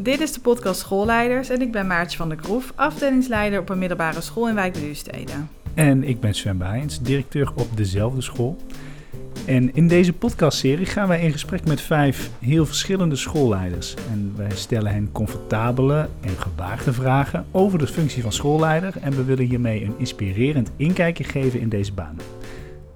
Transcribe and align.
Dit 0.00 0.20
is 0.20 0.32
de 0.32 0.40
podcast 0.40 0.80
Schoolleiders 0.80 1.48
en 1.48 1.60
ik 1.60 1.72
ben 1.72 1.86
Maartje 1.86 2.16
van 2.16 2.28
der 2.28 2.38
Kroef, 2.38 2.72
afdelingsleider 2.74 3.60
op 3.60 3.68
een 3.68 3.78
middelbare 3.78 4.20
school 4.20 4.48
in 4.48 4.54
Wijk 4.54 4.72
bij. 4.72 5.48
En 5.74 6.04
ik 6.04 6.20
ben 6.20 6.34
Sven 6.34 6.58
Baijens, 6.58 7.00
directeur 7.00 7.52
op 7.54 7.76
dezelfde 7.76 8.20
school. 8.20 8.56
En 9.46 9.74
in 9.74 9.88
deze 9.88 10.12
podcastserie 10.12 10.86
gaan 10.86 11.08
wij 11.08 11.20
in 11.20 11.32
gesprek 11.32 11.64
met 11.64 11.80
vijf 11.80 12.30
heel 12.38 12.66
verschillende 12.66 13.16
schoolleiders. 13.16 13.94
En 14.10 14.32
wij 14.36 14.50
stellen 14.54 14.92
hen 14.92 15.12
comfortabele 15.12 16.08
en 16.20 16.36
gewaagde 16.38 16.92
vragen 16.92 17.46
over 17.50 17.78
de 17.78 17.86
functie 17.86 18.22
van 18.22 18.32
schoolleider. 18.32 18.94
En 19.00 19.12
we 19.12 19.24
willen 19.24 19.44
hiermee 19.44 19.84
een 19.84 19.94
inspirerend 19.96 20.70
inkijkje 20.76 21.24
geven 21.24 21.60
in 21.60 21.68
deze 21.68 21.92
baan. 21.92 22.16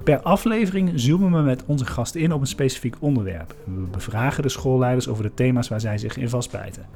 Per 0.05 0.21
aflevering 0.21 0.93
zoomen 0.95 1.33
we 1.33 1.41
met 1.41 1.65
onze 1.65 1.87
gasten 1.87 2.21
in 2.21 2.33
op 2.33 2.41
een 2.41 2.47
specifiek 2.47 2.97
onderwerp. 2.99 3.55
We 3.65 3.81
bevragen 3.91 4.43
de 4.43 4.49
schoolleiders 4.49 5.09
over 5.09 5.23
de 5.23 5.35
thema's 5.35 5.69
waar 5.69 5.81
zij 5.81 5.99
zich 5.99 6.17
in 6.17 6.29
vastbijten. 6.29 6.87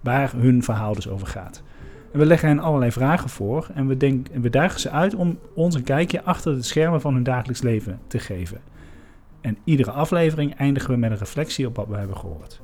Waar 0.00 0.32
hun 0.36 0.62
verhaal 0.62 0.94
dus 0.94 1.08
over 1.08 1.26
gaat. 1.26 1.62
En 2.12 2.18
we 2.18 2.26
leggen 2.26 2.48
hen 2.48 2.58
allerlei 2.58 2.92
vragen 2.92 3.30
voor 3.30 3.68
en 3.74 3.86
we, 3.86 3.96
denk, 3.96 4.52
dagen 4.52 4.80
ze 4.80 4.90
uit 4.90 5.14
om 5.14 5.38
ons 5.54 5.74
een 5.74 5.82
kijkje 5.82 6.22
achter 6.22 6.54
de 6.54 6.62
schermen 6.62 7.00
van 7.00 7.14
hun 7.14 7.22
dagelijks 7.22 7.62
leven 7.62 8.00
te 8.06 8.18
geven. 8.18 8.60
En 9.40 9.58
iedere 9.64 9.90
aflevering 9.90 10.54
eindigen 10.54 10.90
we 10.90 10.96
met 10.96 11.10
een 11.10 11.18
reflectie 11.18 11.66
op 11.66 11.76
wat 11.76 11.88
we 11.88 11.96
hebben 11.96 12.16
gehoord. 12.16 12.60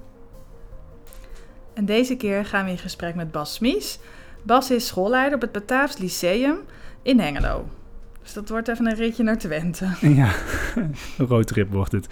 En 1.74 1.84
deze 1.84 2.16
keer 2.16 2.44
gaan 2.44 2.64
we 2.64 2.70
in 2.70 2.78
gesprek 2.78 3.14
met 3.14 3.30
Bas 3.30 3.54
Smies. 3.54 3.98
Bas 4.42 4.70
is 4.70 4.86
schoolleider 4.86 5.34
op 5.34 5.40
het 5.40 5.52
Bataafs 5.52 5.98
Lyceum 5.98 6.56
in 7.02 7.20
Hengelo. 7.20 7.64
Dus 8.26 8.34
dat 8.34 8.48
wordt 8.48 8.68
even 8.68 8.86
een 8.86 8.94
ritje 8.94 9.22
naar 9.22 9.38
Twente. 9.38 9.86
Ja, 10.20 10.30
een 11.18 11.26
roadtrip 11.26 11.72
wordt 11.72 11.92
het. 11.92 12.06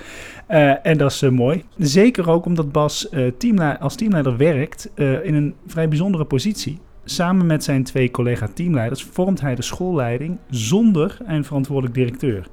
Uh, 0.50 0.86
en 0.86 0.98
dat 0.98 1.10
is 1.10 1.22
uh, 1.22 1.30
mooi. 1.30 1.64
Zeker 1.78 2.30
ook 2.30 2.44
omdat 2.44 2.72
Bas 2.72 3.08
uh, 3.10 3.80
als 3.80 3.96
teamleider 3.96 4.36
werkt 4.36 4.90
in 4.96 5.34
een 5.34 5.54
vrij 5.66 5.88
bijzondere 5.88 6.24
positie. 6.24 6.80
Samen 7.04 7.46
met 7.46 7.64
zijn 7.64 7.84
twee 7.84 8.10
collega-teamleiders 8.10 9.04
vormt 9.04 9.40
hij 9.40 9.54
de 9.54 9.62
schoolleiding 9.62 10.38
zonder 10.50 11.16
een 11.26 11.44
verantwoordelijk 11.44 11.94
directeur. 11.94 12.46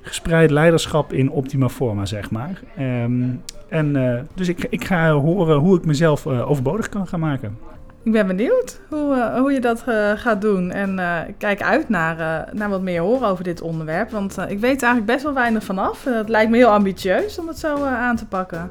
Gespreid 0.00 0.50
leiderschap 0.50 1.12
in 1.12 1.30
optima 1.30 1.68
forma, 1.68 2.06
zeg 2.06 2.30
maar. 2.30 2.62
Um, 2.78 3.42
en, 3.68 4.28
dus 4.34 4.48
ik, 4.48 4.66
ik, 4.70 4.84
ga 4.84 5.12
horen 5.12 5.58
hoe 5.58 5.76
ik 5.76 5.84
mezelf 5.84 6.26
overbodig 6.26 6.88
kan 6.88 7.06
gaan 7.06 7.20
maken. 7.20 7.58
Ik 8.02 8.12
ben 8.12 8.26
benieuwd 8.26 8.80
hoe, 8.88 9.14
uh, 9.16 9.38
hoe 9.38 9.52
je 9.52 9.60
dat 9.60 9.84
uh, 9.88 10.10
gaat 10.10 10.40
doen. 10.40 10.70
En 10.70 10.98
uh, 10.98 11.28
ik 11.28 11.34
kijk 11.38 11.62
uit 11.62 11.88
naar, 11.88 12.48
naar 12.52 12.68
wat 12.68 12.82
meer 12.82 13.00
horen 13.00 13.28
over 13.28 13.44
dit 13.44 13.60
onderwerp. 13.60 14.10
Want 14.10 14.38
ik 14.38 14.58
weet 14.58 14.82
er 14.82 14.88
eigenlijk 14.88 15.06
best 15.06 15.22
wel 15.22 15.34
weinig 15.34 15.64
vanaf. 15.64 16.04
Het 16.04 16.28
lijkt 16.28 16.50
me 16.50 16.56
heel 16.56 16.68
ambitieus 16.68 17.38
om 17.38 17.48
het 17.48 17.58
zo 17.58 17.84
aan 17.84 18.16
te 18.16 18.26
pakken. 18.26 18.68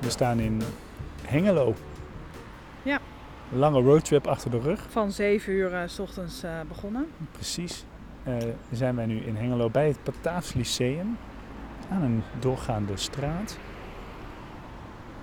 We 0.00 0.10
staan 0.10 0.38
in 0.38 0.62
Hengelo. 1.26 1.74
Ja. 2.82 2.98
Lange 3.48 3.80
roadtrip 3.80 4.26
achter 4.26 4.50
de 4.50 4.60
rug. 4.60 4.86
Van 4.88 5.10
7 5.10 5.52
uur 5.52 5.82
s 5.86 5.98
ochtends 5.98 6.44
begonnen. 6.68 7.06
Precies. 7.32 7.84
zijn 8.70 8.96
wij 8.96 9.06
nu 9.06 9.20
in 9.20 9.36
Hengelo 9.36 9.70
bij 9.70 9.86
het 9.86 9.98
Bataafs 10.04 10.54
Lyceum. 10.54 11.16
Aan 11.90 12.02
een 12.02 12.22
doorgaande 12.40 12.96
straat 12.96 13.58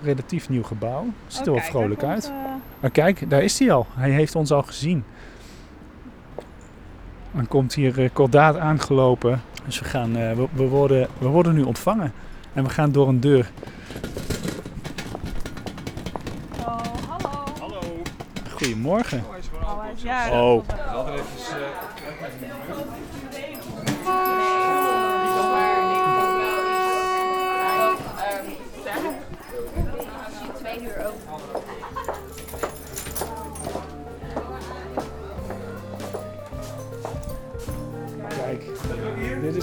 relatief 0.03 0.49
nieuw 0.49 0.63
gebouw. 0.63 1.05
Ziet 1.27 1.45
er 1.45 1.53
oh, 1.53 1.59
wel 1.59 1.69
vrolijk 1.69 1.99
komt, 1.99 2.11
uit. 2.11 2.25
Uh... 2.25 2.35
Maar 2.79 2.89
kijk, 2.89 3.29
daar 3.29 3.43
is 3.43 3.59
hij 3.59 3.71
al. 3.71 3.87
Hij 3.93 4.09
heeft 4.09 4.35
ons 4.35 4.51
al 4.51 4.63
gezien. 4.63 5.03
Dan 7.31 7.47
komt 7.47 7.73
hier 7.73 7.99
uh, 7.99 8.09
kordaat 8.13 8.57
aangelopen. 8.57 9.41
Dus 9.65 9.79
we, 9.79 9.85
gaan, 9.85 10.17
uh, 10.17 10.33
we, 10.33 10.47
we, 10.53 10.67
worden, 10.67 11.07
we 11.17 11.27
worden 11.27 11.53
nu 11.53 11.61
ontvangen. 11.61 12.13
En 12.53 12.63
we 12.63 12.69
gaan 12.69 12.91
door 12.91 13.07
een 13.07 13.19
deur. 13.19 13.51
Oh, 16.59 16.77
hallo. 17.07 17.43
Hallo. 17.59 17.79
Goedemorgen. 18.53 19.23
Oh, 19.61 19.81
hij 19.81 19.91
is 19.95 20.01
jarig. 20.01 20.33
Oh. 20.33 20.63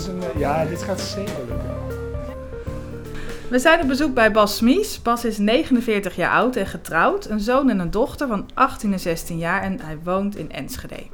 Een. 0.04 0.22
Ja, 0.38 0.64
dit 0.64 0.82
gaat 0.82 1.00
zeker 1.00 1.38
lukken. 1.48 1.74
We 3.50 3.58
zijn 3.58 3.80
op 3.80 3.88
bezoek 3.88 4.14
bij 4.14 4.32
Bas 4.32 4.56
Smies. 4.56 5.02
Bas 5.02 5.24
is 5.24 5.38
49 5.38 6.16
jaar 6.16 6.32
oud 6.32 6.56
en 6.56 6.66
getrouwd, 6.66 7.26
een 7.26 7.40
zoon 7.40 7.70
en 7.70 7.78
een 7.78 7.90
dochter 7.90 8.28
van 8.28 8.48
18 8.54 8.92
en 8.92 9.00
16 9.00 9.38
jaar 9.38 9.62
en 9.62 9.80
hij 9.80 9.98
woont 10.02 10.36
in 10.36 10.52
Enschede. 10.52 11.06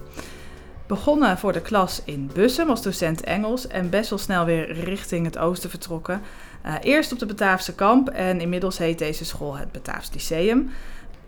Begonnen 0.87 1.39
voor 1.39 1.53
de 1.53 1.61
klas 1.61 2.03
in 2.05 2.31
Bussum 2.35 2.69
als 2.69 2.83
docent 2.83 3.21
Engels 3.21 3.67
en 3.67 3.91
best 3.91 4.11
wel 4.11 4.19
snel 4.19 4.45
weer 4.45 4.73
richting 4.73 5.25
het 5.27 5.39
oosten 5.39 5.71
vertrokken. 5.71 6.21
Uh, 6.67 6.75
eerst 6.81 7.13
op 7.13 7.19
de 7.19 7.27
Bataafse 7.27 7.75
kamp 7.75 8.09
en 8.09 8.41
inmiddels 8.41 8.79
heet 8.79 8.99
deze 8.99 9.25
school 9.25 9.57
het 9.57 9.73
Bataafs 9.73 10.11
Lyceum. 10.13 10.71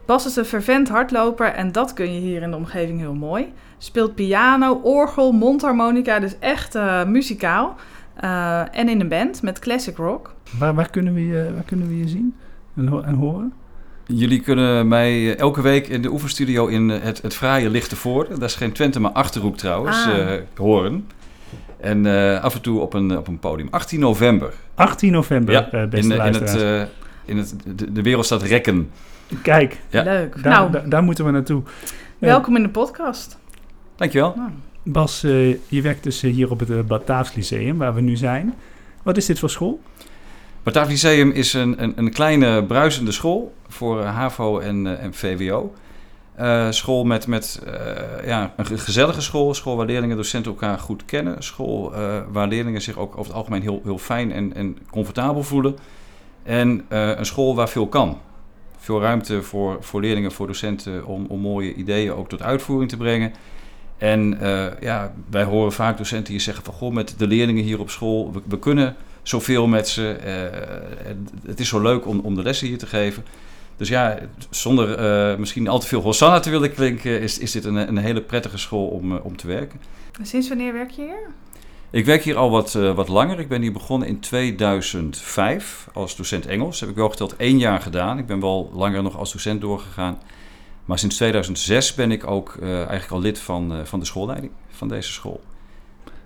Bas 0.07 0.27
is 0.27 0.37
een 0.37 0.45
fervent 0.45 0.89
hardloper 0.89 1.47
en 1.47 1.73
dat 1.73 1.93
kun 1.93 2.15
je 2.15 2.21
hier 2.21 2.43
in 2.43 2.51
de 2.51 2.57
omgeving 2.57 2.99
heel 2.99 3.15
mooi. 3.15 3.53
Speelt 3.79 4.15
piano, 4.15 4.81
orgel, 4.83 5.33
mondharmonica, 5.33 6.19
dus 6.19 6.39
echt 6.39 6.75
uh, 6.75 7.05
muzikaal. 7.05 7.77
Uh, 8.25 8.61
en 8.79 8.89
in 8.89 9.01
een 9.01 9.09
band 9.09 9.43
met 9.43 9.59
classic 9.59 9.97
rock. 9.97 10.35
Waar, 10.59 10.75
waar, 10.75 10.91
kunnen, 10.91 11.15
we 11.15 11.27
je, 11.27 11.51
waar 11.55 11.65
kunnen 11.65 11.89
we 11.89 11.99
je 11.99 12.09
zien 12.09 12.35
en, 12.77 12.87
ho 12.87 13.01
en 13.01 13.15
horen? 13.15 13.53
Jullie 14.07 14.41
kunnen 14.41 14.89
mij 14.89 15.37
elke 15.37 15.63
week 15.63 15.89
in 15.89 16.03
de 16.03 16.11
oefenstudio 16.11 16.67
in 16.67 16.89
het, 16.89 17.23
het 17.23 17.35
fraaie 17.35 17.71
Lichtenvoorde, 17.71 18.39
dat 18.39 18.49
is 18.49 18.55
geen 18.55 18.73
Twente, 18.73 19.01
maar 19.01 19.11
Achterhoek 19.11 19.57
trouwens, 19.57 20.07
Ah. 20.07 20.19
uh, 20.19 20.41
horen. 20.57 21.09
En 21.81 22.05
uh, 22.05 22.43
af 22.43 22.55
en 22.55 22.61
toe 22.61 22.81
op 22.81 22.95
een, 22.95 23.19
op 23.19 23.29
een 23.29 23.39
podium. 23.39 23.69
18 23.71 24.01
november. 24.01 24.53
18 24.75 25.13
november, 25.13 25.55
ja, 25.55 25.69
uh, 25.73 25.89
beste 25.89 26.11
in, 26.13 26.17
luisteraars. 26.17 26.55
In, 26.55 26.59
het, 26.59 26.89
uh, 26.89 26.95
in 27.25 27.37
het, 27.37 27.79
de, 27.79 27.93
de 27.93 28.03
wereldstad 28.03 28.43
Rekken. 28.43 28.91
Kijk, 29.43 29.81
ja. 29.89 30.03
leuk. 30.03 30.43
Daar, 30.43 30.53
nou, 30.53 30.71
daar, 30.71 30.89
daar, 30.89 31.03
moeten 31.03 31.25
we 31.25 31.31
naartoe. 31.31 31.63
Welkom 32.19 32.57
in 32.57 32.63
de 32.63 32.69
podcast. 32.69 33.39
Dankjewel. 33.97 34.33
Nou. 34.37 34.51
Bas, 34.83 35.21
je 35.69 35.83
werkt 35.83 36.03
dus 36.03 36.21
hier 36.21 36.51
op 36.51 36.61
het 36.61 36.87
Bataafs 36.87 37.35
Lyceum, 37.35 37.79
waar 37.79 37.95
we 37.95 38.01
nu 38.01 38.17
zijn. 38.17 38.55
Wat 39.03 39.17
is 39.17 39.27
dit 39.27 39.39
voor 39.39 39.51
school? 39.51 39.81
Bataafs 40.63 40.91
Lyceum 40.91 41.31
is 41.31 41.53
een, 41.53 41.83
een, 41.83 41.93
een, 41.97 42.13
kleine 42.13 42.65
bruisende 42.65 43.13
school 43.13 43.55
voor 43.69 44.03
HAVO 44.03 44.59
en, 44.59 44.99
en 45.01 45.15
VWO. 45.15 45.75
Uh, 46.41 46.71
school 46.71 47.05
met, 47.05 47.27
met 47.27 47.63
uh, 47.67 48.27
ja, 48.27 48.53
een 48.57 48.79
gezellige 48.79 49.21
school. 49.21 49.49
Een 49.49 49.55
school 49.55 49.77
waar 49.77 49.87
leerlingen 49.87 50.11
en 50.11 50.23
docenten 50.23 50.51
elkaar 50.51 50.79
goed 50.79 51.05
kennen. 51.05 51.43
School 51.43 51.93
uh, 51.93 52.21
waar 52.33 52.49
leerlingen 52.49 52.83
zich 52.83 52.99
ook 52.99 53.13
over 53.13 53.25
het 53.25 53.35
algemeen 53.35 53.63
heel, 53.63 53.81
heel 53.85 53.99
fijn 53.99 54.33
en, 54.33 54.55
en 54.55 54.79
comfortabel 54.91 55.43
voelen. 55.43 55.77
En 56.43 56.85
een 56.89 57.27
school 57.27 57.55
waar 57.55 57.69
veel 57.69 57.87
kan. 57.87 58.19
Veel 58.85 59.01
ruimte 59.01 59.43
voor, 59.43 59.77
voor 59.81 60.01
leerlingen, 60.01 60.33
voor 60.33 60.47
docenten 60.47 61.07
om, 61.07 61.27
om 61.29 61.41
mooie 61.41 61.75
ideeën 61.75 62.13
ook 62.13 62.29
tot 62.29 62.43
uitvoering 62.43 62.91
te 62.91 62.97
brengen. 62.97 63.33
En 63.99 64.39
ja, 64.81 65.15
wij 65.31 65.45
horen 65.45 65.73
vaak 65.73 65.97
docenten 65.97 66.33
die 66.33 66.43
zeggen 66.43 66.65
van... 66.65 66.75
Goh, 66.75 66.93
met 66.93 67.15
de 67.19 67.27
leerlingen 67.27 67.65
hier 67.65 67.81
op 67.81 67.91
school, 67.91 68.43
we, 68.49 68.59
kunnen 68.59 68.97
zoveel 69.23 69.67
met 69.67 69.89
ze. 69.89 70.17
het 71.47 71.61
is 71.61 71.69
zo 71.69 71.81
leuk 71.81 72.07
om, 72.07 72.21
om 72.21 72.35
de 72.35 72.43
lessen 72.43 72.67
hier 72.67 72.79
te 72.79 72.87
geven. 72.87 73.25
Dus 73.77 73.89
ja, 73.89 74.19
zonder 74.51 74.99
uh, 75.33 75.39
misschien 75.39 75.69
al 75.69 75.79
te 75.79 75.87
veel 75.87 76.01
Hosanna 76.01 76.41
te 76.41 76.51
willen 76.51 76.75
klinken, 76.75 77.21
is, 77.21 77.39
is 77.39 77.53
dit 77.53 77.65
een, 77.65 77.77
een 77.77 77.97
hele 77.97 78.21
prettige 78.23 78.59
school 78.59 78.87
om, 78.87 79.17
om 79.17 79.37
te 79.37 79.47
werken. 79.47 79.81
Sinds 80.23 80.49
wanneer 80.49 80.73
werk 80.73 80.91
je 80.91 81.03
hier? 81.03 81.29
Ik 81.95 82.05
werk 82.05 82.23
hier 82.23 82.37
al 82.37 82.51
wat, 82.51 82.75
uh, 82.75 82.95
wat 82.95 83.09
langer. 83.09 83.39
Ik 83.39 83.49
ben 83.49 83.63
hier 83.63 83.73
begonnen 83.73 84.09
in 84.09 84.21
2005 84.21 85.89
als 85.93 86.17
docent 86.17 86.47
Engels. 86.47 86.81
heb 86.81 86.89
ik 86.89 86.95
wel 86.95 87.09
geteld 87.09 87.37
één 87.37 87.59
jaar 87.59 87.81
gedaan. 87.81 88.19
Ik 88.19 88.27
ben 88.27 88.41
wel 88.41 88.71
langer 88.73 89.03
nog 89.03 89.17
als 89.17 89.33
docent 89.33 89.61
doorgegaan. 89.61 90.19
Maar 90.85 90.99
sinds 90.99 91.17
2006 91.17 91.95
ben 91.95 92.11
ik 92.11 92.27
ook 92.27 92.57
eigenlijk 92.61 93.11
al 93.11 93.21
lid 93.21 93.39
van, 93.39 93.73
van 93.85 93.99
de 93.99 94.05
schoolleiding 94.05 94.53
van 94.69 94.89
deze 94.89 95.13
school. 95.13 95.41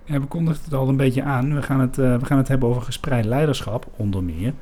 Ja, 0.05 0.19
we 0.19 0.25
kondigden 0.25 0.63
het 0.63 0.73
al 0.73 0.87
een 0.87 0.97
beetje 0.97 1.23
aan. 1.23 1.55
We 1.55 1.61
gaan 1.61 1.79
het, 1.79 1.95
we 1.95 2.25
gaan 2.25 2.37
het 2.37 2.47
hebben 2.47 2.69
over 2.69 2.81
gespreid 2.81 3.25
leiderschap, 3.25 3.87
onder 3.95 4.23
meer. 4.23 4.53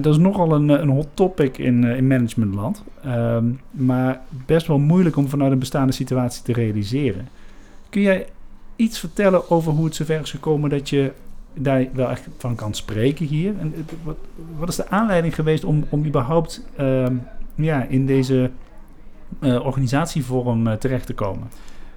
Dat 0.00 0.06
is 0.06 0.18
nogal 0.18 0.52
een, 0.52 0.68
een 0.68 0.88
hot 0.88 1.08
topic 1.14 1.58
in, 1.58 1.84
in 1.84 2.06
managementland. 2.06 2.84
Uh, 3.06 3.38
maar 3.70 4.20
best 4.46 4.66
wel 4.66 4.78
moeilijk 4.78 5.16
om 5.16 5.28
vanuit 5.28 5.52
een 5.52 5.58
bestaande 5.58 5.92
situatie 5.92 6.42
te 6.42 6.52
realiseren. 6.52 7.28
Kun 7.90 8.02
jij 8.02 8.26
iets 8.76 8.98
vertellen 8.98 9.50
over 9.50 9.72
hoe 9.72 9.84
het 9.84 9.94
zover 9.94 10.20
is 10.20 10.30
gekomen 10.30 10.70
dat 10.70 10.88
je 10.88 11.12
daar 11.54 11.86
wel 11.92 12.10
echt 12.10 12.28
van 12.38 12.54
kan 12.54 12.74
spreken 12.74 13.26
hier? 13.26 13.54
En 13.60 13.86
wat, 14.02 14.16
wat 14.58 14.68
is 14.68 14.76
de 14.76 14.88
aanleiding 14.88 15.34
geweest 15.34 15.64
om, 15.64 15.84
om 15.88 16.06
überhaupt 16.06 16.62
ja, 17.54 17.86
in 17.88 18.06
deze 18.06 18.50
uh, 19.40 19.64
organisatievorm 19.64 20.78
terecht 20.78 21.06
te 21.06 21.14
komen? 21.14 21.50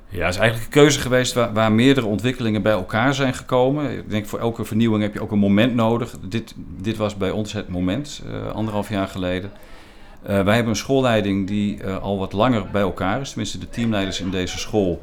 Ja, 0.09 0.25
het 0.25 0.33
is 0.33 0.39
eigenlijk 0.39 0.73
een 0.73 0.81
keuze 0.81 0.99
geweest 0.99 1.33
waar, 1.33 1.53
waar, 1.53 1.71
meerdere 1.71 2.07
ontwikkelingen 2.07 2.61
bij 2.61 2.71
elkaar 2.71 3.13
zijn 3.13 3.33
gekomen. 3.33 3.97
Ik 3.97 4.09
denk 4.09 4.25
voor 4.25 4.39
elke 4.39 4.65
vernieuwing 4.65 5.03
heb 5.03 5.13
je 5.13 5.21
ook 5.21 5.31
een 5.31 5.39
moment 5.39 5.75
nodig. 5.75 6.17
Dit, 6.29 6.55
dit 6.57 6.97
was 6.97 7.15
bij 7.15 7.31
ons 7.31 7.53
het 7.53 7.67
moment, 7.67 8.23
anderhalf 8.53 8.89
jaar 8.89 9.07
geleden. 9.07 9.51
Wij 10.21 10.35
hebben 10.55 10.67
een 10.67 10.75
schoolleiding 10.75 11.47
die 11.47 11.85
al 11.85 12.17
wat 12.17 12.33
langer 12.33 12.65
bij 12.71 12.81
elkaar 12.81 13.21
is. 13.21 13.29
Tenminste, 13.29 13.57
de 13.57 13.69
teamleiders 13.69 14.21
in 14.21 14.29
deze 14.29 14.57
school 14.57 15.01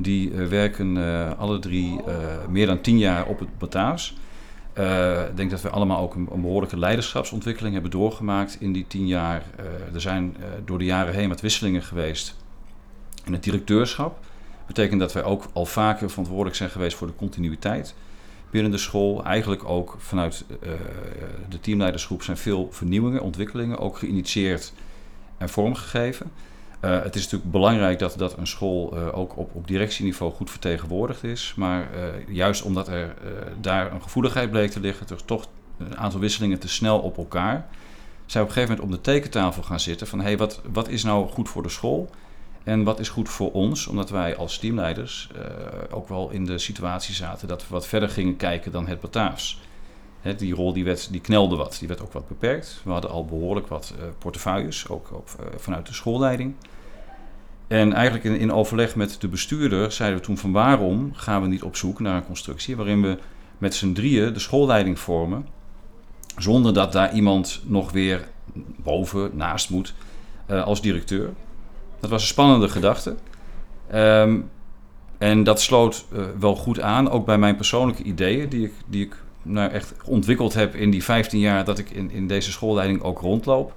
die 0.00 0.30
werken 0.30 0.96
alle 1.38 1.58
drie 1.58 2.00
meer 2.48 2.66
dan 2.66 2.80
tien 2.80 2.98
jaar 2.98 3.26
op 3.26 3.38
het 3.38 3.58
Bataafs. 3.58 4.16
ik 5.28 5.36
denk 5.36 5.50
dat 5.50 5.62
we 5.62 5.70
allemaal 5.70 6.00
ook 6.00 6.14
een, 6.14 6.28
behoorlijke 6.40 6.78
leiderschapsontwikkeling 6.78 7.72
hebben 7.72 7.90
doorgemaakt 7.90 8.56
in 8.60 8.72
die 8.72 8.86
tien 8.88 9.06
jaar. 9.06 9.42
er 9.94 10.00
zijn 10.00 10.36
door 10.64 10.78
de 10.78 10.84
jaren 10.84 11.14
heen 11.14 11.28
wat 11.28 11.40
wisselingen 11.40 11.82
geweest 11.82 12.36
in 13.24 13.32
het 13.32 13.42
directeurschap 13.42 14.18
betekent 14.68 15.00
dat 15.00 15.12
wij 15.12 15.24
ook 15.24 15.44
al 15.52 15.66
vaker 15.66 16.10
verantwoordelijk 16.10 16.56
zijn 16.56 16.70
geweest 16.70 16.96
voor 16.96 17.06
de 17.06 17.14
continuïteit 17.14 17.94
binnen 18.50 18.70
de 18.70 18.78
school. 18.78 19.24
Eigenlijk 19.24 19.64
ook 19.64 19.96
vanuit 19.98 20.44
de 21.48 21.60
teamleidersgroep 21.60 22.22
zijn 22.22 22.36
veel 22.36 22.68
vernieuwingen, 22.70 23.22
ontwikkelingen 23.22 23.78
ook 23.78 23.98
geïnitieerd 23.98 24.72
en 25.38 25.48
vormgegeven. 25.48 26.30
Uh, 26.80 27.02
het 27.02 27.14
is 27.14 27.22
natuurlijk 27.22 27.50
belangrijk 27.50 27.98
dat, 27.98 28.14
dat 28.18 28.36
een 28.36 28.46
school 28.46 28.96
uh, 28.96 29.18
ook 29.18 29.36
op, 29.36 29.54
op 29.54 29.66
directieniveau 29.66 30.32
goed 30.32 30.50
vertegenwoordigd 30.50 31.24
is. 31.24 31.52
Maar 31.56 31.88
juist 32.28 32.62
omdat 32.62 32.88
er 32.88 33.14
daar 33.60 33.92
een 33.92 34.02
gevoeligheid 34.02 34.50
bleek 34.50 34.70
te 34.70 34.80
liggen, 34.80 35.06
er 35.08 35.24
toch 35.24 35.46
een 35.78 35.96
aantal 35.96 36.20
wisselingen 36.20 36.58
te 36.58 36.68
snel 36.68 36.98
op 36.98 37.16
elkaar. 37.16 37.66
Zij 38.26 38.40
op 38.40 38.46
een 38.46 38.52
gegeven 38.52 38.76
moment 38.76 38.96
op 38.96 39.04
de 39.04 39.10
tekentafel 39.10 39.62
gaan 39.62 39.80
zitten 39.80 40.06
van 40.06 40.20
hey, 40.20 40.36
wat, 40.36 40.60
wat 40.72 40.88
is 40.88 41.04
nou 41.04 41.28
goed 41.28 41.48
voor 41.48 41.62
de 41.62 41.68
school? 41.68 42.10
En 42.64 42.84
wat 42.84 43.00
is 43.00 43.08
goed 43.08 43.28
voor 43.28 43.52
ons, 43.52 43.86
omdat 43.86 44.10
wij 44.10 44.36
als 44.36 44.58
teamleiders 44.58 45.30
ook 45.90 46.08
wel 46.08 46.30
in 46.30 46.44
de 46.44 46.58
situatie 46.58 47.14
zaten 47.14 47.48
dat 47.48 47.62
we 47.62 47.74
wat 47.74 47.86
verder 47.86 48.08
gingen 48.08 48.36
kijken 48.36 48.72
dan 48.72 48.86
het 48.86 49.00
Bataafs. 49.00 49.60
Die 50.36 50.54
rol 50.54 50.72
die, 50.72 50.84
werd, 50.84 51.12
die 51.12 51.20
knelde 51.20 51.56
wat, 51.56 51.76
die 51.78 51.88
werd 51.88 52.02
ook 52.02 52.12
wat 52.12 52.28
beperkt. 52.28 52.80
We 52.84 52.90
hadden 52.90 53.10
al 53.10 53.24
behoorlijk 53.24 53.66
wat 53.66 53.94
uh, 53.96 54.04
portefeuilles, 54.18 54.88
ook 54.88 55.12
op, 55.12 55.28
uh, 55.40 55.46
vanuit 55.56 55.86
de 55.86 55.92
schoolleiding. 55.92 56.54
En 57.66 57.92
eigenlijk 57.92 58.24
in, 58.24 58.38
in, 58.38 58.52
overleg 58.52 58.96
met 58.96 59.20
de 59.20 59.28
bestuurder 59.28 59.92
zeiden 59.92 60.18
we 60.18 60.24
toen 60.24 60.38
van 60.38 60.52
waarom 60.52 61.10
gaan 61.14 61.42
we 61.42 61.48
niet 61.48 61.62
op 61.62 61.76
zoek 61.76 62.00
naar 62.00 62.16
een 62.16 62.26
constructie 62.26 62.76
waarin 62.76 63.02
we 63.02 63.18
met 63.58 63.74
z'n 63.74 63.92
drieën 63.92 64.32
de 64.32 64.38
schoolleiding 64.38 64.98
vormen, 64.98 65.46
zonder 66.36 66.74
dat 66.74 66.92
daar 66.92 67.12
iemand 67.12 67.60
nog 67.64 67.92
weer 67.92 68.28
boven, 68.76 69.30
naast 69.34 69.70
moet 69.70 69.94
als 70.46 70.80
directeur. 70.80 71.32
Dat 72.00 72.10
was 72.10 72.22
een 72.22 72.28
spannende 72.28 72.68
gedachte. 72.68 73.16
Um, 73.94 74.50
en 75.18 75.44
dat 75.44 75.60
sloot 75.60 76.04
wel 76.38 76.56
goed 76.56 76.80
aan, 76.80 77.10
ook 77.10 77.26
bij 77.26 77.38
mijn 77.38 77.56
persoonlijke 77.56 78.02
ideeën, 78.02 78.48
die 78.48 78.64
ik, 78.64 78.72
die 78.86 79.04
ik 79.04 79.16
nou 79.48 79.70
echt 79.70 79.94
ontwikkeld 80.04 80.54
heb 80.54 80.74
in 80.74 80.90
die 80.90 81.04
15 81.04 81.40
jaar 81.40 81.64
dat 81.64 81.78
ik 81.78 81.90
in, 81.90 82.10
in 82.10 82.26
deze 82.26 82.50
schoolleiding 82.50 83.02
ook 83.02 83.20
rondloop. 83.20 83.72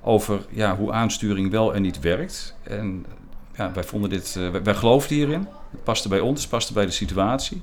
Over 0.00 0.46
ja, 0.50 0.76
hoe 0.76 0.92
aansturing 0.92 1.50
wel 1.50 1.74
en 1.74 1.82
niet 1.82 2.00
werkt. 2.00 2.56
En 2.62 3.06
ja, 3.56 3.72
wij 3.72 3.84
vonden 3.84 4.10
dit, 4.10 4.36
uh, 4.38 4.50
wij, 4.62 4.74
geloofden 4.74 5.16
hierin. 5.16 5.46
Het 5.70 5.84
paste 5.84 6.08
bij 6.08 6.20
ons, 6.20 6.40
het 6.40 6.50
paste 6.50 6.72
bij 6.72 6.86
de 6.86 6.92
situatie 6.92 7.62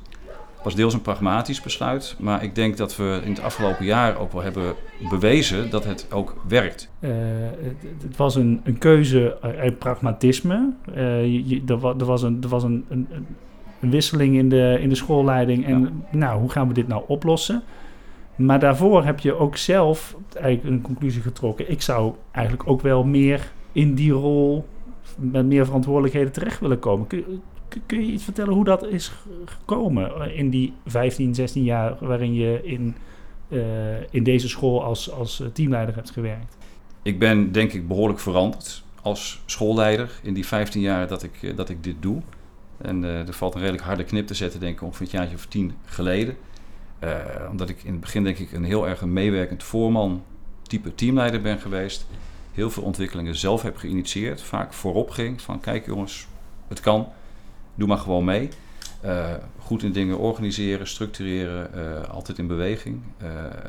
was 0.63 0.75
deels 0.75 0.94
een 0.94 1.01
pragmatisch 1.01 1.62
besluit. 1.62 2.15
Maar 2.19 2.44
ik 2.44 2.56
denk 2.56 2.77
dat 2.77 2.95
we 2.95 3.21
in 3.24 3.31
het 3.31 3.42
afgelopen 3.42 3.86
jaar 3.86 4.18
ook 4.18 4.31
wel 4.31 4.42
hebben 4.42 4.75
bewezen 5.09 5.69
dat 5.69 5.83
het 5.83 6.07
ook 6.12 6.36
werkt. 6.48 6.89
Uh, 7.00 7.09
het, 7.62 7.75
het, 8.01 8.18
was 8.18 8.36
een, 8.36 8.62
een 8.63 8.77
keuze 8.77 9.38
uit 9.42 9.80
pragmatisme. 9.80 10.74
Uh, 10.95 11.25
je, 11.25 11.62
er, 11.68 12.06
was, 12.06 12.21
een, 12.21 12.39
er 12.42 12.50
was 12.50 12.63
een, 12.63 12.86
een, 12.89 13.07
wisseling 13.89 14.36
in 14.36 14.50
de, 14.50 14.78
in 14.80 14.89
de 14.89 14.95
schoolleiding. 14.95 15.66
En 15.66 15.81
ja. 15.81 16.18
nou, 16.18 16.39
hoe 16.39 16.50
gaan 16.50 16.68
we 16.68 16.74
dit 16.74 16.88
nou 16.88 17.04
oplossen? 17.07 17.63
Maar 18.36 18.60
daarvoor 18.60 19.04
heb 19.06 19.19
je 19.19 19.33
ook 19.33 19.57
zelf 19.57 20.16
eigenlijk 20.33 20.75
een 20.75 20.81
conclusie 20.81 21.22
getrokken. 21.22 21.72
Ik 21.72 21.81
zou 21.81 22.13
eigenlijk 22.31 22.69
ook 22.69 22.81
wel 22.81 23.04
meer 23.04 23.51
in 23.72 23.95
die 23.95 24.12
rol 24.12 24.66
met 25.16 25.45
meer 25.45 25.66
verantwoordelijkheden 25.66 26.31
terecht 26.31 26.60
willen 26.60 26.80
komen. 26.80 27.07
Kun, 27.07 27.42
kun 27.86 28.06
je 28.06 28.12
iets 28.12 28.24
vertellen 28.24 28.54
hoe 28.54 28.63
dat 28.63 28.83
is 28.83 29.12
gekomen 29.45 30.16
eh, 30.16 30.38
in 30.38 30.50
die 30.50 30.74
15, 30.86 31.36
16 31.36 31.63
jaar 31.63 31.95
waarin 32.00 32.34
je 32.34 32.60
in, 32.63 32.95
uh, 33.50 33.62
in 34.10 34.24
deze 34.24 34.50
school 34.50 34.84
als, 34.84 35.12
als 35.12 35.39
eh, 35.39 35.48
teamleider 35.48 35.95
hebt 35.95 36.12
gewerkt? 36.12 36.57
Ik 37.01 37.19
ben 37.19 37.51
denk 37.51 37.74
ik 37.74 37.88
behoorlijk 37.88 38.19
veranderd 38.19 38.84
als 39.01 39.42
schoolleider 39.45 40.19
in 40.24 40.34
die 40.34 40.45
15 40.45 40.81
jaar 40.81 41.07
dat 41.07 41.24
ik, 41.24 41.54
dat 41.56 41.69
ik 41.69 41.84
dit 41.84 41.95
doe. 42.00 42.22
En 42.83 43.04
uh, 43.04 43.28
er 43.28 43.33
valt 43.33 43.54
een 43.54 43.60
redelijk 43.60 43.83
harde 43.83 44.04
knip 44.04 44.28
te 44.28 44.33
zetten, 44.33 44.60
denk 44.60 44.75
ik, 44.75 44.81
ongeveer 44.81 45.06
een 45.06 45.12
jaartje 45.12 45.36
of 45.36 45.45
tien 45.45 45.74
geleden. 45.86 46.38
Uh, 47.04 47.16
omdat 47.50 47.69
ik 47.69 47.83
in 47.83 47.92
het 47.92 48.01
begin 48.01 48.24
denk 48.24 48.38
ik 48.38 48.51
een 48.51 48.63
heel 48.63 48.88
erg 48.88 49.06
meewerkend 49.06 49.63
voorman 49.63 50.24
type 50.63 50.95
teamleider 50.95 51.42
ben 51.42 51.60
geweest. 51.60 52.06
Heel 52.54 52.69
veel 52.69 52.83
ontwikkelingen 52.83 53.36
zelf 53.36 53.62
heb 53.62 53.78
geïnitieerd. 53.78 54.42
Vaak 54.42 54.74
voorop 54.74 55.10
ging 55.10 55.42
van 55.42 55.60
kijk 55.60 55.86
jongens, 55.86 56.28
het 56.68 56.80
kan 56.80 57.07
doe 57.75 57.88
maar 57.88 57.98
gewoon 57.98 58.25
mee. 58.25 58.50
Uh, 59.06 59.34
goed 59.60 59.84
in 59.84 59.92
dingen 59.92 60.18
organiseren, 60.18 60.88
structureren, 60.88 62.10
altijd 62.10 62.38
in 62.38 62.48
beweging. 62.48 63.01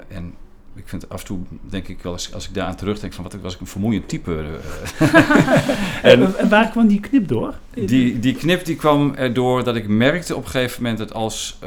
En 0.08 0.34
ik 0.74 0.88
vind 0.88 1.08
af 1.08 1.20
en 1.20 1.26
toe, 1.26 1.38
denk 1.60 1.88
ik 1.88 2.02
wel, 2.02 2.12
als, 2.12 2.34
als 2.34 2.48
ik 2.48 2.54
daar 2.54 2.66
aan 2.66 2.76
terugdenk, 2.76 3.12
van 3.12 3.24
wat 3.24 3.36
was 3.42 3.54
ik 3.54 3.60
een 3.60 3.66
vermoeiend 3.66 4.08
type. 4.08 4.44
en, 6.02 6.38
en, 6.38 6.48
waar 6.48 6.70
kwam 6.70 6.86
die 6.86 7.00
knip 7.00 7.28
door? 7.28 7.54
Die, 7.74 8.18
die 8.18 8.34
knip 8.34 8.64
die 8.64 8.76
kwam 8.76 9.14
erdoor 9.14 9.64
dat 9.64 9.76
ik 9.76 9.88
merkte 9.88 10.36
op 10.36 10.44
een 10.44 10.50
gegeven 10.50 10.82
moment 10.82 10.98
dat 10.98 11.12
als 11.12 11.58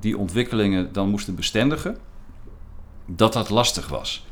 die 0.00 0.18
ontwikkelingen 0.18 0.92
dan 0.92 1.08
moesten 1.08 1.34
bestendigen, 1.34 1.96
dat 3.06 3.32
dat 3.32 3.50
lastig 3.50 3.88
was. 3.88 4.24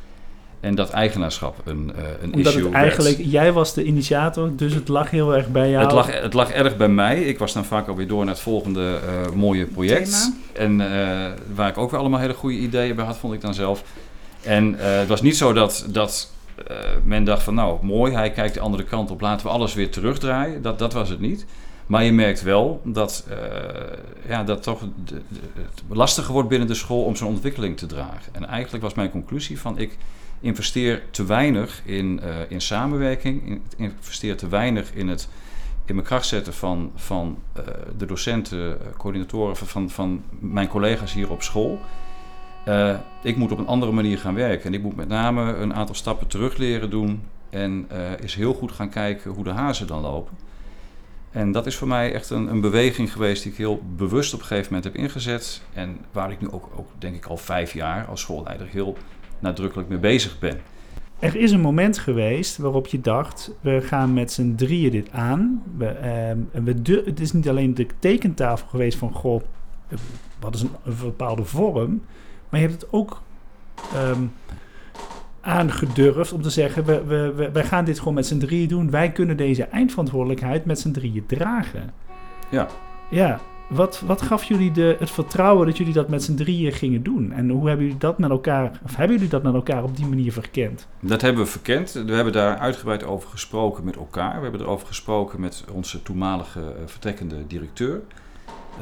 En 0.61 0.75
dat 0.75 0.91
eigenaarschap 0.91 1.57
een, 1.65 1.93
uh, 1.97 2.05
een 2.23 2.35
Omdat 2.35 2.53
issue 2.53 2.65
het 2.65 2.75
eigenlijk, 2.75 3.17
werd. 3.17 3.31
jij 3.31 3.53
was 3.53 3.75
de 3.75 3.85
initiator, 3.85 4.57
dus 4.57 4.75
het 4.75 4.89
lag 4.89 5.11
heel 5.11 5.35
erg 5.35 5.49
bij 5.49 5.71
jou. 5.71 5.85
Het 5.85 5.93
lag, 5.93 6.21
het 6.21 6.35
lag 6.35 6.51
erg 6.51 6.77
bij 6.77 6.89
mij. 6.89 7.23
Ik 7.23 7.39
was 7.39 7.53
dan 7.53 7.65
vaak 7.65 7.89
alweer 7.89 8.09
door 8.09 8.25
naar 8.25 8.35
het 8.35 8.43
volgende 8.43 8.99
uh, 9.09 9.35
mooie 9.35 9.67
project. 9.67 10.11
Thema. 10.11 10.35
En 10.53 10.81
uh, 10.81 11.55
waar 11.55 11.69
ik 11.69 11.79
ook 11.79 11.91
weer 11.91 12.01
allemaal 12.01 12.21
hele 12.21 12.35
goede 12.35 12.57
ideeën 12.57 12.97
bij 12.97 13.05
had, 13.05 13.19
vond 13.19 13.35
ik 13.35 13.41
dan 13.41 13.55
zelf. 13.55 13.83
En 14.49 14.75
het 14.79 15.09
was 15.09 15.23
niet 15.23 15.37
zo 15.37 15.53
dat, 15.53 15.87
dat 15.89 16.33
men 17.05 17.25
dacht 17.25 17.43
van 17.43 17.55
nou, 17.55 17.87
mooi, 17.87 18.13
hij 18.13 18.31
kijkt 18.31 18.55
de 18.55 18.61
andere 18.61 18.85
kant 18.85 19.11
op, 19.11 19.21
laten 19.21 19.47
we 19.47 19.53
alles 19.53 19.75
weer 19.75 19.91
terugdraaien. 19.91 20.63
Dat, 20.63 20.79
dat 20.79 20.93
was 20.93 21.09
het 21.09 21.21
niet. 21.21 21.47
Maar 21.87 22.05
je 22.05 22.13
merkt 22.13 22.43
wel 22.43 22.81
dat, 22.85 23.27
ja, 24.29 24.45
dat 24.45 24.63
toch 24.63 24.81
de, 25.05 25.23
het 25.55 25.83
lastiger 25.89 26.33
wordt 26.33 26.49
binnen 26.49 26.69
de 26.69 26.75
school 26.75 27.05
om 27.05 27.17
zo'n 27.17 27.29
ontwikkeling 27.29 27.77
te 27.77 27.87
dragen. 27.87 28.35
En 28.35 28.47
eigenlijk 28.47 28.85
was 28.85 28.95
mijn 28.95 29.11
conclusie 29.11 29.61
van 29.61 29.79
ik 29.79 29.97
investeer 30.41 31.03
te 31.11 31.25
weinig 31.25 31.83
in, 31.85 32.21
in 32.49 32.61
samenwerking, 32.61 33.61
investeer 33.77 34.37
te 34.37 34.49
weinig 34.49 34.93
in 34.95 35.09
het 35.09 35.29
in 35.89 35.95
mijn 35.95 36.07
kracht 36.07 36.27
zetten 36.27 36.55
van, 36.55 36.93
van 36.95 37.39
de 37.99 38.07
docenten, 38.07 38.79
coördinatoren, 38.97 39.57
van, 39.57 39.91
van 39.91 40.23
mijn 40.39 40.69
collega's 40.69 41.13
hier 41.13 41.31
op 41.31 41.43
school. 41.43 41.81
Ik 43.23 43.37
moet 43.37 43.53
op 43.53 43.59
een 43.59 43.67
andere 43.67 43.93
manier 43.93 44.19
gaan 44.19 44.35
werken 44.35 44.67
en 44.67 44.75
ik 44.75 44.83
moet 44.83 44.97
met 44.97 45.09
name 45.09 45.55
een 45.55 45.75
aantal 45.75 45.95
stappen 45.95 46.27
terug 46.27 46.57
leren 46.57 46.91
doen 46.91 47.23
en 47.51 47.89
is 48.21 48.35
heel 48.35 48.55
goed 48.55 48.73
gaan 48.73 48.91
kijken 48.91 49.31
hoe 49.31 49.45
de 49.45 49.51
hazen 49.51 49.87
dan 49.87 50.01
lopen. 50.01 50.37
En 51.31 51.53
dat 51.53 51.67
is 51.67 51.77
voor 51.77 51.89
mij 51.89 52.13
echt 52.13 52.31
een, 52.31 52.51
een, 52.51 52.61
beweging 52.61 53.13
geweest 53.13 53.43
die 53.43 53.53
ik 53.53 53.59
heel 53.59 53.83
bewust 53.97 54.35
op 54.35 54.41
een 54.41 54.47
gegeven 54.47 54.73
moment 54.73 54.93
heb 54.93 55.03
ingezet. 55.03 55.63
En 55.73 55.97
waar 56.13 56.31
ik 56.31 56.41
nu 56.41 56.51
ook, 56.51 56.71
ook 56.77 56.89
denk 56.99 57.15
ik 57.15 57.27
al 57.27 57.37
vijf 57.37 57.73
jaar 57.73 58.07
als 58.07 58.21
schoolleider 58.21 58.67
heel 58.67 58.97
nadrukkelijk 59.39 59.89
mee 59.89 59.99
bezig 59.99 60.39
ben. 60.39 60.61
Er 61.19 61.37
is 61.37 61.51
een 61.51 61.61
moment 61.61 61.99
geweest 61.99 62.57
waarop 62.57 62.87
je 62.87 63.01
dacht: 63.01 63.51
we 63.61 63.81
gaan 63.81 64.15
met 64.15 64.33
z'n 64.33 64.55
drieën 64.55 64.91
dit 64.91 65.11
aan. 65.11 65.63
We, 65.77 65.85
uh, 66.55 66.63
we 66.65 67.01
het 67.05 67.21
is 67.21 67.33
niet 67.33 67.49
alleen 67.49 67.75
de 67.75 67.87
tekentafel 67.99 68.67
geweest 68.69 68.99
van: 68.99 69.13
goh, 69.13 69.43
wat 70.41 70.55
is 70.55 70.63
een 70.63 70.71
bepaalde 71.01 71.45
vorm. 71.45 72.03
Maar 72.49 72.61
je 72.61 72.67
hebt 72.67 72.81
het 72.81 72.93
ook 72.93 73.21
um, 73.95 74.33
aangedurfd 75.41 76.33
om 76.33 76.43
te 76.43 76.51
zeggen: 76.51 76.85
we, 76.85 77.05
we, 77.05 77.33
we, 77.37 77.51
wij 77.51 77.65
gaan 77.65 77.85
dit 77.85 77.99
gewoon 77.99 78.15
met 78.15 78.27
z'n 78.27 78.39
drieën 78.39 78.69
doen. 78.69 78.91
Wij 78.91 79.13
kunnen 79.13 79.37
deze 79.37 79.63
eindverantwoordelijkheid 79.63 80.65
met 80.65 80.81
z'n 80.81 80.91
drieën 80.91 81.27
dragen. 81.27 81.93
Ja. 82.51 82.67
Ja, 83.11 83.41
wat, 83.69 84.03
wat 84.07 84.23
gaf 84.23 84.45
jullie 84.45 84.71
de, 84.71 84.97
het 84.99 85.11
vertrouwen 85.11 85.67
dat 85.67 85.77
jullie 85.77 85.93
dat 85.93 86.09
met 86.09 86.23
z'n 86.23 86.35
drieën 86.35 86.73
gingen 86.73 87.03
doen? 87.03 87.33
En 87.33 87.49
hoe 87.49 87.69
hebben 87.69 87.85
jullie 87.87 88.01
dat 88.01 88.19
met 88.19 88.31
elkaar, 88.31 88.81
of 88.85 88.97
hebben 88.97 89.17
jullie 89.17 89.31
dat 89.31 89.43
met 89.43 89.55
elkaar 89.55 89.83
op 89.83 89.97
die 89.97 90.07
manier 90.07 90.33
verkend? 90.33 90.87
Dat 91.01 91.21
hebben 91.21 91.43
we 91.43 91.51
verkend. 91.51 91.93
We 91.93 92.13
hebben 92.13 92.33
daar 92.33 92.59
uitgebreid 92.59 93.05
over 93.05 93.31
gesproken 93.31 93.85
met 93.85 93.97
elkaar. 93.97 94.37
We 94.37 94.43
hebben 94.43 94.61
erover 94.61 94.87
gesproken 94.87 95.41
met 95.41 95.65
onze 95.73 96.03
toenmalige 96.03 96.61
uh, 96.61 96.67
vertrekkende 96.87 97.47
directeur, 97.47 98.01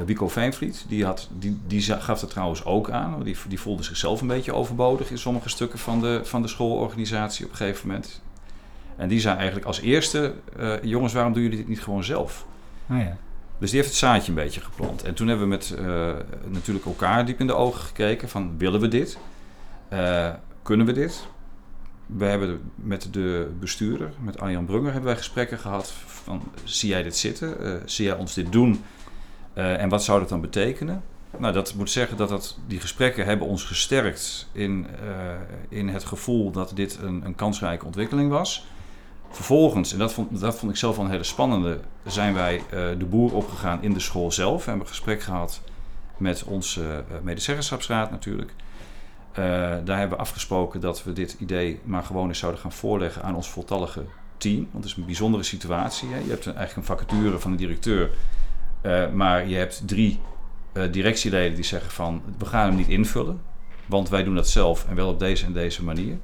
Wico 0.07 0.29
Veenvliet. 0.29 0.85
Die, 0.89 1.05
had, 1.05 1.29
die, 1.39 1.61
die 1.67 1.83
gaf 1.83 2.21
het 2.21 2.31
trouwens 2.31 2.65
ook 2.65 2.91
aan. 2.91 3.23
Die, 3.23 3.37
die 3.49 3.61
voelde 3.61 3.83
zichzelf 3.83 4.21
een 4.21 4.27
beetje 4.27 4.55
overbodig 4.55 5.11
in 5.11 5.19
sommige 5.19 5.49
stukken 5.49 5.79
van 5.79 6.01
de, 6.01 6.21
van 6.25 6.43
de 6.43 6.49
schoolorganisatie 6.49 7.45
op 7.45 7.51
een 7.51 7.57
gegeven 7.57 7.87
moment. 7.87 8.23
En 8.97 9.09
die 9.09 9.21
zei 9.21 9.37
eigenlijk 9.37 9.67
als 9.67 9.81
eerste: 9.81 10.35
uh, 10.59 10.83
jongens, 10.83 11.13
waarom 11.13 11.33
doen 11.33 11.43
jullie 11.43 11.59
dit 11.59 11.69
niet 11.69 11.83
gewoon 11.83 12.05
zelf? 12.05 12.47
Ah 12.89 12.99
ja. 12.99 13.17
Dus 13.59 13.71
die 13.71 13.79
heeft 13.79 13.91
het 13.91 14.01
zaadje 14.01 14.29
een 14.29 14.35
beetje 14.35 14.61
geplant. 14.61 15.03
En 15.03 15.15
toen 15.15 15.29
hebben 15.29 15.49
we 15.49 15.55
met 15.55 15.77
uh, 15.79 16.13
natuurlijk 16.47 16.87
elkaar 16.87 17.27
diep 17.27 17.41
in 17.41 17.47
de 17.47 17.55
ogen 17.55 17.81
gekeken 17.81 18.29
van 18.29 18.59
willen 18.59 18.81
we 18.81 18.89
dit? 18.89 19.19
Uh, 19.93 20.31
kunnen 20.63 20.87
we 20.87 20.93
dit? 20.93 21.27
We 22.07 22.25
hebben 22.25 22.61
met 22.75 23.09
de 23.11 23.51
bestuurder, 23.61 24.13
met 24.21 24.41
Arjan 24.41 24.65
Brunger, 24.65 24.93
hebben 24.93 25.09
wij 25.09 25.17
gesprekken 25.17 25.59
gehad 25.59 25.93
van 26.07 26.43
zie 26.65 26.89
jij 26.89 27.03
dit 27.03 27.17
zitten? 27.17 27.83
Zie 27.85 28.05
jij 28.05 28.17
ons 28.17 28.35
dit 28.35 28.53
doen? 28.53 28.83
En 29.57 29.89
wat 29.89 30.05
zou 30.05 30.21
dat 30.21 30.29
dan 30.29 30.41
betekenen? 30.41 31.03
Nou, 31.39 31.53
dat 31.53 31.75
moet 31.75 31.91
zeggen 31.91 32.17
dat, 32.17 32.29
dat 32.29 32.59
die 32.67 32.81
gesprekken 32.81 33.25
hebben 33.25 33.47
ons 33.47 33.65
gesterkt 33.65 34.49
in, 34.53 34.87
in 35.69 35.89
het 35.89 36.05
gevoel 36.05 36.51
dat 36.51 36.73
dit 36.75 36.99
een, 37.03 37.25
een 37.25 37.35
kansrijke 37.35 37.85
ontwikkeling 37.85 38.31
was. 38.31 38.67
Vervolgens, 39.31 39.93
en 39.93 39.99
dat 39.99 40.13
vond, 40.13 40.41
dat 40.41 40.59
vond 40.59 40.73
ik 40.73 40.79
zelf 40.79 40.97
wel 40.97 41.05
een 41.05 41.11
hele 41.11 41.25
spannende, 41.25 41.81
zijn 42.07 42.35
wij 42.35 42.57
uh, 42.57 42.63
de 42.71 43.05
boer 43.09 43.35
opgegaan 43.35 43.83
in 43.83 43.93
de 43.93 44.01
school 44.01 44.33
zelf. 44.33 44.59
We 44.59 44.71
hebben 44.71 44.87
een 44.87 44.93
gesprek 44.93 45.23
gehad 45.23 45.61
met 46.17 46.45
onze 46.45 47.05
medezeggenschapsraad 47.23 48.11
natuurlijk. 48.11 48.53
Daar 49.85 49.99
hebben 49.99 50.17
we 50.17 50.25
afgesproken 50.25 50.81
dat 50.81 51.05
we 51.05 51.13
dit 51.13 51.37
idee 51.39 51.81
maar 51.85 52.03
gewoon 52.03 52.29
eens 52.29 52.39
zouden 52.39 52.61
gaan 52.61 52.73
voorleggen 52.73 53.23
aan 53.23 53.35
ons 53.35 53.51
voltallige 53.51 54.05
team. 54.37 54.69
Want 54.73 54.85
het 54.85 54.93
is 54.93 54.97
een 54.97 55.05
bijzondere 55.05 55.43
situatie. 55.43 56.09
Hè? 56.09 56.19
Je 56.19 56.31
hebt 56.31 56.47
eigenlijk 56.47 56.77
een 56.77 56.97
vacature 56.97 57.39
van 57.39 57.51
de 57.51 57.57
directeur, 57.57 58.11
maar 59.15 59.49
je 59.49 59.57
hebt 59.57 59.83
drie 59.89 60.21
directieleden 60.91 61.55
die 61.55 61.65
zeggen 61.65 61.91
van 61.91 62.23
we 62.39 62.45
gaan 62.45 62.67
hem 62.67 62.77
niet 62.77 62.89
invullen. 62.89 63.41
Want 63.87 64.09
wij 64.09 64.25
doen 64.25 64.35
dat 64.35 64.49
zelf 64.49 64.89
en 64.89 64.95
wel 64.95 65.09
op 65.09 65.19
deze 65.19 65.45
en 65.45 65.53
deze 65.53 65.85
manier. 65.85 66.19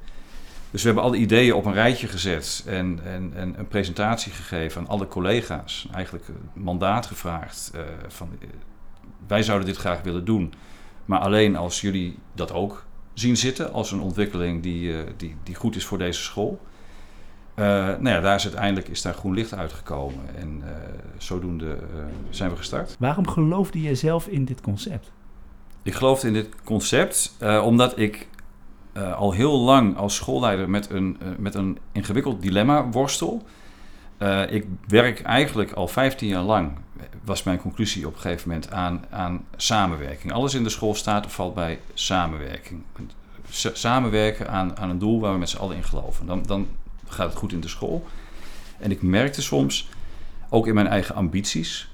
Dus 0.71 0.81
we 0.81 0.87
hebben 0.87 1.03
alle 1.03 1.17
ideeën 1.17 1.53
op 1.53 1.65
een 1.65 1.73
rijtje 1.73 2.07
gezet 2.07 2.63
en, 2.65 2.99
en, 3.03 3.31
en 3.35 3.59
een 3.59 3.67
presentatie 3.67 4.31
gegeven 4.31 4.81
aan 4.81 4.87
alle 4.87 5.07
collega's. 5.07 5.87
Eigenlijk 5.93 6.25
mandaat 6.53 7.05
gevraagd 7.05 7.71
uh, 7.75 7.81
van 8.07 8.29
wij 9.27 9.43
zouden 9.43 9.67
dit 9.67 9.77
graag 9.77 10.01
willen 10.01 10.25
doen. 10.25 10.53
Maar 11.05 11.19
alleen 11.19 11.55
als 11.55 11.81
jullie 11.81 12.17
dat 12.33 12.51
ook 12.51 12.85
zien 13.13 13.37
zitten 13.37 13.73
als 13.73 13.91
een 13.91 13.99
ontwikkeling 13.99 14.63
die, 14.63 14.93
die, 15.17 15.35
die 15.43 15.55
goed 15.55 15.75
is 15.75 15.85
voor 15.85 15.97
deze 15.97 16.21
school. 16.21 16.61
Nou 17.55 18.09
ja, 18.09 18.19
daar 18.19 18.35
is 18.35 18.43
uiteindelijk 18.43 18.87
is 18.87 19.01
daar 19.01 19.13
groen 19.13 19.33
licht 19.33 19.53
uitgekomen 19.53 20.35
en 20.35 20.63
zodoende 21.17 21.77
zijn 22.29 22.49
we 22.49 22.55
gestart. 22.55 22.95
Waarom 22.99 23.27
geloofde 23.27 23.81
je 23.81 23.95
zelf 23.95 24.27
in 24.27 24.45
dit 24.45 24.61
concept? 24.61 25.11
Ik 25.83 25.93
geloofde 25.93 26.27
in 26.27 26.33
dit 26.33 26.49
concept 26.63 27.35
omdat 27.61 27.99
ik 27.99 28.27
uh, 28.93 29.15
al 29.15 29.31
heel 29.31 29.59
lang 29.59 29.97
als 29.97 30.15
schoolleider 30.15 30.69
met 30.69 30.89
een, 30.89 31.17
uh, 31.21 31.27
met 31.37 31.55
een 31.55 31.77
ingewikkeld 31.91 32.41
dilemma 32.41 32.89
worstel. 32.89 33.43
Uh, 34.19 34.51
ik 34.51 34.65
werk 34.87 35.21
eigenlijk 35.21 35.71
al 35.71 35.87
15 35.87 36.27
jaar 36.27 36.43
lang, 36.43 36.71
was 37.23 37.43
mijn 37.43 37.57
conclusie 37.57 38.07
op 38.07 38.13
een 38.13 38.19
gegeven 38.19 38.47
moment, 38.47 38.71
aan, 38.71 39.05
aan 39.09 39.45
samenwerking. 39.55 40.33
Alles 40.33 40.53
in 40.53 40.63
de 40.63 40.69
school 40.69 40.95
staat 40.95 41.25
of 41.25 41.33
valt 41.33 41.53
bij 41.53 41.79
samenwerking. 41.93 42.81
Samenwerken 43.73 44.49
aan, 44.49 44.77
aan 44.77 44.89
een 44.89 44.99
doel 44.99 45.19
waar 45.19 45.33
we 45.33 45.39
met 45.39 45.49
z'n 45.49 45.57
allen 45.57 45.75
in 45.75 45.83
geloven. 45.83 46.25
Dan, 46.25 46.43
dan 46.43 46.67
gaat 47.13 47.29
het 47.29 47.37
goed 47.37 47.51
in 47.51 47.61
de 47.61 47.67
school. 47.67 48.05
En 48.79 48.91
ik 48.91 49.01
merkte 49.01 49.41
soms, 49.41 49.89
ook 50.49 50.67
in 50.67 50.73
mijn 50.73 50.87
eigen 50.87 51.15
ambities, 51.15 51.91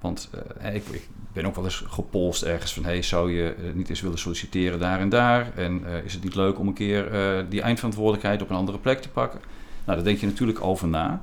want 0.00 0.30
ik, 0.72 0.84
ik, 0.90 1.08
ben 1.32 1.46
ook 1.46 1.54
wel 1.54 1.64
eens 1.64 1.84
gepolst 1.86 2.42
ergens 2.42 2.74
van... 2.74 2.84
hey, 2.84 3.02
zou 3.02 3.32
je 3.32 3.54
uh, 3.58 3.72
niet 3.74 3.88
eens 3.88 4.00
willen 4.00 4.18
solliciteren 4.18 4.78
daar 4.78 5.00
en 5.00 5.08
daar? 5.08 5.52
En 5.56 5.82
uh, 5.86 6.04
is 6.04 6.12
het 6.12 6.24
niet 6.24 6.34
leuk 6.34 6.58
om 6.58 6.66
een 6.66 6.74
keer 6.74 7.10
die 7.48 7.62
eindverantwoordelijkheid 7.62 8.42
op 8.42 8.50
een 8.50 8.56
andere 8.56 8.78
plek 8.78 9.02
te 9.02 9.08
pakken? 9.08 9.40
Nou, 9.84 9.96
daar 9.96 10.04
denk 10.04 10.18
je 10.18 10.26
natuurlijk 10.26 10.64
over 10.64 10.88
na. 10.88 11.22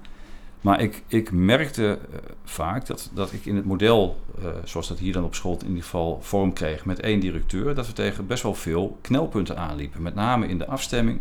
Maar 0.62 0.82
ik, 0.82 1.04
ik 1.08 1.32
merkte 1.32 1.98
vaak 2.44 2.86
dat, 2.86 3.10
dat 3.14 3.34
ik 3.34 3.46
in 3.46 3.56
het 3.56 3.66
model, 3.66 4.20
zoals 4.64 4.88
dat 4.88 5.00
hier 5.00 5.14
dan 5.14 5.24
op 5.24 5.36
school 5.36 5.58
in 5.62 5.68
ieder 5.68 5.84
geval 5.84 6.20
vorm 6.22 6.54
kreeg... 6.54 6.86
met 6.86 7.00
één 7.00 7.20
directeur, 7.20 7.76
dat 7.76 7.88
we 7.88 7.94
tegen 7.94 8.28
best 8.28 8.44
wel 8.44 8.54
veel 8.54 8.98
knelpunten 9.02 9.58
aanliepen. 9.58 10.02
Met 10.02 10.16
name 10.16 10.48
in 10.48 10.58
de 10.58 10.68
afstemming, 10.68 11.20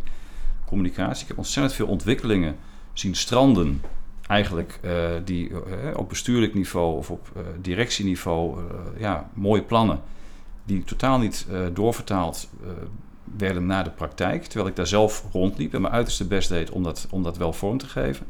communicatie. 0.69 1.23
Ik 1.23 1.29
heb 1.29 1.39
ontzettend 1.39 1.75
veel 1.75 1.87
ontwikkelingen 1.87 2.57
zien 2.93 3.15
stranden 3.15 3.83
eigenlijk 4.27 4.81
uh, 4.85 4.93
die 5.25 5.49
uh, 5.49 5.57
op 5.97 6.09
bestuurlijk 6.09 6.55
niveau 6.55 6.97
of 6.97 7.11
op 7.11 7.29
uh, 7.37 7.43
directieniveau 7.61 8.59
ja, 8.99 9.31
mooie 9.35 9.63
plannen 9.63 10.01
die 10.65 10.85
totaal 10.85 11.19
niet 11.19 11.47
doorvertaald 11.73 12.49
werden 13.37 13.67
naar 13.67 13.85
de 13.85 13.91
praktijk. 13.91 14.45
Terwijl 14.45 14.69
ik 14.69 14.77
daar 14.77 14.87
zelf 14.87 15.25
rondliep 15.33 15.75
en 15.75 15.81
mijn 15.81 15.93
uiterste 15.93 16.27
best 16.27 16.49
deed 16.49 16.71
om 16.71 16.83
dat, 16.83 17.07
om 17.11 17.23
dat 17.23 17.37
wel 17.37 17.53
vorm 17.53 17.79
te 17.79 17.87
geven. 17.87 18.27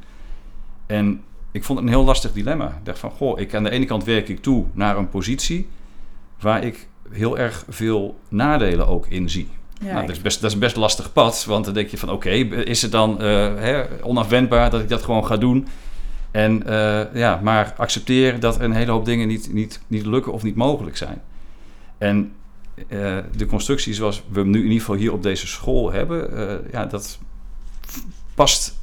En 0.86 1.22
ik 1.50 1.64
vond 1.64 1.78
het 1.78 1.88
een 1.88 1.94
heel 1.94 2.04
lastig 2.04 2.32
dilemma. 2.32 2.68
Ik 2.68 2.84
dacht 2.84 2.98
van, 2.98 3.10
goh, 3.10 3.40
ik, 3.40 3.54
aan 3.54 3.64
de 3.64 3.70
ene 3.70 3.84
kant 3.84 4.04
werk 4.04 4.28
ik 4.28 4.42
toe 4.42 4.64
naar 4.72 4.96
een 4.96 5.08
positie 5.08 5.68
waar 6.40 6.64
ik 6.64 6.88
heel 7.10 7.38
erg 7.38 7.64
veel 7.68 8.18
nadelen 8.28 8.86
ook 8.86 9.06
in 9.06 9.30
zie. 9.30 9.48
Ja, 9.80 9.92
nou, 9.92 10.06
dat, 10.06 10.16
is 10.16 10.22
best, 10.22 10.40
dat 10.40 10.48
is 10.50 10.54
een 10.54 10.60
best 10.62 10.76
lastig 10.76 11.12
pad, 11.12 11.44
want 11.44 11.64
dan 11.64 11.74
denk 11.74 11.88
je 11.88 11.98
van 11.98 12.10
oké, 12.10 12.28
okay, 12.28 12.40
is 12.62 12.82
het 12.82 12.92
dan 12.92 13.20
hè, 13.20 14.02
onafwendbaar 14.02 14.70
dat 14.70 14.80
ik 14.80 14.88
dat 14.88 15.02
gewoon 15.02 15.26
ga 15.26 15.36
doen? 15.36 15.66
En 16.30 16.62
uh, 16.66 17.14
ja, 17.14 17.40
maar 17.42 17.74
accepteer 17.76 18.40
dat 18.40 18.60
een 18.60 18.72
hele 18.72 18.90
hoop 18.90 19.04
dingen 19.04 19.28
niet, 19.28 19.52
niet, 19.52 19.80
niet 19.86 20.06
lukken 20.06 20.32
of 20.32 20.42
niet 20.42 20.54
mogelijk 20.54 20.96
zijn. 20.96 21.22
En 21.98 22.32
uh, 22.88 23.18
de 23.36 23.46
constructie 23.46 23.94
zoals 23.94 24.22
we 24.28 24.40
hem 24.40 24.50
nu 24.50 24.58
in 24.58 24.64
ieder 24.64 24.78
geval 24.78 24.96
hier 24.96 25.12
op 25.12 25.22
deze 25.22 25.46
school 25.46 25.92
hebben, 25.92 26.38
uh, 26.38 26.72
ja, 26.72 26.84
dat 26.84 27.18
past, 28.34 28.78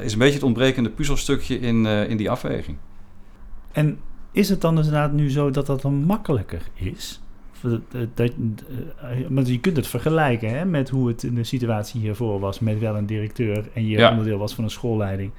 is 0.00 0.12
een 0.12 0.18
beetje 0.18 0.34
het 0.34 0.42
ontbrekende 0.42 0.90
puzzelstukje 0.90 1.60
in, 1.60 1.86
in 1.86 2.16
die 2.16 2.30
afweging. 2.30 2.76
En 3.72 3.98
is 4.32 4.48
het 4.48 4.60
dan 4.60 4.76
inderdaad 4.76 5.12
nu 5.12 5.30
zo 5.30 5.50
dat 5.50 5.66
dat 5.66 5.82
dan 5.82 5.94
makkelijker 5.94 6.62
is? 6.74 7.20
Dat, 7.70 7.80
dat, 8.14 8.32
want 9.28 9.48
je 9.48 9.60
kunt 9.60 9.76
het 9.76 9.86
vergelijken 9.86 10.50
hè, 10.50 10.64
met 10.64 10.88
hoe 10.88 11.08
het 11.08 11.22
in 11.22 11.34
de 11.34 11.44
situatie 11.44 12.00
hiervoor 12.00 12.40
was 12.40 12.60
met 12.60 12.78
wel 12.78 12.96
een 12.96 13.06
directeur 13.06 13.68
en 13.74 13.86
je 13.86 13.98
ja. 13.98 14.10
onderdeel 14.10 14.38
was 14.38 14.54
van 14.54 14.64
een 14.64 14.70
schoolleiding. 14.70 15.30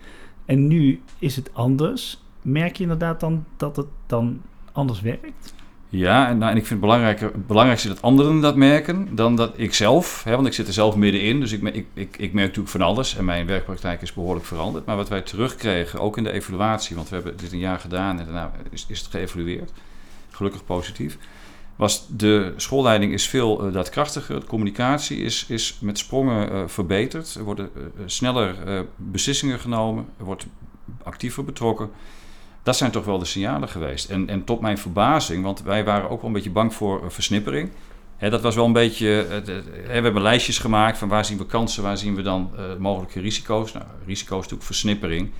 En 0.45 0.67
nu 0.67 1.01
is 1.19 1.35
het 1.35 1.53
anders. 1.53 2.23
Merk 2.41 2.75
je 2.75 2.83
inderdaad 2.83 3.19
dan 3.19 3.45
dat 3.57 3.75
het 3.75 3.87
dan 4.05 4.41
anders 4.71 5.01
werkt? 5.01 5.53
Ja, 5.89 6.27
en, 6.29 6.37
nou, 6.37 6.51
en 6.51 6.57
ik 6.57 6.65
vind 6.65 6.81
het 6.81 6.89
belangrijker, 6.89 7.31
belangrijkste 7.47 7.87
dat 7.87 8.01
anderen 8.01 8.39
dat 8.39 8.55
merken 8.55 9.15
dan 9.15 9.35
dat 9.35 9.53
ik 9.55 9.73
zelf. 9.73 10.23
Hè, 10.23 10.35
want 10.35 10.47
ik 10.47 10.53
zit 10.53 10.67
er 10.67 10.73
zelf 10.73 10.95
middenin, 10.95 11.39
dus 11.39 11.51
ik, 11.51 11.63
ik, 11.63 11.85
ik, 11.93 12.17
ik 12.17 12.33
merk 12.33 12.47
natuurlijk 12.47 12.69
van 12.69 12.81
alles. 12.81 13.17
En 13.17 13.25
mijn 13.25 13.45
werkpraktijk 13.45 14.01
is 14.01 14.13
behoorlijk 14.13 14.45
veranderd. 14.45 14.85
Maar 14.85 14.95
wat 14.95 15.09
wij 15.09 15.21
terugkregen, 15.21 15.99
ook 15.99 16.17
in 16.17 16.23
de 16.23 16.31
evaluatie, 16.31 16.95
want 16.95 17.09
we 17.09 17.15
hebben 17.15 17.37
dit 17.37 17.51
een 17.51 17.59
jaar 17.59 17.79
gedaan 17.79 18.19
en 18.19 18.25
daarna 18.25 18.51
is, 18.69 18.85
is 18.89 18.99
het 18.99 19.09
geëvalueerd. 19.09 19.71
Gelukkig 20.29 20.65
positief 20.65 21.17
was 21.75 22.05
de 22.09 22.53
schoolleiding 22.55 23.13
is 23.13 23.27
veel 23.27 23.67
uh, 23.67 23.73
daadkrachtiger. 23.73 24.39
De 24.39 24.45
communicatie 24.45 25.17
is, 25.17 25.45
is 25.47 25.77
met 25.81 25.97
sprongen 25.97 26.51
uh, 26.51 26.63
verbeterd. 26.67 27.35
Er 27.35 27.43
worden 27.43 27.69
uh, 27.77 27.83
sneller 28.05 28.55
beslissingen 28.95 29.59
genomen. 29.59 30.05
Er 30.17 30.25
wordt 30.25 30.45
actiever 31.03 31.45
betrokken. 31.45 31.89
Dat 32.63 32.77
zijn 32.77 32.91
toch 32.91 33.05
wel 33.05 33.19
de 33.19 33.25
signalen 33.25 33.69
geweest. 33.69 34.09
En, 34.09 34.29
en 34.29 34.43
tot 34.43 34.59
mijn 34.59 34.77
verbazing, 34.77 35.43
want 35.43 35.61
wij 35.61 35.83
waren 35.83 36.09
ook 36.09 36.17
wel 36.17 36.27
een 36.27 36.35
beetje 36.35 36.49
bang 36.49 36.73
voor 36.73 37.11
versnippering. 37.11 37.69
Dat 38.19 38.41
was 38.41 38.55
wel 38.55 38.65
een 38.65 38.73
beetje. 38.73 39.25
we 39.85 39.91
hebben 39.91 40.21
lijstjes 40.21 40.59
gemaakt 40.59 40.97
van 40.97 41.07
waar 41.07 41.25
zien 41.25 41.37
we 41.37 41.45
kansen, 41.45 41.83
waar 41.83 41.97
zien 41.97 42.15
we 42.15 42.21
dan 42.21 42.51
mogelijke 42.79 43.19
risico's. 43.19 43.73
Nou, 43.73 43.85
risico's 44.05 44.37
natuurlijk 44.37 44.63
versnippering. 44.63 45.31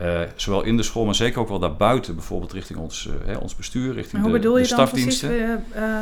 Uh, 0.00 0.20
zowel 0.36 0.62
in 0.62 0.76
de 0.76 0.82
school, 0.82 1.04
maar 1.04 1.14
zeker 1.14 1.40
ook 1.40 1.48
wel 1.48 1.58
daarbuiten, 1.58 2.14
bijvoorbeeld 2.14 2.52
richting 2.52 2.78
ons, 2.78 3.06
uh, 3.06 3.14
hè, 3.26 3.36
ons 3.36 3.56
bestuur, 3.56 3.92
richting 3.94 4.22
hoe 4.22 4.32
de, 4.32 4.38
bedoel 4.38 4.54
de 4.54 4.60
je 4.60 4.68
dan 4.68 4.88
precies 4.88 5.22
uh, 5.22 5.54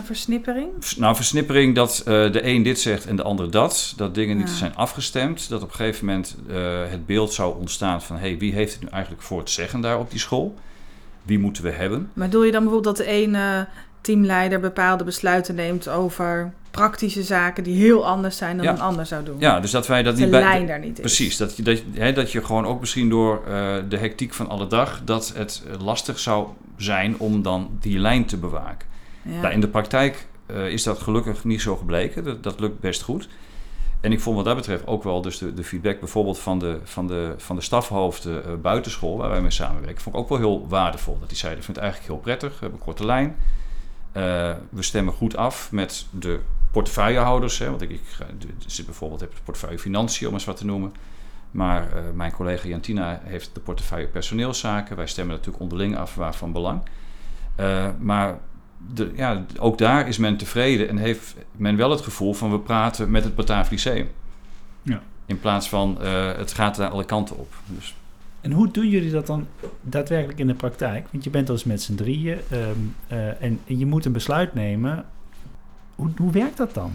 versnippering? 0.05 0.69
Nou, 0.97 1.17
versnippering 1.17 1.75
dat 1.75 2.03
de 2.05 2.41
een 2.43 2.63
dit 2.63 2.81
zegt 2.81 3.07
en 3.07 3.17
de 3.17 3.23
ander 3.23 3.51
dat. 3.51 3.95
Dat 3.97 4.15
dingen 4.15 4.37
niet 4.37 4.51
zijn 4.51 4.77
afgestemd. 4.77 5.49
Dat 5.49 5.63
op 5.63 5.69
een 5.69 5.75
gegeven 5.75 6.07
moment 6.07 6.37
het 6.91 7.07
beeld 7.07 7.33
zou 7.33 7.59
ontstaan 7.59 8.03
van... 8.03 8.17
hey, 8.17 8.39
wie 8.39 8.53
heeft 8.53 8.73
het 8.73 8.83
nu 8.83 8.89
eigenlijk 8.89 9.23
voor 9.23 9.39
het 9.39 9.51
zeggen 9.51 9.81
daar 9.81 9.99
op 9.99 10.11
die 10.11 10.21
school? 10.21 10.55
Wie 11.23 11.39
moeten 11.39 11.63
we 11.63 11.71
hebben? 11.71 12.11
Maar 12.13 12.29
bedoel 12.29 12.45
je 12.45 12.53
dan 12.53 12.63
bijvoorbeeld 12.63 12.97
dat 12.97 13.07
de 13.07 13.13
ene 13.13 13.69
teamleider 14.03 14.61
bepaalde 14.61 15.05
besluiten 15.05 15.55
neemt 15.55 15.89
over 15.89 16.53
praktische 16.71 17.23
zaken 17.23 17.65
die 17.65 17.77
heel 17.77 18.07
anders 18.07 18.37
zijn 18.37 18.57
dan 18.57 18.67
ja. 18.67 18.73
een 18.73 18.81
ander 18.81 19.07
zou 19.07 19.25
doen. 19.25 19.37
Ja, 19.39 19.61
dus 19.61 19.71
dat 19.71 19.87
wij 19.87 20.03
dat 20.03 20.17
de 20.17 20.23
niet 20.23 20.31
lijn 20.31 20.67
daar 20.67 20.79
niet 20.79 20.93
is. 20.93 21.01
Precies, 21.01 21.37
dat 21.37 21.57
je, 21.57 21.63
dat, 21.63 21.83
hè, 21.93 22.13
dat 22.13 22.33
je 22.33 22.45
gewoon 22.45 22.67
ook 22.67 22.81
misschien 22.81 23.09
door 23.09 23.43
uh, 23.49 23.77
de 23.89 23.97
hectiek 23.97 24.35
van 24.35 24.49
alle 24.49 24.67
dag... 24.67 25.01
dat 25.05 25.33
het 25.37 25.63
lastig 25.81 26.19
zou 26.19 26.49
zijn 26.77 27.19
om 27.19 27.43
dan 27.43 27.71
die 27.81 27.99
lijn 27.99 28.25
te 28.27 28.37
bewaken. 28.37 28.89
Ja. 29.23 29.41
Nou, 29.41 29.53
in 29.53 29.61
de 29.61 29.69
praktijk 29.69 30.27
uh, 30.51 30.69
is 30.69 30.83
dat 30.83 30.99
gelukkig 30.99 31.45
niet 31.45 31.61
zo 31.61 31.77
gebleken. 31.77 32.25
Dat, 32.25 32.43
dat 32.43 32.61
lukt 32.61 32.81
best 32.81 33.03
goed. 33.03 33.29
En 34.01 34.13
ik 34.13 34.21
vond 34.21 34.37
wat 34.37 34.45
dat 34.45 34.57
betreft 34.57 34.87
ook 34.87 35.03
wel 35.03 35.23
dus 35.23 35.39
de, 35.39 35.55
de 35.55 35.65
feedback 35.65 36.01
bijvoorbeeld 36.01 36.39
van 36.39 36.59
de, 36.59 36.79
van 36.85 37.07
de, 37.07 37.35
van 37.37 37.57
de 37.57 37.63
stafhoofden 37.63 38.43
uh, 38.47 38.55
buitenschool... 38.63 39.17
waar 39.17 39.31
wij 39.31 39.41
mee 39.41 39.51
samenwerken, 39.51 40.03
vond 40.03 40.17
ik 40.17 40.23
ook 40.23 40.29
wel 40.29 40.39
heel 40.39 40.67
waardevol. 40.69 41.19
Dat 41.19 41.29
die 41.29 41.39
zeiden, 41.39 41.61
ik 41.61 41.65
vind 41.65 41.77
het 41.77 41.87
eigenlijk 41.87 42.15
heel 42.15 42.23
prettig, 42.23 42.51
we 42.51 42.59
hebben 42.61 42.79
een 42.79 42.85
korte 42.85 43.05
lijn... 43.05 43.37
Uh, 44.17 44.53
we 44.69 44.83
stemmen 44.83 45.15
goed 45.15 45.37
af 45.37 45.73
met 45.73 46.07
de 46.11 46.41
portefeuillehouders. 46.71 47.59
Hè, 47.59 47.71
want 47.71 47.83
ik, 47.83 47.91
ik 47.91 48.01
zit 48.67 48.87
bijvoorbeeld 48.87 49.21
heb 49.21 49.33
portefeuille 49.45 49.79
financiën, 49.79 50.29
om 50.29 50.35
eens 50.35 50.45
wat 50.45 50.57
te 50.57 50.65
noemen. 50.65 50.93
Maar 51.51 51.83
uh, 51.97 52.03
mijn 52.15 52.33
collega 52.33 52.69
Jantina 52.69 53.21
heeft 53.25 53.51
de 53.55 53.61
portefeuille 53.61 54.07
personeelszaken. 54.07 54.97
Wij 54.97 55.07
stemmen 55.07 55.35
natuurlijk 55.35 55.63
onderling 55.63 55.97
af 55.97 56.15
waarvan 56.15 56.53
belang. 56.53 56.83
Uh, 57.61 57.89
maar 57.99 58.39
de, 58.95 59.13
ja, 59.15 59.45
ook 59.59 59.79
daar 59.79 60.09
is 60.09 60.19
men 60.19 60.37
tevreden 60.37 60.89
en 60.89 60.97
heeft 60.97 61.35
men 61.53 61.77
wel 61.77 61.91
het 61.91 62.01
gevoel 62.01 62.35
van 62.35 62.51
we 62.51 62.59
praten 62.59 63.11
met 63.11 63.25
het 63.25 63.35
Bataaf 63.35 63.71
Lyceum. 63.71 64.11
Ja. 64.83 65.03
In 65.27 65.41
plaats 65.41 65.69
van 65.69 66.01
het 66.37 66.53
gaat 66.53 66.77
naar 66.77 66.89
alle 66.89 67.05
kanten 67.05 67.39
op. 67.39 67.55
Dus. 67.67 67.95
En 68.43 68.53
hoe 68.53 68.71
doen 68.71 68.89
jullie 68.89 69.11
dat 69.11 69.27
dan 69.27 69.47
daadwerkelijk 69.83 70.39
in 70.39 70.47
de 70.47 70.55
praktijk? 70.55 71.07
Want 71.11 71.25
je 71.25 71.31
bent 71.31 71.51
als 71.51 71.65
met 71.65 71.83
z'n 71.83 71.95
drieën 71.95 72.39
um, 72.53 72.95
uh, 73.13 73.43
en, 73.43 73.61
je 73.65 73.87
moet 73.87 74.05
een 74.05 74.13
besluit 74.13 74.55
nemen. 74.55 75.05
Hoe, 75.95 76.11
hoe 76.17 76.33
werkt 76.33 76.57
dat 76.57 76.75
dan? 76.75 76.93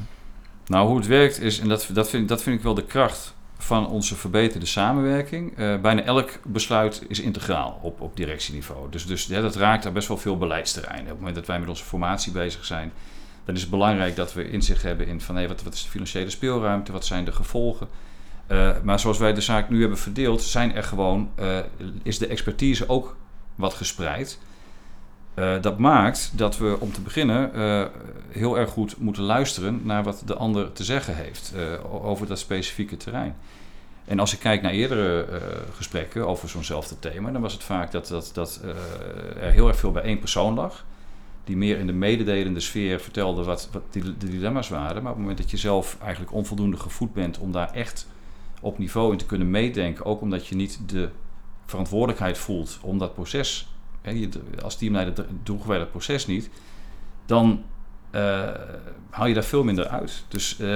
Nou, 0.65 0.87
hoe 0.87 0.97
het 0.97 1.07
werkt 1.07 1.41
is, 1.41 1.59
en 1.59 1.67
dat, 1.67 1.89
dat, 1.93 2.09
vind, 2.09 2.27
dat 2.27 2.43
vind 2.43 2.57
ik 2.57 2.63
wel 2.63 2.73
de 2.73 2.85
kracht 2.85 3.35
van 3.57 3.87
onze 3.87 4.15
verbeterde 4.15 4.65
samenwerking. 4.65 5.59
Uh, 5.59 5.81
bijna 5.81 6.01
elk 6.01 6.39
besluit 6.43 7.05
is 7.07 7.19
integraal 7.19 7.79
op, 7.81 8.01
op 8.01 8.15
directieniveau. 8.15 8.89
Dus, 8.89 9.05
dus 9.05 9.25
dat 9.25 9.55
raakt 9.55 9.83
daar 9.83 9.91
best 9.91 10.07
wel 10.07 10.17
veel 10.17 10.37
beleidsterreinen. 10.37 11.03
Op 11.03 11.09
het 11.09 11.17
moment 11.17 11.35
dat 11.35 11.45
wij 11.45 11.59
met 11.59 11.69
onze 11.69 11.83
formatie 11.83 12.31
bezig 12.31 12.65
zijn, 12.65 12.91
dan 13.45 13.55
is 13.55 13.61
het 13.61 13.69
belangrijk 13.69 14.15
dat 14.15 14.33
we 14.33 14.49
inzicht 14.49 14.83
hebben 14.83 15.07
in 15.07 15.21
van 15.21 15.47
wat, 15.47 15.63
wat 15.63 15.73
is 15.73 15.83
de 15.83 15.89
financiële 15.89 16.29
speelruimte, 16.29 16.91
wat 16.91 17.05
zijn 17.05 17.25
de 17.25 17.31
gevolgen. 17.31 17.87
Uh, 18.47 18.71
maar 18.83 18.99
zoals 18.99 19.17
wij 19.17 19.33
de 19.33 19.41
zaak 19.41 19.69
nu 19.69 19.79
hebben 19.79 19.97
verdeeld, 19.97 20.41
zijn 20.41 20.75
er 20.75 20.83
gewoon, 20.83 21.29
uh, 21.39 21.57
is 22.03 22.17
de 22.17 22.27
expertise 22.27 22.89
ook 22.89 23.15
wat 23.55 23.73
gespreid. 23.73 24.39
Uh, 25.35 25.61
dat 25.61 25.77
maakt 25.77 26.31
dat 26.33 26.57
we 26.57 26.77
om 26.79 26.91
te 26.91 27.01
beginnen 27.01 27.51
heel 28.29 28.57
erg 28.57 28.69
goed 28.69 28.97
moeten 28.97 29.23
luisteren 29.23 29.81
naar 29.83 30.03
wat 30.03 30.21
de 30.25 30.35
ander 30.35 30.71
te 30.71 30.83
zeggen 30.83 31.15
heeft 31.15 31.53
over 31.91 32.27
dat 32.27 32.39
specifieke 32.39 32.97
terrein. 32.97 33.35
En 34.05 34.19
als 34.19 34.33
ik 34.33 34.39
kijk 34.39 34.61
naar 34.61 34.71
eerdere 34.71 35.25
gesprekken 35.75 36.27
over 36.27 36.49
zo'nzelfde 36.49 36.99
thema, 36.99 37.31
dan 37.31 37.41
was 37.41 37.53
het 37.53 37.63
vaak 37.63 37.91
dat, 37.91 38.07
dat, 38.07 38.29
dat 38.33 38.61
er 39.39 39.51
heel 39.51 39.67
erg 39.67 39.77
veel 39.77 39.91
bij 39.91 40.03
één 40.03 40.19
persoon 40.19 40.53
lag. 40.53 40.85
Die 41.43 41.57
meer 41.57 41.79
in 41.79 41.87
de 41.87 41.93
mededelende 41.93 42.59
sfeer 42.59 42.99
vertelde 42.99 43.43
wat, 43.43 43.69
wat 43.71 43.83
die, 43.89 44.03
de 44.17 44.29
dilemma's 44.29 44.69
waren. 44.69 45.03
Maar 45.03 45.11
op 45.11 45.17
het 45.17 45.17
moment 45.17 45.37
dat 45.37 45.51
je 45.51 45.57
zelf 45.57 45.97
eigenlijk 46.01 46.33
onvoldoende 46.33 46.77
gevoed 46.77 47.13
bent 47.13 47.37
om 47.37 47.51
daar 47.51 47.73
echt 47.73 48.07
op 48.61 48.77
niveau 48.77 49.11
in 49.11 49.17
te 49.17 49.25
kunnen 49.25 49.49
meedenken. 49.49 50.05
Ook 50.05 50.21
omdat 50.21 50.47
je 50.47 50.55
niet 50.55 50.79
de 50.85 51.09
verantwoordelijkheid 51.65 52.37
voelt 52.37 52.79
om 52.81 52.97
dat 52.97 53.13
proces. 53.13 53.67
Hè, 54.01 54.11
je, 54.11 54.29
als 54.63 54.75
teamleider 54.75 55.25
droegen 55.43 55.69
wij 55.69 55.77
dat 55.77 55.91
proces 55.91 56.25
niet. 56.25 56.49
Dan 57.25 57.63
uh, 58.11 58.49
haal 59.09 59.27
je 59.27 59.33
daar 59.33 59.43
veel 59.43 59.63
minder 59.63 59.87
uit. 59.87 60.23
Dus 60.27 60.57
uh, 60.59 60.67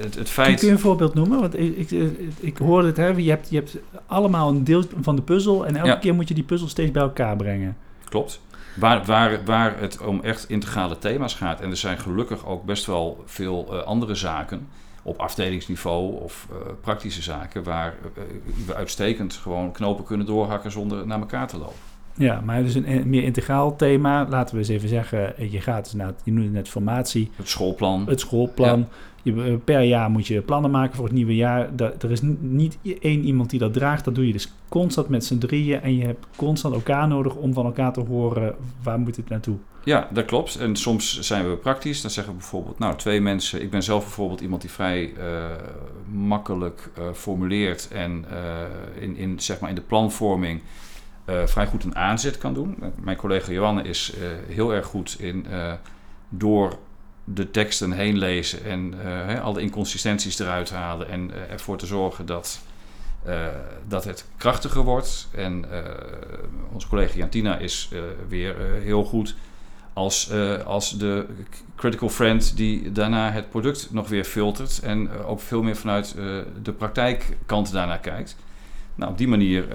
het, 0.00 0.14
het 0.14 0.30
feit. 0.30 0.58
Kun 0.58 0.68
je 0.68 0.74
een 0.74 0.80
voorbeeld 0.80 1.14
noemen? 1.14 1.40
Want 1.40 1.58
ik, 1.58 1.90
ik, 1.90 2.10
ik 2.40 2.56
hoorde 2.56 2.86
het, 2.86 2.96
hè, 2.96 3.06
je, 3.06 3.30
hebt, 3.30 3.50
je 3.50 3.56
hebt 3.56 3.76
allemaal 4.06 4.48
een 4.48 4.64
deel 4.64 4.84
van 5.00 5.16
de 5.16 5.22
puzzel. 5.22 5.66
En 5.66 5.76
elke 5.76 5.88
ja. 5.88 5.96
keer 5.96 6.14
moet 6.14 6.28
je 6.28 6.34
die 6.34 6.44
puzzel 6.44 6.68
steeds 6.68 6.90
bij 6.90 7.02
elkaar 7.02 7.36
brengen. 7.36 7.76
Klopt. 8.04 8.40
Waar, 8.76 9.04
waar, 9.04 9.44
waar 9.44 9.78
het 9.78 10.00
om 10.00 10.20
echt 10.22 10.48
integrale 10.48 10.98
thema's 10.98 11.34
gaat. 11.34 11.60
En 11.60 11.70
er 11.70 11.76
zijn 11.76 11.98
gelukkig 11.98 12.46
ook 12.46 12.64
best 12.64 12.86
wel 12.86 13.22
veel 13.26 13.68
uh, 13.70 13.82
andere 13.82 14.14
zaken 14.14 14.68
op 15.02 15.18
afdelingsniveau 15.18 16.22
of 16.22 16.48
uh, 16.50 16.56
praktische 16.80 17.22
zaken 17.22 17.62
waar 17.62 17.94
uh, 18.18 18.24
we 18.66 18.74
uitstekend 18.74 19.34
gewoon 19.34 19.72
knopen 19.72 20.04
kunnen 20.04 20.26
doorhakken 20.26 20.70
zonder 20.70 21.06
naar 21.06 21.20
elkaar 21.20 21.48
te 21.48 21.58
lopen. 21.58 21.88
Ja, 22.14 22.40
maar 22.40 22.62
dus 22.62 22.74
een, 22.74 22.90
een 22.90 23.08
meer 23.08 23.22
integraal 23.22 23.76
thema. 23.76 24.26
Laten 24.28 24.54
we 24.54 24.60
eens 24.60 24.68
even 24.68 24.88
zeggen, 24.88 25.50
je 25.50 25.60
gaat 25.60 25.84
dus 25.84 25.92
naar, 25.92 26.12
je 26.24 26.32
noemde 26.32 26.50
net 26.50 26.68
formatie. 26.68 27.30
Het 27.36 27.48
schoolplan. 27.48 28.06
Het 28.06 28.20
schoolplan. 28.20 28.78
Ja. 28.78 28.86
Je, 29.22 29.58
per 29.64 29.82
jaar 29.82 30.10
moet 30.10 30.26
je 30.26 30.40
plannen 30.40 30.70
maken 30.70 30.96
voor 30.96 31.04
het 31.04 31.14
nieuwe 31.14 31.34
jaar. 31.34 31.68
Er 31.76 32.10
is 32.10 32.20
niet 32.40 32.78
één 33.00 33.24
iemand 33.24 33.50
die 33.50 33.58
dat 33.58 33.72
draagt. 33.72 34.04
Dat 34.04 34.14
doe 34.14 34.26
je 34.26 34.32
dus 34.32 34.52
constant 34.68 35.08
met 35.08 35.24
z'n 35.24 35.38
drieën. 35.38 35.80
En 35.80 35.96
je 35.96 36.04
hebt 36.04 36.26
constant 36.36 36.74
elkaar 36.74 37.08
nodig 37.08 37.34
om 37.34 37.52
van 37.52 37.64
elkaar 37.64 37.92
te 37.92 38.00
horen 38.00 38.54
waar 38.82 38.98
moet 38.98 39.16
het 39.16 39.28
naartoe. 39.28 39.56
Ja, 39.84 40.08
dat 40.10 40.24
klopt. 40.24 40.56
En 40.56 40.76
soms 40.76 41.20
zijn 41.20 41.50
we 41.50 41.56
praktisch. 41.56 42.00
Dan 42.00 42.10
zeggen 42.10 42.32
we 42.32 42.38
bijvoorbeeld, 42.38 42.78
nou, 42.78 42.96
twee 42.96 43.20
mensen. 43.20 43.62
Ik 43.62 43.70
ben 43.70 43.82
zelf 43.82 44.02
bijvoorbeeld 44.02 44.40
iemand 44.40 44.60
die 44.60 44.70
vrij 44.70 45.12
uh, 45.18 45.44
makkelijk 46.12 46.90
uh, 46.98 47.04
formuleert 47.12 47.88
en 47.90 48.24
uh, 48.32 49.02
in, 49.02 49.16
in, 49.16 49.40
zeg 49.40 49.60
maar 49.60 49.68
in 49.68 49.74
de 49.74 49.80
planvorming 49.80 50.62
vrij 51.44 51.66
goed 51.66 51.84
een 51.84 51.96
aanzet 51.96 52.38
kan 52.38 52.54
doen. 52.54 52.78
Mijn 52.96 53.16
collega 53.16 53.52
Johanne 53.52 53.82
is 53.82 54.12
heel 54.48 54.74
erg 54.74 54.86
goed 54.86 55.16
in 55.20 55.46
door 56.28 56.78
de 57.24 57.50
teksten 57.50 57.92
heen 57.92 58.18
lezen 58.18 58.64
en 58.64 58.94
uh, 59.04 59.44
al 59.44 59.52
de 59.52 59.60
inconsistenties 59.60 60.38
eruit 60.38 60.70
halen 60.70 61.08
en 61.08 61.30
uh, 61.30 61.50
ervoor 61.50 61.76
te 61.76 61.86
zorgen 61.86 62.26
dat, 62.26 62.60
uh, 63.26 63.46
dat 63.88 64.04
het 64.04 64.24
krachtiger 64.36 64.82
wordt. 64.82 65.28
En 65.34 65.64
onze 66.72 66.88
collega 66.88 67.16
Jantina 67.16 67.58
is 67.58 67.90
weer 68.28 68.56
heel 68.82 69.04
goed 69.04 69.34
als, 69.92 70.32
als 70.64 70.98
de 70.98 71.26
critical 71.76 72.08
friend 72.08 72.56
die 72.56 72.92
daarna 72.92 73.30
het 73.30 73.50
product 73.50 73.88
nog 73.92 74.08
weer 74.08 74.24
filtert 74.24 74.80
en 74.82 75.10
ook 75.10 75.40
veel 75.40 75.62
meer 75.62 75.76
vanuit 75.76 76.14
de 76.62 76.72
praktijkkant 76.72 77.72
daarnaar 77.72 77.98
kijkt. 77.98 78.36
Nou, 78.94 79.10
op 79.10 79.18
die 79.18 79.28
manier 79.28 79.66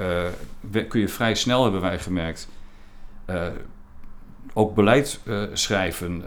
kun 0.88 1.00
je 1.00 1.08
vrij 1.08 1.36
snel, 1.36 1.64
hebben 1.64 1.82
wij 1.82 2.00
gemerkt, 2.00 2.48
ook 4.54 4.76
beleid 4.76 5.20
schrijven, 5.54 6.24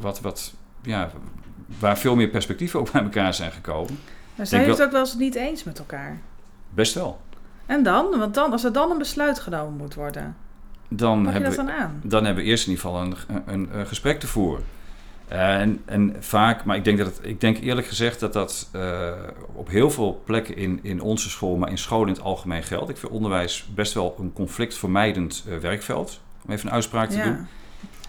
wat, 0.00 0.20
wat, 0.20 0.54
ja, 0.82 1.10
waar 1.78 1.98
veel 1.98 2.16
meer 2.16 2.28
perspectieven 2.28 2.80
ook 2.80 2.90
bij 2.92 3.02
elkaar 3.02 3.34
zijn 3.34 3.52
gekomen. 3.52 3.98
Maar 4.34 4.46
zijn 4.46 4.60
jullie 4.60 4.76
het 4.76 4.86
ook 4.86 4.92
wel 4.92 5.00
eens 5.00 5.14
niet 5.14 5.34
eens 5.34 5.64
met 5.64 5.78
elkaar? 5.78 6.20
Best 6.70 6.94
wel. 6.94 7.20
En 7.66 7.82
dan? 7.82 8.18
Want 8.18 8.34
dan, 8.34 8.52
als 8.52 8.64
er 8.64 8.72
dan 8.72 8.90
een 8.90 8.98
besluit 8.98 9.38
genomen 9.38 9.76
moet 9.76 9.94
worden, 9.94 10.36
dan 10.88 11.26
hebben 11.26 11.50
we, 11.50 11.86
dan 12.02 12.24
hebben 12.24 12.44
we 12.44 12.50
eerst 12.50 12.66
in 12.66 12.72
ieder 12.72 12.84
geval 12.84 13.02
een, 13.02 13.16
een, 13.46 13.68
een 13.72 13.86
gesprek 13.86 14.20
te 14.20 14.26
voeren. 14.26 14.64
En, 15.28 15.80
en 15.84 16.16
vaak, 16.20 16.64
maar 16.64 16.76
ik 16.76 16.84
denk, 16.84 16.98
dat 16.98 17.06
het, 17.06 17.18
ik 17.22 17.40
denk 17.40 17.58
eerlijk 17.58 17.86
gezegd 17.86 18.20
dat 18.20 18.32
dat 18.32 18.70
uh, 18.76 19.10
op 19.52 19.68
heel 19.68 19.90
veel 19.90 20.22
plekken 20.24 20.56
in, 20.56 20.78
in 20.82 21.00
onze 21.00 21.30
school, 21.30 21.56
maar 21.56 21.70
in 21.70 21.78
scholen 21.78 22.08
in 22.08 22.14
het 22.14 22.22
algemeen 22.22 22.62
geldt. 22.62 22.90
Ik 22.90 22.96
vind 22.96 23.12
onderwijs 23.12 23.68
best 23.74 23.92
wel 23.92 24.16
een 24.18 24.32
conflictvermijdend 24.32 25.44
uh, 25.48 25.56
werkveld, 25.56 26.20
om 26.46 26.52
even 26.52 26.66
een 26.66 26.74
uitspraak 26.74 27.10
te 27.10 27.16
ja. 27.16 27.24
doen. 27.24 27.46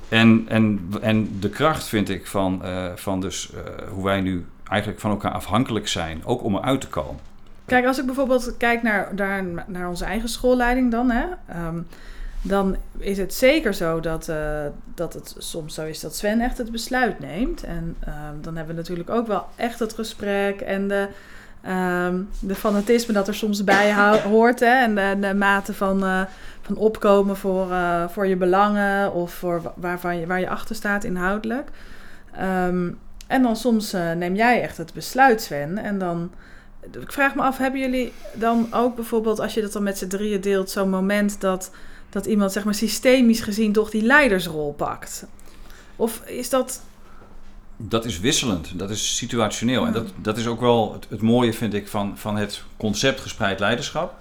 En, 0.10 0.46
en, 0.48 0.90
en 1.02 1.40
de 1.40 1.50
kracht 1.50 1.88
vind 1.88 2.10
ik 2.10 2.28
van, 2.28 2.62
uh, 2.64 2.86
van 2.96 3.22
dus, 3.22 3.52
hoe 3.90 4.04
wij 4.04 4.22
nu 4.22 4.46
eigenlijk 4.70 5.00
van 5.00 5.12
elkaar 5.12 5.32
afhankelijk 5.32 5.88
zijn, 5.88 6.26
ook 6.26 6.44
om 6.44 6.56
eruit 6.56 6.82
te 6.82 6.88
komen. 6.88 7.22
Kijk, 7.66 7.86
als 7.86 8.00
ik 8.00 8.06
bijvoorbeeld 8.06 8.58
kijk 8.58 8.84
naar, 8.84 9.12
naar, 9.16 9.44
naar 9.68 9.90
onze 9.90 10.06
eigen 10.06 10.30
schoolleiding 10.30 10.92
dan, 10.92 11.12
hè, 11.12 11.26
um, 11.68 11.88
dan 12.48 12.76
is 12.98 13.18
het 13.18 13.34
zeker 13.34 13.74
zo 13.74 14.00
dat, 14.00 14.28
uh, 14.30 14.66
dat 14.96 15.14
het 15.14 15.36
soms 15.38 15.74
zo 15.74 15.86
is 15.86 16.00
dat 16.00 16.16
Sven 16.16 16.42
echt 16.42 16.58
het 16.58 16.72
besluit 16.72 17.20
neemt. 17.20 17.64
En 17.64 17.98
um, 18.08 18.42
dan 18.42 18.56
hebben 18.56 18.76
we 18.76 18.82
natuurlijk 18.82 19.10
ook 19.10 19.28
wel 19.28 19.46
echt 19.56 19.80
het 19.80 19.94
gesprek 19.94 20.62
en 20.62 20.88
de, 20.88 21.08
um, 21.68 22.30
de 22.40 22.56
fanatisme 22.56 23.14
dat 23.14 23.28
er 23.28 23.36
soms 23.36 23.64
bij 23.64 23.94
hoort. 24.32 24.60
Hè, 24.60 24.84
en 24.84 24.96
de, 24.96 25.18
de 25.20 25.34
mate 25.34 25.74
van, 25.74 26.04
uh, 26.04 26.22
van 26.62 26.78
opkomen 26.78 27.38
voor, 27.38 27.70
uh, 27.70 28.08
voor 28.08 28.28
je 28.28 28.36
belangen 28.36 29.14
of 29.14 29.34
voor 29.34 29.62
waarvan 29.76 30.20
je, 30.20 30.28
waar 30.28 30.40
je 30.40 30.50
achter 30.50 30.76
staat 30.76 31.04
inhoudelijk. 31.04 31.70
Um, 32.42 33.00
en 33.28 33.42
dan 33.42 33.56
soms 33.56 33.92
neem 33.92 34.36
jij 34.36 34.62
echt 34.62 34.78
het 34.78 34.94
besluit, 34.94 35.42
Sven. 35.42 35.78
En 35.78 35.98
dan, 35.98 36.32
ik 36.92 37.12
vraag 37.12 37.36
me 37.36 37.42
af, 37.42 37.58
hebben 37.58 37.80
jullie 37.80 38.14
dan 38.34 38.68
ook 38.74 38.96
bijvoorbeeld, 38.96 39.40
als 39.40 39.54
je 39.54 39.62
dat 39.62 39.72
dan 39.72 39.84
met 39.84 39.98
z'n 39.98 40.08
drieën 40.08 40.42
deelt, 40.42 40.70
zo'n 40.70 40.90
moment 40.90 41.42
dat, 41.42 41.72
dat 42.10 42.26
iemand 42.26 42.52
zeg 42.52 42.64
maar 42.64 42.76
systemisch 42.76 43.42
gezien 43.42 43.74
toch 43.74 43.90
die 43.90 44.04
leidersrol 44.04 44.74
pakt? 44.74 45.26
Of 45.96 46.22
is 46.26 46.50
dat 46.50 46.82
dat 47.78 48.06
is 48.06 48.20
wisselend, 48.20 48.80
dat 48.80 48.90
is 48.90 49.16
situationeel. 49.16 49.82
Ja. 49.82 49.88
En 49.88 49.94
dat, 49.94 50.14
dat 50.22 50.38
is 50.38 50.48
ook 50.48 50.60
wel 50.60 50.94
het, 50.94 51.08
het, 51.10 51.22
mooie, 51.22 51.54
vind 51.54 51.74
ik, 51.74 51.88
van, 51.88 52.18
van 52.18 52.36
het 52.36 52.64
concept 52.78 53.20
gespreid 53.20 53.60
leiderschap. 53.60 54.14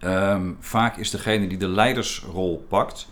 Um, 0.00 0.56
vaak 0.60 0.96
is 0.96 1.10
degene 1.10 1.46
die 1.46 1.58
de 1.58 1.68
leidersrol 1.68 2.66
pakt, 2.68 3.08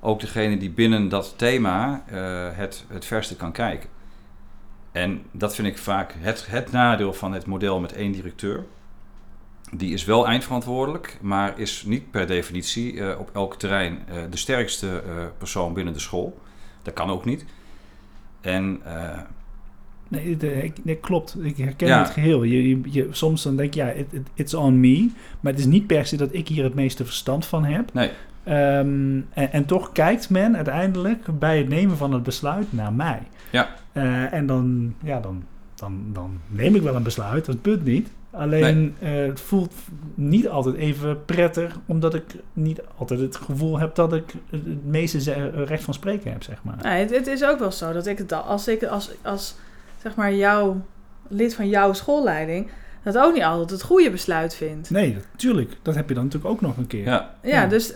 ook 0.00 0.20
degene 0.20 0.56
die 0.56 0.70
binnen 0.70 1.08
dat 1.08 1.34
thema 1.36 2.04
uh, 2.12 2.48
het, 2.52 2.84
het 2.88 3.04
verste 3.04 3.36
kan 3.36 3.52
kijken. 3.52 3.88
En 4.94 5.22
dat 5.30 5.54
vind 5.54 5.68
ik 5.68 5.78
vaak 5.78 6.14
het, 6.18 6.46
het 6.46 6.72
nadeel 6.72 7.12
van 7.12 7.32
het 7.32 7.46
model 7.46 7.80
met 7.80 7.92
één 7.92 8.12
directeur. 8.12 8.64
Die 9.72 9.92
is 9.92 10.04
wel 10.04 10.26
eindverantwoordelijk, 10.26 11.18
maar 11.20 11.58
is 11.58 11.82
niet 11.86 12.10
per 12.10 12.26
definitie 12.26 12.92
uh, 12.92 13.18
op 13.18 13.30
elk 13.32 13.58
terrein 13.58 13.98
uh, 14.08 14.14
de 14.30 14.36
sterkste 14.36 15.02
persoon 15.38 15.74
binnen 15.74 15.92
de 15.92 15.98
school. 15.98 16.40
Dat 16.82 16.94
kan 16.94 17.10
ook 17.10 17.24
niet. 17.24 17.44
En, 18.40 18.80
nee, 20.08 20.36
de, 20.36 20.72
nee, 20.82 20.96
klopt. 20.96 21.36
Ik 21.44 21.56
herken 21.56 21.88
ja. 21.88 21.98
het 22.02 22.10
geheel. 22.10 22.42
Je, 22.42 22.68
je, 22.68 22.80
je, 22.84 23.08
soms 23.10 23.42
dan 23.42 23.56
denk 23.56 23.74
je, 23.74 23.80
ja, 23.80 23.90
it, 23.90 24.06
it, 24.12 24.26
it's 24.34 24.54
on 24.54 24.80
me. 24.80 25.10
Maar 25.40 25.52
het 25.52 25.60
is 25.60 25.66
niet 25.66 25.86
per 25.86 26.06
se 26.06 26.16
dat 26.16 26.32
ik 26.32 26.48
hier 26.48 26.64
het 26.64 26.74
meeste 26.74 27.04
verstand 27.04 27.46
van 27.46 27.64
heb. 27.64 27.92
Nee. 27.92 28.10
Um, 28.48 29.26
en, 29.32 29.52
en, 29.52 29.64
toch 29.64 29.92
kijkt 29.92 30.30
men 30.30 30.56
uiteindelijk 30.56 31.38
bij 31.38 31.58
het 31.58 31.68
nemen 31.68 31.96
van 31.96 32.12
het 32.12 32.22
besluit 32.22 32.72
naar 32.72 32.92
mij. 32.92 33.22
Ja. 33.50 33.68
Uh, 33.92 34.32
en 34.32 34.46
dan, 34.46 34.94
ja, 35.02 35.20
dan 35.20 35.44
dan, 35.74 36.04
dan 36.12 36.40
neem 36.48 36.74
ik 36.74 36.82
wel 36.82 36.94
een 36.94 37.02
besluit, 37.02 37.44
dat 37.44 37.62
punt 37.62 37.84
niet. 37.84 38.08
Alleen 38.30 38.94
eh, 38.98 39.10
het 39.12 39.40
voelt 39.40 39.72
niet 40.14 40.48
altijd 40.48 40.74
even 40.74 41.24
prettig, 41.24 41.78
omdat 41.86 42.14
ik 42.14 42.24
niet 42.52 42.80
altijd 42.96 43.20
het 43.20 43.36
gevoel 43.36 43.78
heb 43.78 43.94
dat 43.94 44.12
ik 44.12 44.32
het 44.50 44.84
meeste 44.86 45.32
recht 45.64 45.84
van 45.84 45.94
spreken 45.94 46.32
heb, 46.32 46.42
zeg 46.42 46.62
maar. 46.62 46.76
Nee, 46.82 47.00
het, 47.00 47.10
het 47.10 47.26
is 47.26 47.44
ook 47.44 47.58
wel 47.58 47.72
zo 47.72 47.92
dat 47.92 48.06
ik 48.06 48.18
het 48.18 48.32
al- 48.32 48.42
als 48.42 48.68
ik 48.68 48.84
als, 48.84 49.10
als 49.22 49.56
zeg 50.02 50.14
maar 50.14 50.34
jouw 50.34 50.80
lid 51.28 51.54
van 51.54 51.68
jouw 51.68 51.92
schoolleiding 51.92 52.68
dat 53.02 53.18
ook 53.18 53.34
niet 53.34 53.42
altijd 53.42 53.70
het 53.70 53.82
goede 53.82 54.10
besluit 54.10 54.54
vind. 54.54 54.90
Nee, 54.90 55.16
natuurlijk. 55.32 55.76
Dat 55.82 55.94
heb 55.94 56.08
je 56.08 56.14
dan 56.14 56.24
natuurlijk 56.24 56.52
ook 56.52 56.60
nog 56.60 56.76
een 56.76 56.86
keer. 56.86 57.04
Ja, 57.04 57.34
Ja, 57.42 57.50
Ja. 57.50 57.66
dus 57.66 57.94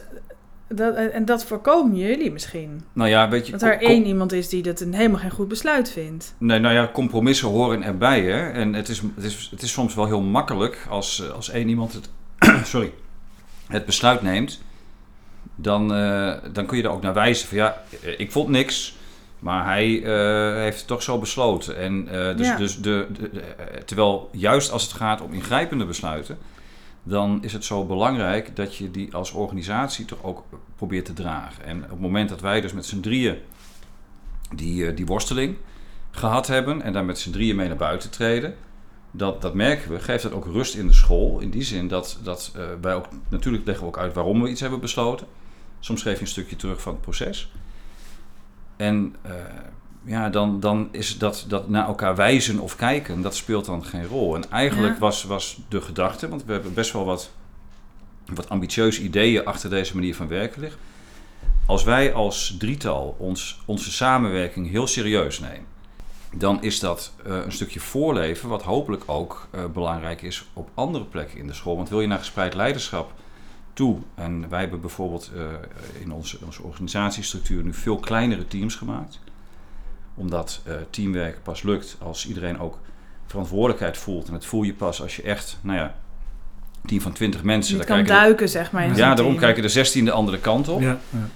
dat, 0.69 0.95
en 0.97 1.25
dat 1.25 1.45
voorkomen 1.45 1.97
jullie 1.97 2.33
misschien. 2.33 2.83
nou 2.93 3.09
ja, 3.09 3.29
weet 3.29 3.47
je... 3.47 3.53
Dat 3.53 3.63
er 3.63 3.81
één 3.83 4.07
iemand 4.07 4.33
is 4.33 4.49
die 4.49 4.63
dat 4.63 4.81
een 4.81 4.95
helemaal 4.95 5.21
geen 5.21 5.31
goed 5.31 5.49
besluit 5.49 5.91
vindt. 5.91 6.35
Nee, 6.39 6.59
nou 6.59 6.75
ja, 6.75 6.91
compromissen 6.93 7.49
horen 7.49 7.83
erbij. 7.83 8.21
Hè? 8.23 8.51
En 8.51 8.75
het 8.75 8.89
is, 8.89 9.03
het, 9.15 9.25
is, 9.25 9.49
het 9.51 9.63
is 9.63 9.73
soms 9.73 9.95
wel 9.95 10.07
heel 10.07 10.21
makkelijk 10.21 10.87
als, 10.89 11.23
eh, 11.27 11.31
als 11.35 11.51
één 11.51 11.69
iemand 11.69 11.93
het, 11.93 12.09
sorry, 12.69 12.93
het 13.67 13.87
besluit 13.87 14.23
neemt. 14.23 14.61
Dan, 15.55 15.95
eh, 15.95 16.33
dan 16.53 16.67
kun 16.67 16.77
je 16.77 16.83
er 16.83 16.91
ook 16.91 17.03
naar 17.03 17.15
wijzen 17.15 17.49
van 17.49 17.57
ja, 17.57 17.83
eh, 18.03 18.19
ik 18.21 18.33
vond 18.33 18.49
niks. 18.49 18.97
Maar 19.39 19.65
hij 19.65 20.03
eh, 20.03 20.55
heeft 20.63 20.79
het 20.79 20.87
toch 20.87 21.03
zo 21.03 21.19
besloten. 21.19 21.77
En, 21.77 22.05
dus, 22.37 22.47
Ja. 22.47 22.57
dus 22.57 22.77
de, 22.81 23.07
de- 23.13 23.31
de- 23.33 23.85
terwijl 23.85 24.29
juist 24.33 24.71
als 24.71 24.83
het 24.83 24.93
gaat 24.93 25.21
om 25.21 25.33
ingrijpende 25.33 25.85
besluiten, 25.85 26.39
dan 27.09 27.39
is 27.43 27.53
het 27.53 27.65
zo 27.65 27.85
belangrijk 27.85 28.57
dat 28.57 28.77
je 28.77 28.91
die 28.91 29.15
als 29.15 29.33
organisatie 29.33 30.05
toch 30.05 30.23
ook 30.23 30.45
probeert 30.77 31.05
te 31.05 31.13
dragen. 31.13 31.65
En 31.65 31.85
op 31.85 31.91
het 31.91 32.01
moment 32.01 32.29
dat 32.29 32.41
wij 32.41 32.61
dus 32.61 32.73
met 32.73 32.87
z'n 32.87 33.01
drieën 33.01 33.37
die, 34.55 34.87
eh, 34.87 34.97
die 34.97 35.07
worsteling 35.07 35.57
gehad 36.11 36.47
hebben 36.47 36.83
en 36.83 36.93
daar 36.93 37.05
met 37.05 37.19
z'n 37.19 37.31
drieën 37.31 37.57
mee 37.57 37.69
naar 37.69 37.77
buiten 37.77 38.11
treden, 38.11 38.55
dat, 39.11 39.43
dat 39.43 39.55
merken 39.55 39.91
we, 39.91 40.01
geeft 40.01 40.23
dat 40.23 40.33
ook 40.33 40.47
rust 40.47 40.75
in 40.75 40.87
de 40.87 40.93
school. 40.93 41.39
In 41.41 41.51
die 41.51 41.63
zin 41.63 41.89
dat, 41.89 42.19
dat 42.23 42.53
eh, 42.57 42.65
wij 42.81 42.95
ook, 42.95 43.07
natuurlijk 43.29 43.67
leggen 43.67 43.85
we 43.85 43.91
ook 43.91 43.99
uit 43.99 44.15
waarom 44.15 44.43
we 44.43 44.49
iets 44.49 44.61
hebben 44.61 44.81
besloten. 44.81 45.27
Soms 45.81 46.03
geef 46.03 46.15
je 46.15 46.21
een 46.21 46.27
stukje 46.27 46.57
terug 46.57 46.81
van 46.81 46.93
het 46.93 47.03
proces. 47.03 47.53
En 48.77 49.17
eh, 49.23 49.33
ja, 50.09 50.29
dan, 50.29 50.61
dan 50.61 50.89
is 50.91 51.19
dat, 51.19 51.45
dat 51.49 51.69
naar 51.69 51.87
elkaar 51.87 52.17
wijzen 52.17 52.59
of 52.59 52.77
kijken, 52.77 53.23
dat 53.23 53.37
speelt 53.37 53.65
dan 53.65 53.85
geen 53.85 54.07
rol. 54.07 54.35
En 54.35 54.51
eigenlijk 54.51 54.95
Ja. 54.95 55.01
was, 55.01 55.25
was 55.25 55.61
de 55.69 55.81
gedachte, 55.81 56.29
want 56.29 56.45
we 56.45 56.53
hebben 56.53 56.75
best 56.75 56.93
wel 56.93 57.05
wat, 57.05 57.31
wat 58.35 58.49
ambitieuze 58.49 59.03
ideeën 59.03 59.45
achter 59.45 59.71
deze 59.71 59.95
manier 59.95 60.15
van 60.15 60.29
werken 60.29 60.61
liggen. 60.61 60.81
Als 61.67 61.85
wij 61.85 62.13
als 62.13 62.57
drietal 62.59 63.17
ons, 63.19 63.61
onze 63.65 63.93
samenwerking 63.93 64.71
heel 64.71 64.87
serieus 64.87 65.41
nemen, 65.41 65.67
dan 66.37 66.63
is 66.63 66.81
dat 66.81 67.13
eh, 67.25 67.37
een 67.45 67.53
stukje 67.53 67.81
voorleven, 67.81 68.49
wat 68.49 68.63
hopelijk 68.63 69.03
ook 69.07 69.49
eh, 69.51 69.65
belangrijk 69.65 70.23
is 70.23 70.45
op 70.53 70.71
andere 70.75 71.05
plekken 71.05 71.39
in 71.39 71.47
de 71.47 71.53
school. 71.55 71.77
Want 71.77 71.89
wil 71.89 72.01
je 72.01 72.07
naar 72.07 72.19
gespreid 72.19 72.55
leiderschap 72.55 73.13
toe, 73.73 73.99
en 74.15 74.49
wij 74.49 74.61
hebben 74.61 74.81
bijvoorbeeld 74.81 75.31
eh, 75.37 75.43
in 76.01 76.13
onze, 76.13 76.39
onze 76.45 76.63
organisatiestructuur 76.63 77.63
nu 77.63 77.75
veel 77.75 77.97
kleinere 77.97 78.47
teams 78.47 78.75
gemaakt, 78.75 79.21
omdat 80.19 80.61
eh, 80.65 80.75
teamwerk 80.91 81.43
pas 81.43 81.63
lukt 81.63 81.97
als 82.03 82.27
iedereen 82.27 82.59
ook 82.61 82.79
verantwoordelijkheid 83.27 83.97
voelt. 83.97 84.27
En 84.27 84.33
dat 84.33 84.45
voel 84.47 84.63
je 84.63 84.75
pas 84.75 85.03
als 85.03 85.17
je 85.17 85.23
echt, 85.23 85.59
nou 85.61 85.79
ja, 85.79 85.95
team 86.87 87.01
van 87.01 87.13
20 87.13 87.43
mensen. 87.43 87.73
Je 87.79 87.85
daar 87.85 87.97
kan 87.97 88.07
duiken, 88.07 88.49
zeg 88.49 88.73
maar. 88.73 88.83
In 88.85 88.89
ja, 88.95 88.97
daarom 88.97 89.27
team. 89.27 89.39
kijken 89.39 89.63
de 89.63 89.69
16 89.69 90.05
de 90.05 90.11
andere 90.13 90.39
kant 90.39 90.69
op. 90.69 90.81
Ja, 90.81 90.99
ja. 91.11 91.29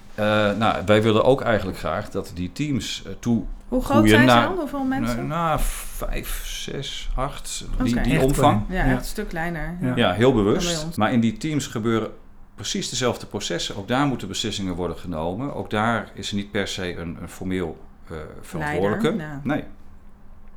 Eh, 0.50 0.56
nou, 0.58 0.82
wij 0.86 1.02
willen 1.02 1.24
ook 1.24 1.40
eigenlijk 1.40 1.78
graag 1.78 2.10
dat 2.10 2.30
die 2.34 2.52
teams 2.52 3.02
eh, 3.06 3.12
toe 3.18 3.42
Hoe 3.68 3.84
groot 3.84 4.08
zijn 4.08 4.20
ze 4.20 4.34
na- 4.34 4.46
dan? 4.46 4.56
Hoeveel 4.58 4.84
mensen? 4.84 5.16
nou, 5.16 5.28
nou, 5.28 5.60
vijf, 5.62 6.42
zes, 6.46 7.08
acht, 7.14 7.64
die, 7.82 8.00
die 8.00 8.12
Echt 8.14 8.24
omvang. 8.24 8.66
klein. 8.66 8.82
ja, 8.82 8.88
Ja. 8.88 8.92
echt 8.96 9.02
een 9.04 9.08
stuk 9.08 9.28
kleiner. 9.28 9.76
Ja. 9.80 9.92
Ja, 9.96 10.12
heel 10.12 10.32
bewust. 10.34 10.96
Maar 10.96 11.12
in 11.12 11.20
die 11.20 11.36
teams 11.36 11.66
gebeuren 11.66 12.10
precies 12.54 12.88
dezelfde 12.90 13.26
processen. 13.26 13.76
Ook 13.76 13.88
daar 13.88 14.06
moeten 14.06 14.28
beslissingen 14.28 14.74
worden 14.74 14.96
genomen. 14.98 15.54
Ook 15.54 15.70
daar 15.70 16.10
is 16.14 16.30
er 16.30 16.36
niet 16.36 16.50
per 16.50 16.68
se 16.68 16.96
een, 16.96 17.16
een 17.20 17.28
formeel 17.28 17.80
eh, 18.12 18.18
verantwoordelijke. 18.40 19.16
ja. 19.16 19.40
Nee. 19.44 19.64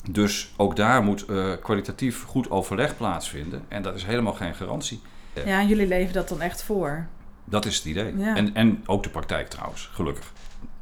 Dus 0.10 0.54
ook 0.58 0.76
daar 0.76 1.04
moet 1.04 1.26
eh, 1.26 1.52
kwalitatief 1.62 2.24
goed 2.24 2.50
overleg 2.50 2.98
plaatsvinden. 2.98 3.64
En 3.68 3.82
dat 3.82 3.96
is 3.96 4.04
helemaal 4.04 4.34
geen 4.34 4.56
garantie. 4.56 5.02
Ja, 5.34 5.60
en 5.60 5.68
jullie 5.68 5.88
leven 5.88 6.14
dat 6.14 6.30
dan 6.30 6.42
echt 6.42 6.64
voor. 6.64 7.06
Dat 7.46 7.66
is 7.66 7.76
het 7.76 7.86
idee. 7.86 8.18
Ja. 8.18 8.36
En, 8.36 8.56
en 8.56 8.84
ook 8.86 9.04
de 9.04 9.10
praktijk 9.10 9.48
trouwens, 9.48 9.90
gelukkig. 9.94 10.32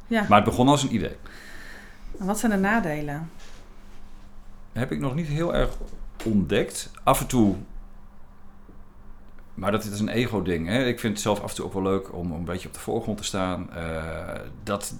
Ja. 0.06 0.26
Maar 0.28 0.36
het 0.40 0.48
begon 0.48 0.68
als 0.68 0.82
een 0.82 0.94
idee. 0.94 1.16
En 2.18 2.26
Wat 2.26 2.38
zijn 2.38 2.52
de 2.52 2.58
nadelen? 2.58 3.30
heb 4.72 4.92
ik 4.92 5.00
nog 5.00 5.14
niet 5.14 5.26
heel 5.26 5.54
erg 5.54 5.76
ontdekt. 6.24 6.90
Af 7.02 7.20
en 7.20 7.26
toe. 7.26 7.54
Maar 9.54 9.72
dat 9.72 9.84
is 9.84 10.00
een 10.00 10.08
ego-ding. 10.08 10.70
Ik 10.70 11.00
vind 11.00 11.12
het 11.12 11.22
zelf 11.22 11.40
af 11.40 11.50
en 11.50 11.56
toe 11.56 11.64
ook 11.64 11.72
wel 11.72 11.82
leuk 11.82 12.12
om 12.14 12.32
een 12.32 12.44
beetje 12.44 12.68
op 12.68 12.74
de 12.74 12.80
voorgrond 12.80 13.18
te 13.18 13.24
staan. 13.24 13.72
Eh, 13.72 14.40
dat, 14.62 14.94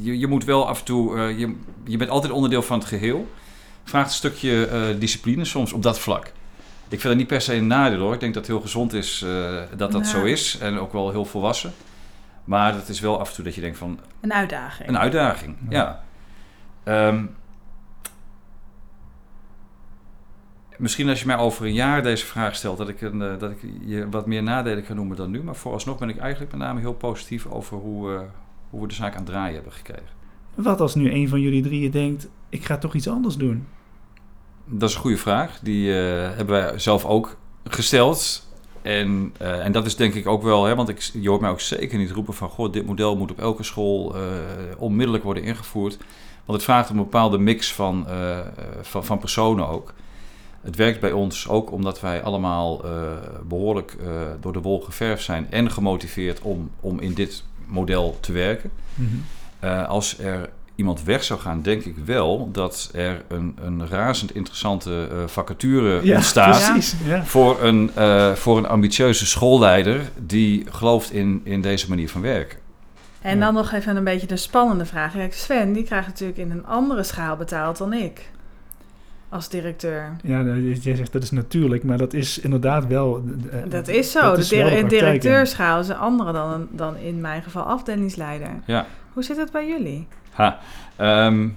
je, 0.00 0.18
je 0.18 0.26
moet 0.26 0.44
wel 0.44 0.68
af 0.68 0.78
en 0.78 0.84
toe. 0.84 1.16
eh, 1.18 1.38
je, 1.38 1.56
je 1.84 1.96
bent 1.96 2.10
altijd 2.10 2.32
onderdeel 2.32 2.62
van 2.62 2.78
het 2.78 2.88
geheel. 2.88 3.30
Vraagt 3.84 4.08
een 4.08 4.14
stukje 4.14 4.66
eh, 4.66 5.00
discipline 5.00 5.44
soms 5.44 5.72
op 5.72 5.82
dat 5.82 5.98
vlak. 5.98 6.26
Ik 6.88 7.00
vind 7.00 7.02
dat 7.02 7.16
niet 7.16 7.26
per 7.26 7.40
se 7.40 7.54
een 7.54 7.66
nadeel 7.66 7.98
hoor. 8.00 8.14
Ik 8.14 8.20
denk 8.20 8.34
dat 8.34 8.42
het 8.46 8.52
heel 8.52 8.62
gezond 8.62 8.92
is 8.92 9.22
eh, 9.22 9.54
dat 9.76 9.92
dat 9.92 10.04
Ja. 10.04 10.10
zo 10.10 10.24
is. 10.24 10.58
En 10.58 10.78
ook 10.78 10.92
wel 10.92 11.10
heel 11.10 11.24
volwassen. 11.24 11.72
Maar 12.44 12.74
het 12.74 12.88
is 12.88 13.00
wel 13.00 13.20
af 13.20 13.28
en 13.28 13.34
toe 13.34 13.44
dat 13.44 13.54
je 13.54 13.60
denkt 13.60 13.78
van 13.78 13.98
Een 14.20 14.32
uitdaging. 14.32 14.88
een 14.88 14.98
uitdaging, 14.98 15.56
ja. 15.68 16.02
Ehm, 16.84 17.24
misschien 20.78 21.08
als 21.08 21.20
je 21.20 21.26
mij 21.26 21.36
over 21.36 21.66
een 21.66 21.72
jaar 21.72 22.02
deze 22.02 22.26
vraag 22.26 22.54
stelt, 22.54 22.78
dat 22.78 22.88
ik, 22.88 23.00
een, 23.00 23.18
dat 23.18 23.50
ik 23.50 23.58
je 23.84 24.08
wat 24.08 24.26
meer 24.26 24.42
nadelen 24.42 24.84
kan 24.84 24.96
noemen 24.96 25.16
dan 25.16 25.30
nu. 25.30 25.42
Maar 25.42 25.56
vooralsnog 25.56 25.98
ben 25.98 26.08
ik 26.08 26.18
eigenlijk 26.18 26.52
met 26.52 26.60
name 26.60 26.80
heel 26.80 26.94
positief 26.94 27.46
over 27.46 27.76
hoe, 27.76 28.14
eh, 28.14 28.20
hoe 28.72 28.80
we 28.80 28.88
de 28.88 28.94
zaak 28.94 29.12
aan 29.12 29.22
het 29.22 29.26
draaien 29.26 29.54
hebben 29.54 29.72
gekregen. 29.72 30.20
Wat 30.54 30.80
als 30.80 30.94
nu 30.94 31.12
een 31.12 31.28
van 31.28 31.40
jullie 31.40 31.62
drieën 31.62 31.90
denkt, 31.90 32.28
ik 32.48 32.64
ga 32.64 32.78
toch 32.78 32.94
iets 32.94 33.08
anders 33.08 33.36
doen? 33.36 33.66
Dat 34.64 34.88
is 34.88 34.94
een 34.94 35.00
goede 35.00 35.16
vraag. 35.16 35.58
Die 35.62 35.90
eh, 35.90 36.36
hebben 36.36 36.46
wij 36.46 36.78
zelf 36.78 37.04
ook 37.04 37.36
gesteld. 37.64 38.48
En, 38.82 39.34
eh, 39.38 39.64
en 39.64 39.72
dat 39.72 39.86
is 39.86 39.96
denk 39.96 40.14
ik 40.14 40.26
ook 40.26 40.42
wel, 40.42 40.64
hè, 40.64 40.74
want 40.74 40.88
ik, 40.88 41.00
je 41.00 41.28
hoort 41.28 41.40
mij 41.40 41.50
ook 41.50 41.60
zeker 41.60 41.98
niet 41.98 42.10
roepen 42.10 42.34
van... 42.34 42.48
Goh, 42.48 42.72
dit 42.72 42.86
model 42.86 43.16
moet 43.16 43.30
op 43.30 43.38
elke 43.38 43.62
school 43.62 44.16
eh, 44.16 44.22
onmiddellijk 44.78 45.24
worden 45.24 45.42
ingevoerd. 45.42 45.96
Want 46.44 46.58
het 46.58 46.62
vraagt 46.62 46.90
een 46.90 46.96
bepaalde 46.96 47.38
mix 47.38 47.72
van, 47.74 48.06
van, 48.82 49.04
van 49.04 49.18
personen 49.18 49.68
ook. 49.68 49.94
Het 50.62 50.76
werkt 50.76 51.00
bij 51.00 51.12
ons 51.12 51.48
ook 51.48 51.70
omdat 51.70 52.00
wij 52.00 52.22
allemaal 52.22 52.84
eh, 52.84 52.90
behoorlijk 53.48 53.96
eh, 54.00 54.06
door 54.40 54.52
de 54.52 54.60
wol 54.60 54.80
geverfd 54.80 55.24
zijn... 55.24 55.46
en 55.50 55.70
gemotiveerd 55.70 56.40
om, 56.40 56.70
om 56.80 57.00
in 57.00 57.14
dit 57.14 57.44
model 57.72 58.16
te 58.20 58.32
werken. 58.32 58.70
Mhm. 58.94 59.08
Eh, 59.60 59.88
als 59.88 60.18
er 60.18 60.48
iemand 60.74 61.02
weg 61.02 61.24
zou 61.24 61.40
gaan, 61.40 61.62
denk 61.62 61.84
ik 61.84 61.96
wel 62.04 62.48
dat 62.52 62.90
er 62.92 63.22
een, 63.28 63.56
een 63.62 63.88
razend 63.88 64.34
interessante 64.34 65.08
eh, 65.10 65.16
vacature 65.26 66.14
ontstaat. 66.14 66.94
Ja. 67.04 67.24
Voor 67.24 67.62
een, 67.62 67.90
eh, 67.94 68.32
voor 68.32 68.58
een 68.58 68.66
ambitieuze 68.66 69.26
schoolleider 69.26 70.10
die 70.18 70.66
gelooft 70.70 71.12
in, 71.12 71.40
in 71.44 71.60
deze 71.60 71.88
manier 71.88 72.08
van 72.08 72.20
werken. 72.20 72.58
En 73.20 73.40
dan 73.40 73.54
nog 73.54 73.72
even 73.72 73.96
een 73.96 74.04
beetje 74.04 74.26
de 74.26 74.36
spannende 74.36 74.86
vraag. 74.86 75.12
Kijk, 75.12 75.34
Sven, 75.34 75.72
die 75.72 75.84
krijgt 75.84 76.08
natuurlijk 76.08 76.38
in 76.38 76.50
een 76.50 76.66
andere 76.66 77.02
schaal 77.02 77.36
betaald 77.36 77.78
dan 77.78 77.92
ik. 77.92 78.30
Als 79.32 79.48
directeur. 79.48 80.16
Ja, 80.22 80.42
jij 80.80 80.96
zegt 80.96 81.12
dat 81.12 81.22
is 81.22 81.30
natuurlijk, 81.30 81.84
maar 81.84 81.98
dat 81.98 82.12
is 82.14 82.38
inderdaad 82.38 82.86
wel... 82.86 83.24
eh, 83.50 83.58
Dat 83.68 83.88
is 83.88 84.10
zo. 84.10 84.20
dat 84.20 84.34
de 84.34 84.40
is 84.40 84.50
wel 84.50 84.68
dir- 84.68 84.82
de 84.82 84.86
directeurschaal 84.86 85.80
is 85.80 85.88
een 85.88 85.96
andere 85.96 86.32
dan, 86.32 86.68
dan 86.70 86.96
in 86.96 87.20
mijn 87.20 87.42
geval 87.42 87.62
afdelingsleider. 87.62 88.50
Ja. 88.66 88.86
Hoe 89.12 89.22
zit 89.22 89.36
het 89.36 89.52
bij 89.52 89.66
jullie? 89.68 90.06
Ha, 90.30 90.58
ehm, 90.96 91.42
ja, 91.42 91.48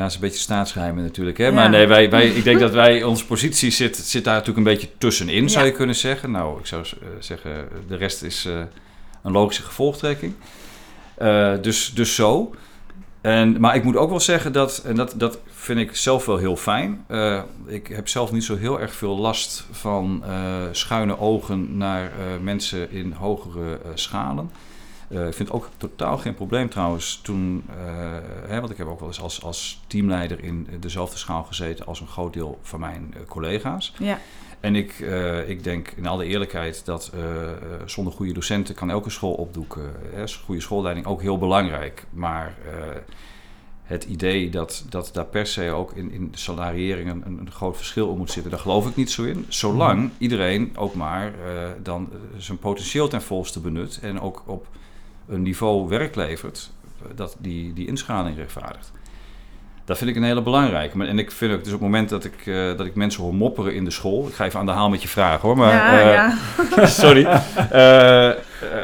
dat 0.00 0.08
is 0.08 0.14
een 0.14 0.20
beetje 0.20 0.38
staatsgeheimen 0.38 1.02
natuurlijk. 1.02 1.38
Hè? 1.38 1.44
Ja. 1.44 1.52
Maar 1.52 1.70
nee, 1.70 1.86
wij, 1.86 2.10
wij, 2.10 2.28
ik 2.28 2.44
denk 2.44 2.60
dat 2.60 2.72
wij, 2.72 3.02
onze 3.02 3.26
positie 3.26 3.70
zit, 3.70 3.96
zit 3.96 4.24
daar 4.24 4.34
natuurlijk 4.34 4.66
een 4.66 4.72
beetje 4.72 4.88
tussenin, 4.98 5.48
zou 5.50 5.66
je 5.66 5.72
kunnen 5.72 5.96
zeggen. 5.96 6.30
Nou, 6.30 6.58
ik 6.58 6.66
zou 6.66 6.82
eh, 6.82 7.06
zeggen, 7.18 7.68
de 7.88 7.96
rest 7.96 8.22
is 8.22 8.44
eh, 8.44 8.60
een 9.22 9.32
logische 9.32 9.62
gevolgtrekking. 9.62 10.32
Eh, 11.14 11.52
dus, 11.60 11.92
dus 11.94 12.14
zo. 12.14 12.54
En, 13.20 13.60
maar 13.60 13.74
ik 13.74 13.84
moet 13.84 13.96
ook 13.96 14.10
wel 14.10 14.20
zeggen 14.20 14.52
dat, 14.52 14.78
en 14.78 14.94
dat, 14.94 15.14
dat 15.16 15.38
vind 15.46 15.78
ik 15.78 15.96
zelf 15.96 16.26
wel 16.26 16.36
heel 16.36 16.56
fijn. 16.56 17.04
eh, 17.06 17.42
ik 17.66 17.86
heb 17.86 18.08
zelf 18.08 18.32
niet 18.32 18.44
zo 18.44 18.56
heel 18.56 18.80
erg 18.80 18.94
veel 18.94 19.18
last 19.18 19.66
van 19.70 20.22
eh, 20.24 20.62
schuine 20.72 21.18
ogen 21.18 21.76
naar 21.76 22.04
eh, 22.04 22.10
mensen 22.42 22.90
in 22.90 23.12
hogere 23.12 23.80
schalen. 23.94 24.50
Ik 25.08 25.16
vind 25.18 25.38
het 25.38 25.52
ook 25.52 25.68
totaal 25.76 26.18
geen 26.18 26.34
probleem 26.34 26.68
trouwens 26.68 27.20
toen, 27.22 27.64
hè, 28.46 28.60
want 28.60 28.70
ik 28.70 28.76
heb 28.76 28.86
ook 28.86 28.98
wel 28.98 29.08
eens 29.08 29.20
als, 29.20 29.42
als 29.42 29.80
teamleider 29.86 30.44
in 30.44 30.68
dezelfde 30.80 31.18
schaal 31.18 31.42
gezeten 31.42 31.86
als 31.86 32.00
een 32.00 32.06
groot 32.06 32.32
deel 32.32 32.58
van 32.62 32.80
mijn 32.80 33.14
collega's. 33.28 33.94
Ja. 33.98 34.18
En 34.60 34.74
ik, 34.74 35.00
eh, 35.00 35.48
ik 35.48 35.64
denk 35.64 35.88
in 35.96 36.06
alle 36.06 36.24
eerlijkheid 36.24 36.84
dat 36.84 37.10
eh, 37.14 37.50
eh, 37.50 37.56
zonder 37.86 38.12
goede 38.12 38.32
docenten 38.32 38.74
kan 38.74 38.90
elke 38.90 39.10
school 39.10 39.32
opdoeken. 39.32 39.92
Hè, 40.14 40.24
goede 40.44 40.60
schoolleiding 40.60 41.06
ook 41.06 41.22
heel 41.22 41.38
belangrijk. 41.38 42.04
Maar 42.10 42.54
het 43.82 44.04
idee 44.04 44.50
dat, 44.50 44.84
dat 44.88 45.10
daar 45.12 45.24
per 45.24 45.46
se 45.46 45.70
ook 45.70 45.92
in, 45.92 46.12
in 46.12 46.30
de 46.30 46.38
salariering 46.38 47.10
een, 47.10 47.38
een 47.38 47.50
groot 47.50 47.76
verschil 47.76 48.08
om 48.08 48.18
moet 48.18 48.30
zitten, 48.30 48.50
daar 48.50 48.60
geloof 48.60 48.88
ik 48.88 48.96
niet 48.96 49.10
zo 49.10 49.22
in. 49.22 49.46
Zolang 49.48 50.00
Mhm. 50.00 50.10
iedereen 50.18 50.72
ook 50.76 50.94
maar 50.94 51.32
dan 51.82 52.08
zijn 52.36 52.58
potentieel 52.58 53.08
ten 53.08 53.22
volste 53.22 53.60
benut 53.60 53.98
en 54.02 54.20
ook 54.20 54.42
op 54.46 54.66
een 55.28 55.42
niveau 55.42 55.88
werk 55.88 56.14
levert 56.14 56.70
dat 57.14 57.36
die, 57.38 57.72
die 57.72 57.86
inschaling 57.86 58.36
rechtvaardigt. 58.36 58.92
Dat 59.90 59.98
vind 59.98 60.10
ik 60.10 60.16
een 60.16 60.22
hele 60.22 60.42
belangrijke. 60.42 61.04
En 61.06 61.18
ik 61.18 61.30
vind 61.30 61.52
ook, 61.52 61.58
dus 61.58 61.72
op 61.72 61.80
het 61.80 61.88
moment 61.90 62.08
dat 62.08 62.24
ik, 62.24 62.46
eh, 62.46 62.54
dat 62.76 62.86
ik 62.86 62.94
mensen 62.94 63.22
hoor 63.22 63.34
mopperen 63.34 63.74
in 63.74 63.84
de 63.84 63.90
school, 63.90 64.28
ik 64.28 64.34
ga 64.34 64.44
even 64.44 64.60
aan 64.60 64.66
de 64.66 64.72
haal 64.72 64.88
met 64.88 65.02
je 65.02 65.08
vraag 65.08 65.40
hoor, 65.40 65.56
maar 65.56 65.72
ja, 65.74 65.98
eh, 65.98 66.34
ja. 66.76 66.86
sorry. 67.04 67.24
Eh, 67.70 68.30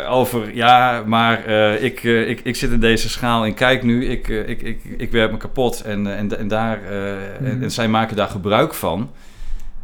over, 0.09 0.55
ja, 0.55 1.03
maar 1.07 1.47
ik, 1.81 2.03
ik, 2.03 2.41
ik 2.41 2.57
zit 2.57 2.71
in 2.71 2.81
deze 2.81 3.09
schaal 3.09 3.45
en 3.45 3.55
kijk 3.55 3.83
nu, 3.83 4.07
ik, 4.07 4.29
ik, 4.29 4.63
ik, 4.63 4.85
ik 4.97 5.11
werp 5.11 5.31
me 5.31 5.37
kapot 5.37 5.81
en, 5.81 6.17
en, 6.17 6.39
en, 6.39 6.49
daar, 6.49 6.83
en, 6.85 7.17
Mhm. 7.41 7.63
en 7.63 7.71
zij 7.71 7.89
maken 7.89 8.17
daar 8.17 8.29
gebruik 8.29 8.75
van. 8.75 9.11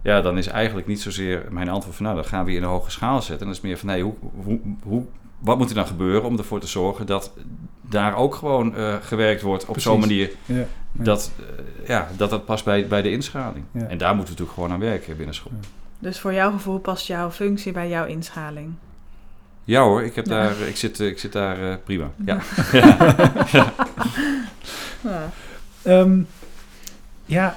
Ja, 0.03 0.21
dan 0.21 0.39
is 0.39 0.47
eigenlijk 0.47 0.87
niet 0.87 1.01
zozeer 1.01 1.43
mijn 1.51 1.69
antwoord 1.69 1.97
van, 1.97 2.05
nou, 2.05 2.17
dan 2.17 2.27
gaan 2.27 2.45
we 2.45 2.51
je 2.51 2.57
in 2.57 2.63
een 2.63 2.69
hoge 2.69 2.91
schaal 2.91 3.23
zetten. 3.23 3.39
En 3.39 3.45
dan 3.45 3.55
is 3.55 3.61
meer 3.61 3.79
van, 3.79 3.89
nee, 3.89 4.03
hoe, 4.03 4.15
hoe, 4.45 4.59
hoe, 4.83 5.05
wat 5.43 5.59
moet 5.59 5.69
er 5.69 5.75
dan 5.75 5.87
gebeuren 5.87 6.23
om 6.23 6.39
ervoor 6.39 6.61
te 6.61 6.67
zorgen 6.67 7.07
dat 7.07 7.33
daar 7.81 8.17
ook 8.17 8.35
gewoon 8.35 8.77
eh, 8.77 8.95
gewerkt 9.03 9.43
wordt 9.43 9.67
op 9.67 9.81
zo'n 9.81 10.01
manier 10.01 10.31
Ja. 10.47 10.55
Ja. 10.57 10.65
dat, 10.93 11.33
eh, 11.39 11.89
ja, 11.89 12.09
dat 12.17 12.31
dat 12.31 12.45
past 12.45 12.65
bij, 12.65 12.87
bij 12.87 13.03
de 13.03 13.11
inschaling. 13.11 13.65
Ja. 13.73 13.81
En 13.87 13.99
daar 13.99 14.15
moeten 14.15 14.35
we 14.35 14.41
natuurlijk 14.41 14.53
gewoon 14.53 14.73
aan 14.73 14.79
werken 14.91 15.17
binnen 15.17 15.35
school. 15.35 15.53
Dus 15.99 16.21
voor 16.21 16.33
jouw 16.35 16.51
gevoel 16.51 16.79
past 16.79 17.07
jouw 17.07 17.31
functie 17.31 17.73
bij 17.73 17.89
jouw 17.89 18.05
inschaling. 18.07 18.73
Ja 19.65 19.83
hoor, 19.83 20.03
ik, 20.03 20.15
heb 20.15 20.27
Ja. 20.27 20.33
daar, 20.33 20.61
ik, 20.61 20.77
zit, 20.77 21.01
eh, 21.01 21.07
ik 21.07 21.19
zit 21.19 21.33
daar 21.33 21.71
eh, 21.71 21.77
prima. 21.85 22.11
Ja. 22.25 22.39
Ja. 25.03 25.31
Ja, 27.27 27.57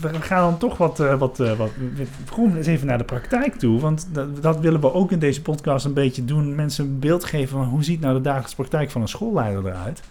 we 0.00 0.20
gaan 0.20 0.42
dan 0.42 0.58
toch 0.58 0.76
wat, 0.76 1.00
eh, 1.00 1.18
wat, 1.18 1.40
eh, 1.40 1.52
wat 1.58 1.70
komen 2.30 2.56
eens 2.56 2.66
even 2.66 2.86
naar 2.86 2.98
de 2.98 3.04
praktijk 3.04 3.54
toe. 3.54 3.80
Want 3.80 4.08
dat, 4.12 4.42
dat 4.42 4.60
willen 4.60 4.80
we 4.80 4.92
ook 4.92 5.12
in 5.12 5.18
deze 5.18 5.42
podcast 5.42 5.84
een 5.84 5.92
beetje 5.92 6.24
doen. 6.24 6.54
Mensen 6.54 6.84
een 6.84 6.98
beeld 6.98 7.24
geven 7.24 7.48
van 7.48 7.66
hoe 7.66 7.84
ziet 7.84 8.00
nou 8.00 8.14
de 8.14 8.20
dagelijkse 8.20 8.56
praktijk 8.56 8.90
van 8.90 9.00
een 9.00 9.08
schoolleider 9.08 9.66
eruit. 9.66 10.02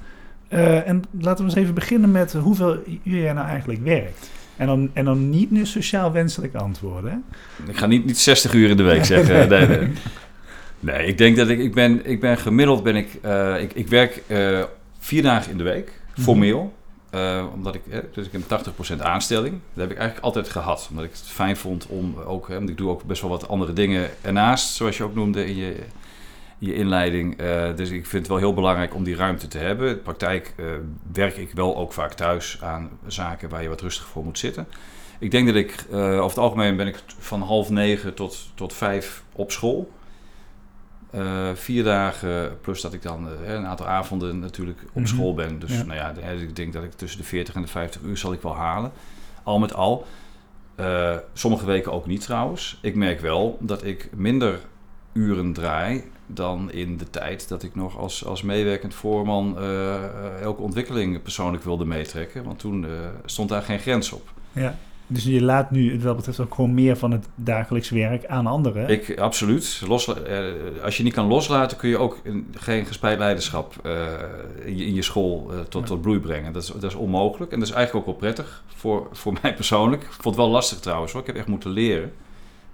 Eh, 0.48 0.88
en 0.88 1.04
laten 1.20 1.46
we 1.46 1.52
eens 1.52 1.60
even 1.60 1.74
beginnen 1.74 2.12
met 2.12 2.34
hoeveel 2.34 2.78
uur 3.04 3.22
jij 3.22 3.34
nou 3.34 3.48
eigenlijk 3.48 3.84
werkt. 3.84 4.30
En 4.58 4.68
dan, 4.68 4.90
en 4.94 5.06
dan 5.06 5.30
niet 5.30 5.52
nu 5.52 5.66
sociaal 5.66 6.12
wenselijk 6.12 6.56
antwoorden. 6.56 7.12
hè? 7.12 7.72
Ik 7.72 7.78
ga 7.78 7.86
niet, 7.86 8.06
niet 8.06 8.18
60 8.18 8.54
uur 8.54 8.70
in 8.70 8.78
de 8.78 8.84
week 8.84 9.06
zeggen. 9.16 9.50
Nee, 9.50 9.68
nee. 9.68 9.92
nee 10.80 11.08
ik 11.08 11.18
denk 11.18 11.38
dat 11.38 11.50
ik, 11.50 11.60
ik 11.60 11.74
ben, 11.74 12.06
ik 12.06 12.20
ben 12.20 12.38
gemiddeld 12.38 12.84
ben 12.84 12.96
ik, 12.96 13.14
ik, 13.60 13.74
ik 13.74 13.88
werk 13.88 14.24
vier 15.00 15.22
dagen 15.22 15.52
in 15.52 15.58
de 15.58 15.64
week, 15.64 15.92
formeel. 16.14 16.74
Eh, 17.16 17.46
omdat 17.54 17.76
ik, 17.76 17.88
eh, 17.88 18.00
dus 18.14 18.26
ik 18.26 18.32
heb 18.32 18.42
een 18.42 18.48
80% 18.48 19.02
aanstelling. 19.02 19.54
Dat 19.54 19.82
heb 19.84 19.92
ik 19.92 19.98
eigenlijk 19.98 20.26
altijd 20.26 20.50
gehad. 20.50 20.88
Omdat 20.90 21.06
ik 21.06 21.12
het 21.12 21.22
fijn 21.22 21.58
vond 21.58 21.88
om 21.88 22.20
ook, 22.26 22.48
hè, 22.48 22.56
want 22.56 22.70
ik 22.70 22.78
doe 22.78 22.90
ook 22.90 23.04
best 23.04 23.22
wel 23.22 23.30
wat 23.30 23.48
andere 23.48 23.74
dingen 23.74 24.10
ernaast, 24.22 24.76
zoals 24.76 24.98
je 24.98 25.04
ook 25.04 25.16
noemde 25.16 25.46
in 25.46 25.56
je, 25.56 25.76
je 26.58 26.76
inleiding. 26.76 27.38
Eh, 27.38 27.76
dus 27.76 27.90
ik 27.90 28.06
vind 28.06 28.22
het 28.22 28.28
wel 28.28 28.38
heel 28.38 28.54
belangrijk 28.54 28.96
om 28.96 29.04
die 29.04 29.16
ruimte 29.16 29.48
te 29.48 29.58
hebben. 29.58 29.88
In 29.88 29.94
de 29.94 30.00
praktijk 30.00 30.54
werk 31.14 31.38
ik 31.38 31.52
wel 31.54 31.78
ook 31.78 31.94
vaak 31.94 32.14
thuis 32.14 32.58
aan 32.62 32.90
zaken 33.08 33.50
waar 33.50 33.62
je 33.62 33.70
wat 33.70 33.82
rustig 33.82 34.06
voor 34.06 34.24
moet 34.24 34.40
zitten. 34.40 34.68
Ik 35.20 35.32
denk 35.32 35.48
dat 35.48 35.56
ik, 35.56 35.86
over 35.92 36.24
het 36.24 36.38
algemeen 36.38 36.76
ben 36.76 36.88
ik 36.88 37.00
van 37.18 37.42
half 37.42 37.70
negen 37.70 38.14
tot, 38.14 38.38
tot 38.56 38.74
vijf 38.74 39.24
op 39.32 39.52
school. 39.52 39.92
Eh, 41.16 41.50
vier 41.54 41.84
dagen, 41.84 42.58
plus 42.62 42.82
dat 42.82 42.94
ik 42.94 43.02
dan 43.02 43.28
eh, 43.46 43.54
een 43.54 43.66
aantal 43.66 43.88
avonden 43.88 44.40
natuurlijk 44.40 44.80
op 44.94 44.96
Mhm. 45.02 45.06
school 45.06 45.34
ben. 45.34 45.60
Dus 45.60 45.78
Ja. 45.78 45.84
nou 45.84 45.98
ja, 46.00 46.14
ik 46.32 46.56
denk 46.56 46.74
dat 46.74 46.84
ik 46.84 46.92
tussen 46.94 47.20
de 47.20 47.26
40 47.26 47.56
en 47.56 47.62
de 47.62 47.68
50 47.68 48.02
uur 48.02 48.18
zal 48.18 48.34
ik 48.34 48.42
wel 48.42 48.56
halen. 48.56 48.92
Al 49.44 49.60
met 49.60 49.74
al. 49.74 50.06
Eh, 50.76 51.16
sommige 51.34 51.66
weken 51.66 51.92
ook 51.92 52.06
niet 52.08 52.22
trouwens. 52.22 52.78
Ik 52.82 52.96
merk 52.96 53.20
wel 53.20 53.58
dat 53.62 53.84
ik 53.84 54.10
minder 54.16 54.60
uren 55.14 55.54
draai 55.54 56.04
dan 56.28 56.72
in 56.72 56.98
de 56.98 57.10
tijd 57.10 57.48
dat 57.50 57.64
ik 57.64 57.76
nog 57.76 57.98
als, 57.98 58.26
als 58.26 58.42
meewerkend 58.42 58.94
voorman 58.94 59.60
elke 60.42 60.62
ontwikkeling 60.62 61.22
persoonlijk 61.22 61.64
wilde 61.64 61.86
meetrekken. 61.86 62.44
Want 62.44 62.60
toen 62.60 62.86
stond 63.26 63.50
daar 63.50 63.62
geen 63.62 63.80
grens 63.80 64.12
op. 64.12 64.32
Ja. 64.52 64.76
Dus 65.08 65.24
je 65.24 65.42
laat 65.42 65.72
nu, 65.72 65.92
het 65.92 66.02
wel 66.02 66.16
betreft, 66.16 66.40
ook 66.40 66.54
gewoon 66.56 66.74
meer 66.74 66.98
van 66.98 67.12
het 67.12 67.26
dagelijks 67.36 67.90
werk 67.90 68.26
aan 68.26 68.48
anderen. 68.48 68.90
Ik, 68.90 69.20
absoluut. 69.20 69.82
Losla- 69.88 70.16
eh, 70.20 70.44
als 70.84 70.98
je 70.98 71.04
niet 71.04 71.14
kan 71.14 71.26
loslaten, 71.28 71.78
kun 71.78 71.90
je 71.90 71.98
ook 71.98 72.22
geen 72.54 72.86
gespreid 72.86 73.18
leiderschap 73.20 73.74
eh, 73.84 74.08
in, 74.66 74.94
je, 74.94 75.02
school 75.02 75.48
eh, 75.52 75.60
tot, 75.60 75.82
Ja. 75.82 75.88
tot 75.88 76.02
bloei 76.02 76.20
brengen. 76.20 76.54
Dat 76.54 76.64
is, 76.64 76.68
dat 76.68 76.84
is 76.84 76.96
onmogelijk. 76.96 77.52
En 77.52 77.60
dat 77.60 77.68
is 77.68 77.74
eigenlijk 77.74 78.08
ook 78.08 78.12
wel 78.20 78.22
prettig 78.22 78.64
voor, 78.76 79.08
voor 79.12 79.34
mij 79.42 79.54
persoonlijk. 79.56 80.02
Ik 80.04 80.12
vond 80.12 80.26
het 80.26 80.36
wel 80.36 80.50
lastig 80.50 80.80
trouwens 80.80 81.12
hoor. 81.12 81.22
Ik 81.22 81.28
heb 81.28 81.36
echt 81.36 81.48
moeten 81.48 81.70
leren. 81.70 82.12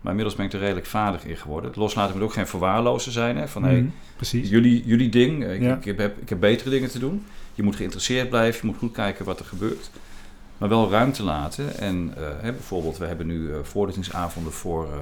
Maar 0.01 0.11
inmiddels 0.11 0.35
ben 0.37 0.45
ik 0.45 0.53
er 0.53 0.59
redelijk 0.59 0.85
vaardig 0.85 1.25
in 1.25 1.37
geworden. 1.37 1.69
Het 1.69 1.79
loslaten 1.79 2.15
moet 2.15 2.23
ook 2.23 2.33
geen 2.33 2.47
verwaarlozen 2.47 3.11
zijn. 3.11 3.37
Hè? 3.37 3.47
Van, 3.47 3.63
hey, 3.63 3.75
Mhm, 3.75 3.89
precies. 4.15 4.49
jullie, 4.49 4.83
jullie 4.85 5.09
ding, 5.09 5.45
ik, 5.51 5.61
Ja. 5.61 5.79
ik, 5.83 5.97
heb, 5.97 6.17
ik 6.21 6.29
heb 6.29 6.39
betere 6.39 6.69
dingen 6.69 6.89
te 6.89 6.99
doen. 6.99 7.25
Je 7.55 7.63
moet 7.63 7.75
geïnteresseerd 7.75 8.29
blijven, 8.29 8.59
je 8.61 8.67
moet 8.67 8.77
goed 8.79 8.91
kijken 8.91 9.25
wat 9.25 9.39
er 9.39 9.45
gebeurt. 9.45 9.89
Maar 10.61 10.69
wel 10.69 10.89
ruimte 10.89 11.23
laten. 11.23 11.77
En 11.77 12.13
eh, 12.17 12.23
hè, 12.41 12.51
bijvoorbeeld, 12.51 12.97
we 12.97 13.05
hebben 13.05 13.27
nu 13.27 13.53
eh 13.53 13.57
voorlichtingsavonden 13.63 14.53
voor, 14.53 14.83
eh, 14.85 14.97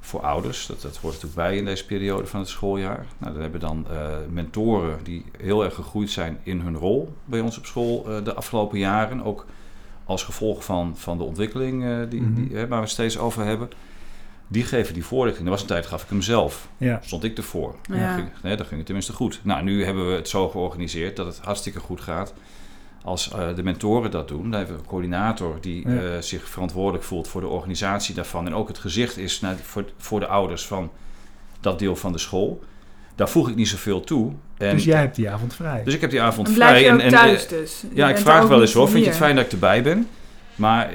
voor 0.00 0.20
ouders. 0.20 0.66
Dat, 0.66 0.82
dat 0.82 0.96
hoort 0.96 1.14
natuurlijk 1.14 1.34
bij 1.48 1.56
in 1.56 1.64
deze 1.64 1.86
periode 1.86 2.26
van 2.26 2.40
het 2.40 2.48
schooljaar. 2.48 3.06
Nou, 3.18 3.32
dan 3.32 3.42
hebben 3.42 3.60
we 3.60 3.66
dan 3.66 3.86
eh, 3.90 4.08
mentoren 4.30 4.98
die 5.02 5.24
heel 5.38 5.64
erg 5.64 5.74
gegroeid 5.74 6.10
zijn 6.10 6.38
in 6.42 6.60
hun 6.60 6.76
rol 6.76 7.12
bij 7.24 7.40
ons 7.40 7.58
op 7.58 7.66
school 7.66 8.04
eh, 8.08 8.24
de 8.24 8.34
afgelopen 8.34 8.78
jaren. 8.78 9.24
Ook 9.24 9.46
als 10.04 10.22
gevolg 10.24 10.64
van, 10.64 10.96
van 10.96 11.18
de 11.18 11.24
ontwikkeling 11.24 11.84
eh, 11.84 11.96
die, 12.08 12.20
Mhm. 12.22 12.34
die, 12.34 12.56
hè, 12.56 12.60
waar 12.68 12.78
we 12.78 12.84
het 12.84 12.90
steeds 12.92 13.18
over 13.18 13.44
hebben. 13.44 13.68
Die 14.48 14.64
geven 14.64 14.94
die 14.94 15.04
voorlichting. 15.04 15.44
Er 15.46 15.52
was 15.52 15.60
een 15.60 15.66
tijd, 15.66 15.86
gaf 15.86 16.02
ik 16.02 16.08
hem 16.08 16.22
zelf 16.22 16.68
Ja. 16.76 17.00
stond 17.02 17.24
ik 17.24 17.36
ervoor. 17.36 17.74
Ja. 17.90 18.06
Dan, 18.06 18.14
ging, 18.14 18.28
nee, 18.42 18.56
dan 18.56 18.64
ging 18.66 18.76
het 18.76 18.84
tenminste 18.86 19.12
goed. 19.12 19.40
Nou, 19.42 19.62
nu 19.62 19.84
hebben 19.84 20.08
we 20.08 20.14
het 20.14 20.28
zo 20.28 20.48
georganiseerd 20.48 21.16
dat 21.16 21.26
het 21.26 21.38
hartstikke 21.38 21.80
goed 21.80 22.00
gaat. 22.00 22.34
Als 23.02 23.30
eh, 23.30 23.54
de 23.54 23.62
mentoren 23.62 24.10
dat 24.10 24.28
doen, 24.28 24.42
dan 24.42 24.52
hebben 24.52 24.76
we 24.76 24.82
een 24.82 24.88
coördinator 24.88 25.58
die 25.60 25.88
Ja. 25.88 26.00
eh, 26.00 26.20
zich 26.20 26.48
verantwoordelijk 26.48 27.04
voelt 27.04 27.28
voor 27.28 27.40
de 27.40 27.46
organisatie 27.46 28.14
daarvan. 28.14 28.46
En 28.46 28.54
ook 28.54 28.68
het 28.68 28.78
gezicht 28.78 29.16
is 29.16 29.40
naar, 29.40 29.56
voor, 29.62 29.84
voor 29.96 30.20
de 30.20 30.26
ouders 30.26 30.66
van 30.66 30.90
dat 31.60 31.78
deel 31.78 31.96
van 31.96 32.12
de 32.12 32.18
school. 32.18 32.62
Daar 33.14 33.28
voeg 33.28 33.48
ik 33.48 33.54
niet 33.54 33.68
zoveel 33.68 34.00
toe. 34.00 34.32
En, 34.56 34.74
dus 34.74 34.84
jij 34.84 35.00
hebt 35.00 35.16
die 35.16 35.30
avond 35.30 35.54
vrij. 35.54 35.82
dus 35.84 35.94
ik 35.94 36.00
heb 36.00 36.10
die 36.10 36.20
avond 36.20 36.50
vrij. 36.50 36.82
je 36.82 36.92
ook 36.92 36.98
en, 36.98 37.04
en, 37.04 37.10
thuis 37.10 37.44
eh, 37.44 37.50
dus. 37.50 37.80
Je 37.80 37.88
ja, 37.94 38.08
ik 38.08 38.18
vraag 38.18 38.46
wel 38.46 38.60
eens 38.60 38.72
hoor. 38.72 38.88
Vind 38.88 39.04
je 39.04 39.08
het 39.10 39.18
fijn 39.18 39.36
dat 39.36 39.44
ik 39.44 39.52
erbij 39.52 39.82
ben? 39.82 40.06
Maar 40.54 40.90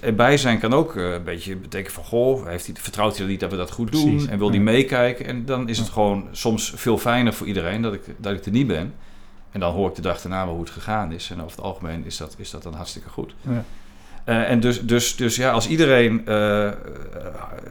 erbij 0.00 0.36
zijn 0.36 0.58
kan 0.58 0.72
ook 0.72 0.94
een 0.94 1.24
beetje 1.24 1.56
betekenen 1.56 1.92
van... 1.92 2.04
Goh, 2.04 2.46
heeft 2.46 2.66
hij, 2.66 2.74
vertrouwt 2.78 3.18
hij 3.18 3.26
niet 3.26 3.40
dat 3.40 3.50
we 3.50 3.56
dat 3.56 3.70
goed 3.70 3.92
doen? 3.92 4.10
Precies, 4.10 4.28
En 4.28 4.38
wil 4.38 4.48
hij 4.48 4.56
ja. 4.56 4.62
meekijken? 4.62 5.26
En 5.26 5.44
dan 5.44 5.68
is 5.68 5.78
het 5.78 5.88
gewoon 5.88 6.28
soms 6.30 6.72
veel 6.76 6.98
fijner 6.98 7.32
voor 7.32 7.46
iedereen 7.46 7.82
dat 7.82 7.92
ik, 7.92 8.02
dat 8.16 8.32
ik 8.32 8.44
er 8.44 8.52
niet 8.52 8.66
ben. 8.66 8.94
En 9.54 9.60
dan 9.60 9.72
hoor 9.72 9.88
ik 9.88 9.94
de 9.94 10.02
dag 10.02 10.20
daarna 10.20 10.44
wel 10.44 10.54
hoe 10.54 10.62
het 10.62 10.72
gegaan 10.72 11.12
is. 11.12 11.30
En 11.30 11.42
over 11.42 11.56
het 11.56 11.64
algemeen 11.64 12.04
is 12.04 12.16
dat, 12.16 12.34
is 12.38 12.50
dat 12.50 12.62
dan 12.62 12.74
hartstikke 12.74 13.08
goed. 13.08 13.34
Ja. 13.40 13.64
Eh, 14.24 14.50
en 14.50 14.60
dus, 14.60 14.80
dus, 14.80 15.16
dus 15.16 15.36
ja, 15.36 15.50
als 15.50 15.68
iedereen 15.68 16.26
eh, 16.26 16.70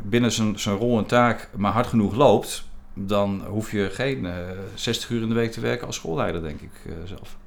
binnen 0.03 0.31
zijn, 0.31 0.59
zijn 0.59 0.75
rol 0.75 0.97
en 0.97 1.05
taak 1.05 1.49
maar 1.55 1.71
hard 1.71 1.87
genoeg 1.87 2.15
loopt... 2.15 2.63
dan 2.93 3.43
hoef 3.47 3.71
je 3.71 3.89
geen 3.91 4.25
eh 4.25 4.33
60 4.73 5.09
uur 5.09 5.21
in 5.21 5.27
de 5.27 5.33
week 5.33 5.51
te 5.51 5.59
werken 5.59 5.87
als 5.87 5.95
schoolleider, 5.95 6.41
denk 6.41 6.61
ik 6.61 6.71
eh, 6.85 6.93
zelf. 7.05 7.37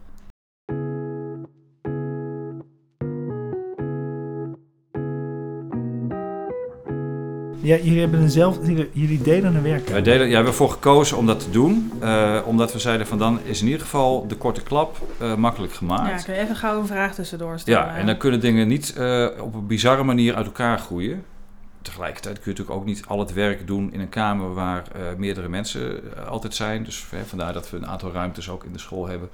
Ja, 7.66 7.76
jullie 7.76 8.00
hebben 8.00 8.28
jullie, 8.28 8.90
jullie 8.92 9.22
delen 9.22 9.54
een 9.54 9.62
werk. 9.62 9.88
Wij 9.88 10.02
deden, 10.02 10.20
ja, 10.20 10.26
we 10.28 10.34
hebben 10.34 10.52
ervoor 10.52 10.70
gekozen 10.70 11.16
om 11.16 11.26
dat 11.26 11.40
te 11.40 11.50
doen. 11.50 11.92
eh, 12.00 12.40
omdat 12.44 12.72
we 12.72 12.78
zeiden 12.78 13.06
van 13.06 13.18
dan 13.18 13.38
is 13.42 13.60
in 13.60 13.66
ieder 13.66 13.80
geval 13.82 14.26
de 14.26 14.34
korte 14.34 14.62
klap 14.62 14.96
eh, 15.18 15.34
makkelijk 15.34 15.72
Ja, 15.72 15.78
gemaakt. 15.78 16.24
kun 16.24 16.34
je 16.34 16.40
even 16.40 16.56
gauw 16.56 16.80
een 16.80 16.86
vraag 16.86 17.14
tussendoor 17.14 17.58
stellen? 17.58 17.80
Ja, 17.80 17.96
en 17.96 18.06
dan 18.06 18.16
kunnen 18.16 18.40
dingen 18.40 18.68
niet 18.68 18.92
eh, 18.96 19.26
op 19.40 19.54
een 19.54 19.66
bizarre 19.66 20.02
manier 20.02 20.34
uit 20.34 20.46
elkaar 20.46 20.78
groeien. 20.78 21.24
Tegelijkertijd 21.82 22.34
kun 22.40 22.42
je 22.44 22.50
natuurlijk 22.58 22.78
ook 22.80 22.86
niet 22.86 23.04
al 23.06 23.18
het 23.18 23.32
werk 23.32 23.66
doen 23.66 23.92
in 23.92 24.00
een 24.00 24.08
kamer 24.08 24.54
waar 24.54 24.82
eh, 24.94 25.00
meerdere 25.16 25.48
mensen 25.48 26.00
altijd 26.28 26.54
zijn. 26.54 26.84
Dus 26.84 27.06
vandaar 27.26 27.52
dat 27.52 27.70
we 27.70 27.76
een 27.76 27.86
aantal 27.86 28.12
ruimtes 28.12 28.50
ook 28.50 28.64
in 28.64 28.72
de 28.72 28.78
school 28.78 29.06
hebben 29.08 29.28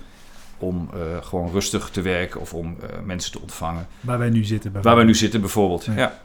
om 0.59 0.89
eh, 0.95 1.01
gewoon 1.25 1.51
rustig 1.51 1.91
te 1.91 2.01
werken 2.01 2.41
of 2.41 2.55
om 2.55 2.77
eh, 2.81 2.89
mensen 3.05 3.33
te 3.33 3.41
ontvangen. 3.41 3.87
Waar 4.01 4.19
wij 4.19 4.31
nu 4.31 4.45
zitten. 4.45 4.73
Waar 4.83 4.97
wij 4.97 5.05
nu 5.05 5.15
zitten 5.15 5.41
bijvoorbeeld. 5.41 5.85
Ja. 5.85 5.93
Ja, 5.97 6.21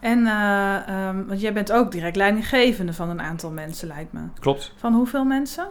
En, 0.00 0.26
eh, 0.26 0.88
ehm, 0.88 1.26
want 1.26 1.40
jij 1.40 1.52
bent 1.52 1.72
ook 1.72 1.92
direct 1.92 2.16
leidinggevende 2.16 2.92
van 2.92 3.08
een 3.08 3.20
aantal 3.20 3.50
mensen, 3.50 3.88
lijkt 3.88 4.12
me. 4.12 4.20
klopt. 4.40 4.72
Van 4.76 4.94
hoeveel 4.94 5.24
mensen? 5.24 5.66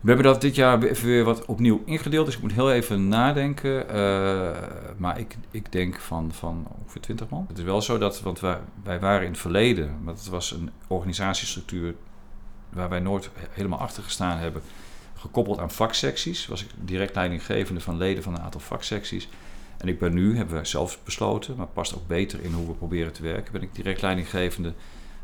We 0.00 0.08
hebben 0.08 0.26
dat 0.26 0.40
dit 0.40 0.54
jaar 0.54 0.82
even 0.82 1.06
weer 1.06 1.24
wat 1.24 1.44
opnieuw 1.44 1.82
ingedeeld, 1.84 2.26
dus 2.26 2.34
ik 2.34 2.42
moet 2.42 2.52
heel 2.52 2.72
even 2.72 3.08
nadenken. 3.08 3.88
Eh, 3.88 4.50
maar 4.96 5.18
ik, 5.18 5.36
ik 5.50 5.72
denk 5.72 6.00
van, 6.00 6.32
van 6.32 6.66
ongeveer 6.80 7.00
20 7.00 7.28
man. 7.28 7.44
Het 7.48 7.58
is 7.58 7.64
wel 7.64 7.82
zo 7.82 7.98
dat, 7.98 8.20
want 8.20 8.40
wij, 8.40 8.58
wij 8.84 9.00
waren 9.00 9.24
in 9.24 9.30
het 9.30 9.40
verleden, 9.40 9.96
maar 10.02 10.14
het 10.14 10.28
was 10.28 10.50
een 10.50 10.70
organisatiestructuur 10.86 11.94
waar 12.68 12.88
wij 12.88 13.00
nooit 13.00 13.30
helemaal 13.50 13.78
achter 13.78 14.02
gestaan 14.02 14.38
hebben, 14.38 14.62
gekoppeld 15.14 15.58
aan 15.58 15.70
vaksecties. 15.70 16.46
Was 16.46 16.62
ik 16.64 16.70
direct 16.80 17.14
leidinggevende 17.14 17.80
van 17.80 17.96
leden 17.96 18.22
van 18.22 18.34
een 18.34 18.42
aantal 18.42 18.60
vaksecties. 18.60 19.28
En 19.82 19.88
ik 19.88 19.98
ben 19.98 20.14
nu, 20.14 20.36
hebben 20.36 20.58
we 20.58 20.64
zelf 20.64 20.98
besloten, 21.04 21.56
maar 21.56 21.66
past 21.66 21.94
ook 21.94 22.06
beter 22.06 22.42
in 22.42 22.52
hoe 22.52 22.66
we 22.66 22.72
proberen 22.72 23.12
te 23.12 23.22
werken, 23.22 23.52
ben 23.52 23.62
ik 23.62 23.74
direct 23.74 24.02
leidinggevende 24.02 24.72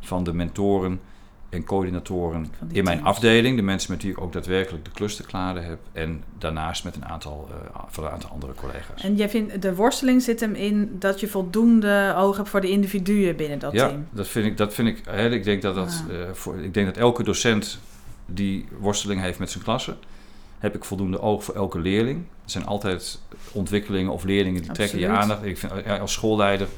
van 0.00 0.24
de 0.24 0.32
mentoren 0.32 1.00
en 1.48 1.64
coördinatoren 1.64 2.46
in 2.72 2.84
mijn 2.84 2.96
teams. 2.96 3.10
afdeling. 3.10 3.56
De 3.56 3.62
mensen 3.62 3.92
met 3.92 4.02
wie 4.02 4.10
ik 4.12 4.20
ook 4.20 4.32
daadwerkelijk 4.32 4.84
de 4.84 4.90
klus 4.90 5.16
te 5.16 5.22
klaren 5.22 5.64
heb. 5.64 5.78
En 5.92 6.22
daarnaast 6.38 6.84
met 6.84 6.96
een 6.96 7.04
aantal, 7.04 7.48
eh, 7.50 7.80
van 7.88 8.04
een 8.04 8.10
aantal 8.10 8.30
andere 8.30 8.54
collega's. 8.54 9.02
En 9.02 9.16
jij 9.16 9.28
vindt, 9.28 9.62
de 9.62 9.74
worsteling 9.74 10.22
zit 10.22 10.40
hem 10.40 10.54
in 10.54 10.96
dat 10.98 11.20
je 11.20 11.28
voldoende 11.28 12.14
oog 12.16 12.36
hebt 12.36 12.48
voor 12.48 12.60
de 12.60 12.70
individuen 12.70 13.36
binnen 13.36 13.58
dat 13.58 13.72
ja, 13.72 13.88
team. 13.88 14.06
dat 14.10 14.28
vind 14.28 14.46
ik, 14.46 14.56
dat 14.56 14.74
vind 14.74 14.88
ik, 14.88 15.02
hè, 15.04 15.30
ik 15.30 15.44
denk 15.44 15.62
dat 15.62 15.74
dat, 15.74 16.04
Ja. 16.08 16.14
eh, 16.14 16.32
voor, 16.32 16.58
ik 16.58 16.74
denk 16.74 16.86
dat 16.86 16.96
elke 16.96 17.22
docent 17.22 17.78
die 18.26 18.66
worsteling 18.78 19.20
heeft 19.20 19.38
met 19.38 19.50
zijn 19.50 19.64
klasse, 19.64 19.96
heb 20.58 20.74
ik 20.74 20.84
voldoende 20.84 21.20
oog 21.20 21.44
voor 21.44 21.54
elke 21.54 21.78
leerling. 21.78 22.18
Er 22.18 22.50
zijn 22.50 22.66
altijd 22.66 23.20
ontwikkelingen 23.52 24.12
of 24.12 24.24
leerlingen 24.24 24.62
die 24.62 24.72
trekken 24.72 24.98
je 24.98 25.08
aandacht. 25.08 25.44
Ik 25.44 25.58
vind, 25.58 25.72
ja, 25.84 25.96
als 25.96 26.12
schoolleider, 26.12 26.68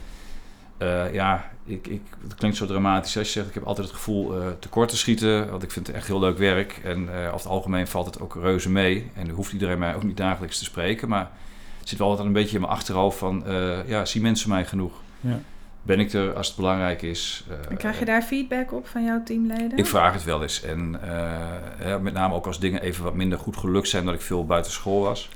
eh, 0.76 1.12
ja, 1.12 1.50
ik, 1.64 1.86
ik, 1.86 2.02
het 2.22 2.34
klinkt 2.34 2.56
zo 2.56 2.66
dramatisch 2.66 3.16
als 3.16 3.26
je 3.26 3.32
zegt, 3.32 3.48
ik 3.48 3.54
heb 3.54 3.64
altijd 3.64 3.86
het 3.86 3.96
gevoel 3.96 4.40
eh, 4.40 4.46
tekort 4.58 4.88
te 4.88 4.96
schieten, 4.96 5.50
want 5.50 5.62
ik 5.62 5.70
vind 5.70 5.86
het 5.86 5.96
echt 5.96 6.06
heel 6.06 6.20
leuk 6.20 6.38
werk. 6.38 6.80
En 6.84 7.08
eh 7.08 7.26
over 7.26 7.32
het 7.32 7.46
algemeen 7.46 7.86
valt 7.86 8.06
het 8.06 8.20
ook 8.20 8.34
reuze 8.34 8.70
mee. 8.70 9.10
En 9.14 9.26
dan 9.26 9.34
hoeft 9.34 9.52
iedereen 9.52 9.78
mij 9.78 9.94
ook 9.94 10.02
niet 10.02 10.16
dagelijks 10.16 10.58
te 10.58 10.64
spreken, 10.64 11.08
maar 11.08 11.30
het 11.78 11.88
zit 11.88 11.98
wel 11.98 12.08
altijd 12.08 12.26
een 12.26 12.32
beetje 12.32 12.54
in 12.54 12.60
mijn 12.60 12.72
achterhoofd 12.72 13.18
van, 13.18 13.44
ja, 13.86 14.04
zien 14.04 14.22
mensen 14.22 14.48
mij 14.48 14.64
genoeg? 14.64 14.92
Ja. 15.20 15.40
Ben 15.82 16.00
ik 16.00 16.12
er 16.12 16.34
als 16.34 16.46
het 16.46 16.56
belangrijk 16.56 17.02
is? 17.02 17.44
Eh, 17.48 17.70
En 17.70 17.76
krijg 17.76 17.98
je 17.98 18.04
daar 18.04 18.22
feedback 18.22 18.72
op 18.72 18.86
van 18.86 19.04
jouw 19.04 19.22
teamleden? 19.22 19.76
ik 19.76 19.86
vraag 19.86 20.12
het 20.12 20.24
wel 20.24 20.42
eens. 20.42 20.62
En 20.62 20.98
eh, 21.02 21.88
ja, 21.88 21.98
met 21.98 22.12
name 22.12 22.34
ook 22.34 22.46
als 22.46 22.60
dingen 22.60 22.82
even 22.82 23.04
wat 23.04 23.14
minder 23.14 23.38
goed 23.38 23.56
gelukt 23.56 23.88
zijn, 23.88 24.04
dat 24.04 24.14
ik 24.14 24.20
veel 24.20 24.46
buiten 24.46 24.72
school 24.72 25.00
was. 25.00 25.28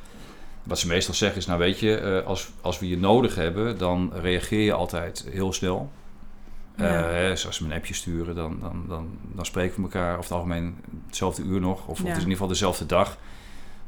Wat 0.62 0.78
ze 0.78 0.86
meestal 0.86 1.14
zeggen 1.14 1.38
is, 1.38 1.46
nou 1.46 1.58
weet 1.58 1.78
je, 1.78 1.96
eh, 1.96 2.26
als, 2.26 2.50
als 2.60 2.78
we 2.78 2.88
je 2.88 2.98
nodig 2.98 3.34
hebben, 3.34 3.78
dan 3.78 4.12
reageer 4.14 4.64
je 4.64 4.72
altijd 4.72 5.26
heel 5.30 5.52
snel. 5.52 5.90
Ja. 6.76 6.84
hè, 6.84 7.28
dus 7.28 7.46
als 7.46 7.56
ze 7.56 7.62
me 7.64 7.70
een 7.70 7.76
appje 7.76 7.94
sturen, 7.94 8.34
dan, 8.34 8.56
dan, 8.60 8.84
dan, 8.88 9.18
dan 9.34 9.46
spreken 9.46 9.76
we 9.76 9.82
elkaar 9.82 10.10
over 10.10 10.22
het 10.22 10.32
algemeen 10.32 10.76
hetzelfde 11.06 11.42
uur 11.42 11.60
nog. 11.60 11.80
Of, 11.80 11.86
of 11.86 11.98
het 11.98 12.06
is 12.06 12.12
in 12.12 12.18
ieder 12.18 12.32
geval 12.32 12.48
dezelfde 12.48 12.86
dag. 12.86 13.18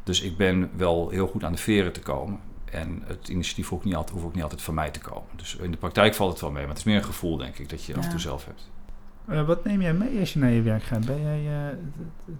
Dus 0.02 0.20
ik 0.20 0.36
ben 0.36 0.70
wel 0.76 1.08
heel 1.08 1.26
goed 1.26 1.44
aan 1.44 1.52
de 1.52 1.58
veren 1.58 1.92
te 1.92 2.00
komen. 2.00 2.40
En 2.70 3.02
het 3.04 3.28
initiatief 3.28 3.68
hoeft, 3.68 3.84
niet 3.84 3.94
altijd, 3.94 4.12
hoeft 4.14 4.24
ook 4.26 4.34
niet 4.34 4.42
altijd 4.42 4.62
van 4.62 4.74
mij 4.74 4.90
te 4.90 5.00
komen. 5.00 5.28
Dus 5.36 5.56
in 5.56 5.70
de 5.70 5.76
praktijk 5.76 6.14
valt 6.14 6.30
het 6.32 6.40
wel 6.40 6.50
mee. 6.50 6.60
Maar 6.60 6.68
het 6.70 6.78
is 6.78 6.84
meer 6.84 6.96
een 6.96 7.04
gevoel, 7.04 7.36
denk 7.36 7.58
ik, 7.58 7.68
dat 7.68 7.84
je 7.84 7.92
af 7.92 7.98
en 7.98 8.04
Ja. 8.04 8.10
toe 8.10 8.20
zelf 8.20 8.44
hebt. 8.44 8.70
Eh, 9.28 9.46
wat 9.46 9.64
neem 9.64 9.80
jij 9.82 9.92
mee 9.94 10.20
als 10.20 10.32
je 10.32 10.38
naar 10.38 10.50
je 10.50 10.62
werk 10.62 10.82
gaat? 10.82 11.06
Ben 11.06 11.20
jij, 11.22 11.38
eh, 11.46 11.76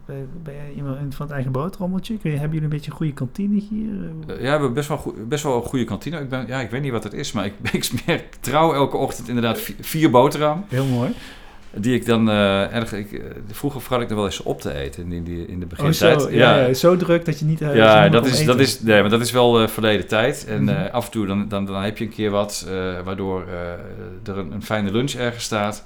ben, 0.06 0.28
ben 0.42 0.54
jij 0.54 0.72
iemand 0.76 1.14
van 1.14 1.26
het 1.26 1.34
eigen 1.34 1.52
broodrommeltje? 1.52 2.18
Kun 2.18 2.30
je, 2.30 2.36
hebben 2.36 2.54
jullie 2.54 2.70
een 2.70 2.76
beetje 2.76 2.90
een 2.90 2.96
goede 2.96 3.12
kantine 3.12 3.60
hier? 3.60 4.10
Eh, 4.26 4.26
Ja, 4.26 4.42
we 4.42 4.46
hebben 4.48 4.72
best 4.74 4.88
wel, 4.88 5.14
best 5.28 5.42
wel 5.42 5.56
een 5.56 5.62
goede 5.62 5.84
kantine. 5.84 6.20
Ik, 6.20 6.28
ben, 6.28 6.46
ja, 6.46 6.60
ik 6.60 6.70
weet 6.70 6.82
niet 6.82 6.92
wat 6.92 7.04
het 7.04 7.12
is, 7.12 7.32
maar 7.32 7.44
ik, 7.44 7.54
ik 7.72 7.84
smeer 7.84 8.24
trouw 8.40 8.72
elke 8.74 8.96
ochtend 8.96 9.28
inderdaad 9.28 9.58
vi- 9.60 9.76
vier 9.80 10.10
boterham. 10.10 10.64
Heel 10.68 10.86
mooi. 10.86 11.10
Die 11.78 11.94
ik 11.94 12.06
dan 12.06 12.30
eh, 12.30 12.74
erg... 12.74 12.92
Ik, 12.92 13.12
eh, 13.12 13.20
vroeger 13.52 13.80
vergat 13.80 14.00
ik 14.00 14.10
er 14.10 14.16
wel 14.16 14.24
eens 14.24 14.42
op 14.42 14.60
te 14.60 14.72
eten 14.74 15.12
in, 15.12 15.24
die, 15.24 15.46
in 15.46 15.58
de 15.58 15.64
Oh, 15.64 15.70
begintijd. 15.70 16.22
zo, 16.22 16.30
ja, 16.30 16.66
ja, 16.66 16.74
zo 16.74 16.96
druk 16.96 17.24
dat 17.24 17.38
je 17.38 17.44
niet... 17.44 17.58
zin 17.58 17.74
Ja, 17.74 18.08
dat 18.08 18.26
is, 18.26 18.44
dat, 18.44 18.60
is, 18.60 18.80
nee, 18.80 19.00
maar 19.00 19.10
dat 19.10 19.20
is 19.20 19.30
wel 19.30 19.68
verleden 19.68 20.06
tijd. 20.06 20.44
En 20.48 20.62
Mhm. 20.64 20.86
af 20.92 21.04
en 21.04 21.10
toe 21.10 21.26
dan, 21.26 21.48
dan, 21.48 21.66
dan 21.66 21.82
heb 21.82 21.98
je 21.98 22.04
een 22.04 22.10
keer 22.10 22.30
wat 22.30 22.66
waardoor 23.04 23.44
er 24.24 24.38
een, 24.38 24.52
een 24.52 24.62
fijne 24.62 24.92
lunch 24.92 25.12
ergens 25.12 25.44
staat. 25.44 25.84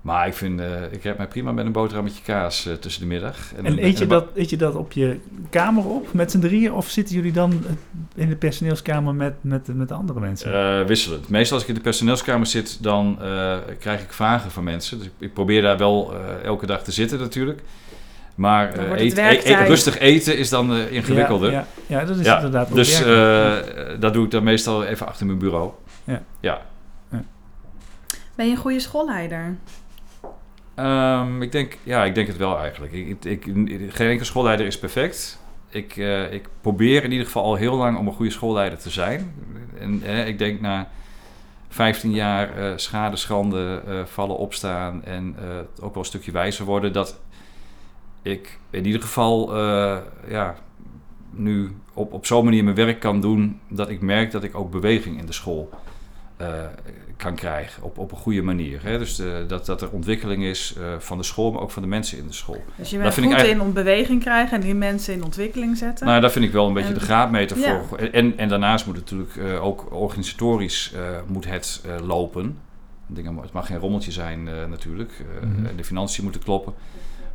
Maar 0.00 0.26
ik 0.26 0.34
vind, 0.34 0.60
eh, 0.60 0.66
ik 0.92 1.02
heb 1.02 1.16
mij 1.18 1.26
prima 1.28 1.52
met 1.52 1.66
een 1.66 1.72
boterhammetje 1.72 2.22
kaas 2.22 2.66
eh, 2.66 2.74
tussen 2.74 3.02
de 3.02 3.08
middag. 3.08 3.36
En 3.56 3.84
eet 3.84 3.96
je, 3.98 4.02
en- 4.04 4.10
dat, 4.10 4.26
eet 4.34 4.50
je 4.50 4.56
dat 4.56 4.74
op 4.74 4.92
je 4.92 5.18
kamer 5.50 5.84
op 5.86 6.12
met 6.12 6.30
z'n 6.30 6.38
drieën? 6.40 6.72
Of 6.72 6.88
zitten 6.88 7.14
jullie 7.14 7.32
dan 7.32 7.52
eh, 7.52 8.22
in 8.22 8.28
de 8.28 8.36
personeelskamer 8.36 9.14
met, 9.14 9.34
met, 9.40 9.74
met 9.74 9.88
de 9.88 9.94
andere 9.94 10.20
mensen? 10.20 10.80
Eh, 10.80 10.86
wisselend. 10.86 11.28
Meestal 11.28 11.54
als 11.54 11.62
ik 11.62 11.68
in 11.68 11.74
de 11.74 11.80
personeelskamer 11.80 12.46
zit, 12.46 12.82
dan 12.82 13.18
eh, 13.22 13.56
krijg 13.78 14.02
ik 14.02 14.12
vragen 14.12 14.50
van 14.50 14.64
mensen. 14.64 14.98
Dus 14.98 15.06
ik, 15.06 15.12
ik 15.18 15.32
probeer 15.32 15.62
daar 15.62 15.78
wel 15.78 16.14
eh, 16.14 16.44
elke 16.44 16.66
dag 16.66 16.82
te 16.82 16.92
zitten 16.92 17.18
natuurlijk. 17.18 17.62
Maar 18.34 18.78
eet- 18.98 19.18
rustig 19.66 19.98
eten 19.98 20.38
is 20.38 20.48
dan 20.48 20.72
eh, 20.74 20.92
ingewikkelder. 20.92 21.50
Ja, 21.52 21.66
ja, 21.86 22.00
ja, 22.00 22.04
dat 22.06 22.16
is 22.18 22.24
Ja, 22.26 22.36
inderdaad 22.36 22.74
dus 22.74 23.02
eh, 23.02 23.56
dat 24.00 24.12
doe 24.12 24.24
ik 24.24 24.30
dan 24.30 24.42
meestal 24.42 24.84
even 24.84 25.06
achter 25.06 25.26
mijn 25.26 25.38
bureau. 25.38 25.70
Ja. 26.04 26.22
ja. 26.40 26.60
Ben 28.34 28.46
je 28.46 28.52
een 28.52 28.58
goede 28.58 28.80
schoolleider? 28.80 29.56
Ehm, 30.78 31.42
ik, 31.42 31.52
denk, 31.52 31.78
ja, 31.82 32.04
ik 32.04 32.14
denk 32.14 32.26
het 32.26 32.36
wel 32.36 32.58
eigenlijk. 32.58 32.92
Ik, 32.92 33.24
ik, 33.24 33.42
geen 33.88 34.08
enkele 34.08 34.24
schoolleider 34.24 34.66
is 34.66 34.78
perfect. 34.78 35.40
Ik, 35.68 35.96
eh, 35.96 36.32
ik 36.32 36.48
probeer 36.60 37.04
in 37.04 37.10
ieder 37.10 37.26
geval 37.26 37.44
al 37.44 37.54
heel 37.54 37.76
lang 37.76 37.98
om 37.98 38.06
een 38.06 38.12
goede 38.12 38.30
schoolleider 38.30 38.78
te 38.78 38.90
zijn. 38.90 39.34
En 39.78 40.02
eh, 40.02 40.26
ik 40.26 40.38
denk 40.38 40.60
na 40.60 40.88
15 41.68 42.10
jaar 42.10 42.56
eh, 42.56 42.72
schade, 42.76 43.16
schande, 43.16 43.82
vallen, 44.06 44.36
opstaan 44.36 45.04
en 45.04 45.36
ook 45.80 45.94
wel 45.94 46.02
een 46.02 46.08
stukje 46.08 46.32
wijzer 46.32 46.64
worden, 46.64 46.92
dat 46.92 47.20
ik 48.22 48.58
in 48.70 48.86
ieder 48.86 49.00
geval 49.00 49.56
ja, 50.28 50.54
nu 51.30 51.76
op, 51.94 52.12
op 52.12 52.26
zo'n 52.26 52.44
manier 52.44 52.64
mijn 52.64 52.76
werk 52.76 53.00
kan 53.00 53.20
doen 53.20 53.60
dat 53.68 53.88
ik 53.88 54.00
merk 54.00 54.30
dat 54.30 54.44
ik 54.44 54.54
ook 54.54 54.70
beweging 54.70 55.18
in 55.18 55.26
de 55.26 55.32
school 55.32 55.70
kan 57.18 57.34
krijgen 57.34 57.82
op, 57.82 57.98
op 57.98 58.12
een 58.12 58.18
goede 58.18 58.42
manier. 58.42 58.80
Hè? 58.82 58.98
Dus 58.98 59.18
eh, 59.18 59.26
dat, 59.48 59.66
dat 59.66 59.82
er 59.82 59.90
ontwikkeling 59.90 60.44
is 60.44 60.74
eh, 60.78 60.84
van 60.98 61.18
de 61.18 61.24
school, 61.24 61.52
maar 61.52 61.62
ook 61.62 61.70
van 61.70 61.82
de 61.82 61.88
mensen 61.88 62.18
in 62.18 62.26
de 62.26 62.32
school. 62.32 62.62
Dus 62.76 62.90
je 62.90 62.94
Dat 62.94 63.02
bent 63.02 63.14
vind 63.14 63.26
ik 63.26 63.32
goed 63.32 63.40
eigenlijk- 63.42 63.68
in 63.76 63.84
beweging 63.84 64.20
krijgen 64.20 64.54
en 64.56 64.60
die 64.62 64.74
mensen 64.74 65.14
in 65.14 65.24
ontwikkeling 65.24 65.76
zetten. 65.76 66.06
Nou, 66.06 66.20
dat 66.20 66.32
vind 66.32 66.44
ik 66.44 66.52
wel 66.52 66.66
een 66.66 66.72
beetje 66.72 66.88
En- 66.88 66.94
de 66.94 67.00
graadmeter 67.00 67.58
Ja. 67.58 67.82
voor. 67.88 67.98
En, 67.98 68.38
en 68.38 68.48
daarnaast 68.48 68.86
moet 68.86 68.96
het 68.96 69.04
natuurlijk 69.10 69.36
eh, 69.36 69.64
ook 69.64 69.92
organisatorisch 69.94 70.92
eh, 70.94 71.00
moet 71.26 71.44
het 71.46 71.82
eh, 71.84 72.06
lopen. 72.06 72.58
Dingen, 73.06 73.36
het 73.36 73.52
mag 73.52 73.66
geen 73.66 73.78
rommeltje 73.78 74.12
zijn 74.12 74.48
eh, 74.48 74.54
natuurlijk. 74.68 75.12
Eh, 75.40 75.48
Mhm. 75.48 75.76
De 75.76 75.84
financiën 75.84 76.22
moeten 76.24 76.42
kloppen. 76.42 76.72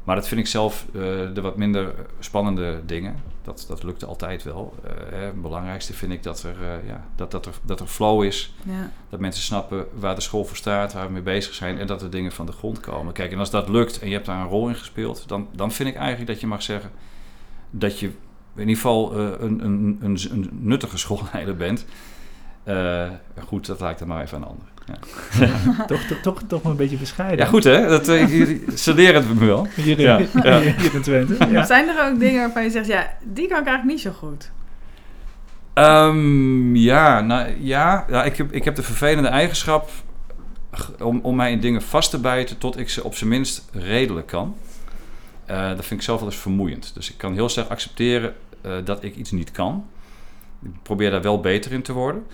Maar 0.04 0.16
dat 0.16 0.28
vind 0.28 0.40
ik 0.40 0.48
zelf 0.48 0.86
eh, 0.94 1.02
de 1.34 1.42
wat 1.42 1.58
minder 1.58 1.94
spannende 2.20 2.82
dingen. 2.86 3.16
Dat, 3.42 3.66
dat 3.68 3.84
lukt 3.84 4.06
altijd 4.06 4.44
wel. 4.44 4.74
Eh, 4.84 4.92
hè, 5.10 5.26
het 5.26 5.42
belangrijkste 5.42 5.94
vind 5.94 6.12
ik 6.12 6.24
dat 6.24 6.44
er, 6.44 6.56
eh, 6.62 6.88
ja, 6.88 7.06
dat, 7.16 7.32
dat, 7.32 7.46
er, 7.46 7.54
dat 7.64 7.80
er 7.80 7.88
flow 7.88 8.24
is. 8.24 8.54
ja. 8.64 8.92
Dat 9.10 9.20
mensen 9.20 9.44
snappen 9.44 9.88
waar 10.00 10.16
de 10.16 10.22
school 10.22 10.46
voor 10.46 10.58
staat, 10.58 10.94
waar 10.94 11.08
we 11.08 11.14
mee 11.14 11.22
bezig 11.22 11.54
zijn. 11.54 11.80
En 11.80 11.88
dat 11.88 12.02
er 12.02 12.10
dingen 12.10 12.32
van 12.32 12.46
de 12.46 12.52
grond 12.52 12.80
komen. 12.80 13.14
Kijk, 13.14 13.32
en 13.32 13.40
als 13.40 13.50
dat 13.50 13.70
lukt 13.70 14.00
en 14.00 14.08
je 14.08 14.14
hebt 14.14 14.26
daar 14.26 14.42
een 14.42 14.48
rol 14.48 14.68
in 14.68 14.76
gespeeld. 14.76 15.28
Dan, 15.28 15.48
dan 15.56 15.72
vind 15.72 15.90
ik 15.90 15.96
eigenlijk 15.96 16.28
dat 16.28 16.40
je 16.40 16.48
mag 16.48 16.64
zeggen 16.64 16.92
dat 17.70 18.00
je 18.00 18.06
in 18.56 18.60
ieder 18.60 18.76
geval 18.76 19.16
een, 19.16 19.66
een, 19.66 19.98
een, 20.02 20.20
een 20.32 20.50
nuttige 20.52 20.98
schoolleider 21.06 21.56
bent. 21.56 21.86
Goed, 23.46 23.66
dat 23.66 23.80
laat 23.80 23.92
ik 23.92 23.98
dan 23.98 24.08
maar 24.08 24.22
even 24.22 24.36
aan 24.36 24.44
de 24.44 24.50
ander. 24.50 24.66
Ja, 24.66 24.73
toch, 25.88 26.02
toch, 26.02 26.20
toch, 26.22 26.42
toch 26.48 26.64
een 26.64 26.76
beetje 26.76 26.98
bescheiden. 26.98 27.38
ja 27.38 27.46
goed 27.46 27.64
hè, 27.64 27.88
dat 27.88 28.10
uh, 28.10 28.58
studeren 28.74 29.28
we 29.28 29.34
me 29.34 29.46
wel. 29.46 29.68
Hier 29.76 30.00
in, 30.00 30.06
Ja, 30.06 30.20
ja. 30.44 30.60
hier 30.82 30.94
in 30.94 31.02
Twente. 31.02 31.38
Ja. 31.50 31.66
Zijn 31.66 31.88
er 31.88 32.12
ook 32.12 32.20
dingen 32.20 32.42
waarvan 32.42 32.64
je 32.64 32.70
zegt, 32.70 32.88
ja, 32.88 33.14
die 33.24 33.48
kan 33.48 33.60
ik 33.60 33.68
eigenlijk 33.68 33.84
niet 33.84 34.02
zo 34.02 34.12
goed? 34.12 34.52
Ehm, 35.74 36.76
ja, 36.76 37.22
nou, 37.22 37.50
ja, 37.60 38.06
ja 38.10 38.24
ik, 38.24 38.38
heb, 38.38 38.52
ik 38.52 38.64
heb 38.64 38.76
de 38.76 38.84
vervelende 38.84 39.30
eigenschap 39.30 39.90
om, 41.00 41.20
om 41.24 41.36
mij 41.36 41.52
in 41.52 41.60
dingen 41.60 41.82
vast 41.82 42.10
te 42.10 42.20
bijten 42.20 42.58
tot 42.58 42.78
ik 42.78 42.90
ze 42.90 43.04
op 43.04 43.16
zijn 43.16 43.30
minst 43.30 43.70
redelijk 43.72 44.28
kan. 44.28 44.56
Eh, 45.46 45.70
dat 45.70 45.86
vind 45.86 46.00
ik 46.00 46.06
zelf 46.06 46.20
wel 46.20 46.30
eens 46.30 46.38
vermoeiend. 46.38 46.92
Dus 46.94 47.12
ik 47.12 47.18
kan 47.18 47.34
heel 47.34 47.50
sterk 47.50 47.70
accepteren 47.70 48.36
eh, 48.62 48.72
dat 48.84 49.04
ik 49.04 49.16
iets 49.16 49.32
niet 49.32 49.52
kan. 49.52 49.86
Ik 50.64 50.72
probeer 50.84 51.12
daar 51.12 51.22
wel 51.22 51.40
beter 51.40 51.72
in 51.72 51.82
te 51.82 51.94
worden. 51.94 52.26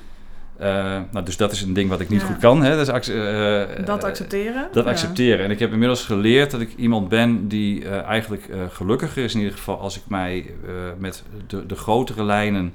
Eh, 0.60 1.00
nou, 1.12 1.26
dus 1.26 1.38
dat 1.38 1.52
is 1.52 1.62
een 1.62 1.74
ding 1.74 1.90
wat 1.90 2.00
ik 2.00 2.10
niet 2.10 2.22
Ja. 2.22 2.28
goed 2.28 2.38
kan. 2.38 2.64
Hè? 2.64 2.76
Dat, 2.76 2.88
eh, 2.90 3.86
Dat 3.86 4.04
eh, 4.04 4.10
accepteren? 4.10 4.68
dat 4.72 4.84
Ja. 4.86 4.90
accepteren. 4.92 5.46
En 5.46 5.52
ik 5.52 5.60
heb 5.60 5.72
inmiddels 5.72 6.06
geleerd 6.06 6.52
dat 6.52 6.62
ik 6.62 6.74
iemand 6.76 7.10
ben 7.10 7.48
die 7.48 7.86
eh, 7.86 8.02
eigenlijk 8.04 8.48
eh, 8.48 8.60
gelukkiger 8.70 9.24
is 9.24 9.34
in 9.34 9.40
ieder 9.40 9.56
geval 9.58 9.80
als 9.80 9.98
ik 9.98 10.02
mij 10.08 10.46
eh, 10.68 10.72
met 10.98 11.24
de, 11.48 11.66
de 11.66 11.76
grotere 11.76 12.24
lijnen 12.24 12.74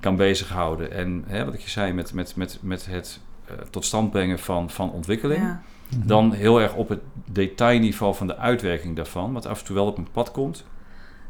kan 0.00 0.16
bezighouden. 0.16 0.92
En 0.92 1.24
hè, 1.26 1.44
wat 1.44 1.54
ik 1.54 1.60
je 1.60 1.70
zei, 1.70 1.92
met, 1.92 2.12
met, 2.12 2.36
met, 2.36 2.58
met 2.62 2.86
het 2.86 3.20
eh, 3.46 3.54
tot 3.70 3.84
stand 3.84 4.10
brengen 4.10 4.38
van, 4.38 4.70
van 4.70 4.90
ontwikkeling. 4.92 5.40
Ja. 5.42 5.62
Dan 6.04 6.32
heel 6.32 6.60
erg 6.60 6.74
op 6.74 6.88
het 6.88 7.00
detailniveau 7.32 8.14
van 8.14 8.26
de 8.26 8.36
uitwerking 8.36 8.96
daarvan, 8.96 9.32
wat 9.32 9.46
af 9.46 9.58
en 9.60 9.64
toe 9.66 9.74
wel 9.74 9.86
op 9.86 9.96
mijn 9.96 10.08
pad 10.12 10.30
komt. 10.30 10.64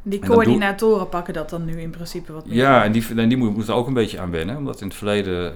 Die 0.03 0.19
coördinatoren 0.21 1.09
pakken 1.09 1.35
dat 1.35 1.51
dan 1.51 1.65
nu 1.65 1.81
in 1.81 1.91
principe 1.91 2.33
wat 2.33 2.47
meer. 2.47 2.57
Ja, 2.57 2.85
en 2.85 2.93
die, 2.93 3.05
en 3.17 3.29
die 3.29 3.39
moet- 3.39 3.55
moeten 3.55 3.73
er 3.73 3.79
ook 3.81 3.87
een 3.87 3.95
beetje 3.95 4.21
aan 4.21 4.31
wennen. 4.31 4.57
Omdat 4.57 4.81
in 4.81 4.87
het 4.87 4.97
verleden 4.97 5.53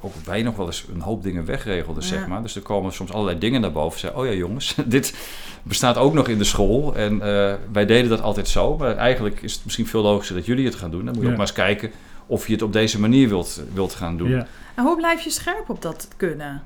ook 0.00 0.12
wij 0.24 0.42
nog 0.42 0.56
wel 0.56 0.66
eens 0.66 0.86
een 0.94 1.00
hoop 1.00 1.22
dingen 1.22 1.44
wegregelden, 1.44 2.02
Ja. 2.02 2.08
zeg 2.08 2.26
maar. 2.26 2.42
Dus 2.42 2.56
er 2.56 2.62
komen 2.62 2.92
soms 2.92 3.12
allerlei 3.12 3.38
dingen 3.38 3.60
naar 3.60 3.72
boven. 3.72 3.98
Zeggen, 4.00 4.20
oh 4.20 4.26
ja 4.26 4.32
jongens, 4.32 4.74
dit 4.86 5.14
bestaat 5.62 5.96
ook 5.96 6.14
nog 6.14 6.28
in 6.28 6.38
de 6.38 6.44
school. 6.44 6.96
En 6.96 7.12
eh, 7.12 7.54
wij 7.72 7.86
deden 7.86 8.08
dat 8.10 8.22
altijd 8.22 8.48
zo. 8.48 8.76
Maar 8.76 8.96
eigenlijk 8.96 9.42
is 9.42 9.52
het 9.54 9.64
misschien 9.64 9.86
veel 9.86 10.02
logischer 10.02 10.36
dat 10.36 10.46
jullie 10.46 10.64
het 10.64 10.74
gaan 10.74 10.90
doen. 10.90 11.04
Dan 11.04 11.14
moet 11.14 11.16
je 11.16 11.22
Ja. 11.24 11.30
ook 11.30 11.36
maar 11.38 11.46
eens 11.46 11.56
kijken 11.56 11.90
of 12.26 12.46
je 12.46 12.52
het 12.52 12.62
op 12.62 12.72
deze 12.72 13.00
manier 13.00 13.28
wilt, 13.28 13.62
wilt 13.74 13.94
gaan 13.94 14.16
doen. 14.16 14.28
Ja. 14.28 14.46
En 14.74 14.84
hoe 14.84 14.96
blijf 14.96 15.20
je 15.20 15.30
scherp 15.30 15.68
op 15.70 15.82
dat 15.82 16.08
kunnen? 16.16 16.62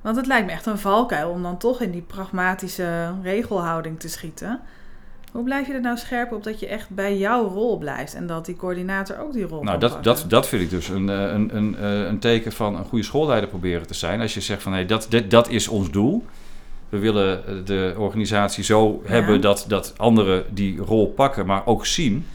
Want 0.00 0.16
het 0.16 0.26
lijkt 0.26 0.46
me 0.46 0.52
echt 0.52 0.66
een 0.66 0.78
valkuil 0.78 1.30
om 1.30 1.42
dan 1.42 1.58
toch 1.58 1.80
in 1.80 1.90
die 1.90 2.02
pragmatische 2.02 3.12
regelhouding 3.22 4.00
te 4.00 4.08
schieten. 4.08 4.60
Hoe 5.36 5.44
blijf 5.44 5.66
je 5.66 5.72
er 5.72 5.80
nou 5.80 5.96
scherp 5.96 6.32
op 6.32 6.44
dat 6.44 6.60
je 6.60 6.66
echt 6.66 6.90
bij 6.90 7.16
jouw 7.16 7.48
rol 7.48 7.78
blijft 7.78 8.14
en 8.14 8.26
dat 8.26 8.46
die 8.46 8.56
coördinator 8.56 9.18
ook 9.20 9.32
die 9.32 9.44
rol 9.46 9.62
Nou, 9.62 9.78
dat, 9.78 9.90
pakken? 9.92 10.12
dat, 10.14 10.24
dat 10.28 10.46
vind 10.48 10.62
ik 10.62 10.70
dus 10.70 10.88
een, 10.88 11.08
eh, 11.10 11.20
een, 11.22 11.56
een, 11.56 11.76
eh, 11.78 12.00
een 12.00 12.18
teken 12.18 12.52
van 12.52 12.76
een 12.76 12.84
goede 12.84 13.04
schoolleider 13.04 13.48
proberen 13.48 13.86
te 13.86 13.94
zijn. 13.94 14.20
Als 14.20 14.34
je 14.34 14.40
zegt 14.40 14.62
van 14.62 14.72
hé, 14.72 14.84
dat, 14.84 15.06
dit, 15.08 15.30
dat 15.30 15.48
is 15.48 15.68
ons 15.68 15.90
doel. 15.90 16.24
We 16.88 16.98
willen 16.98 17.46
eh, 17.46 17.54
de 17.64 17.94
organisatie 17.98 18.64
zo 18.64 19.00
Ja. 19.04 19.10
hebben 19.10 19.40
dat, 19.40 19.64
dat 19.68 19.94
anderen 19.96 20.44
die 20.50 20.78
rol 20.78 21.06
pakken, 21.08 21.46
maar 21.46 21.66
ook 21.66 21.86
zien. 21.86 22.26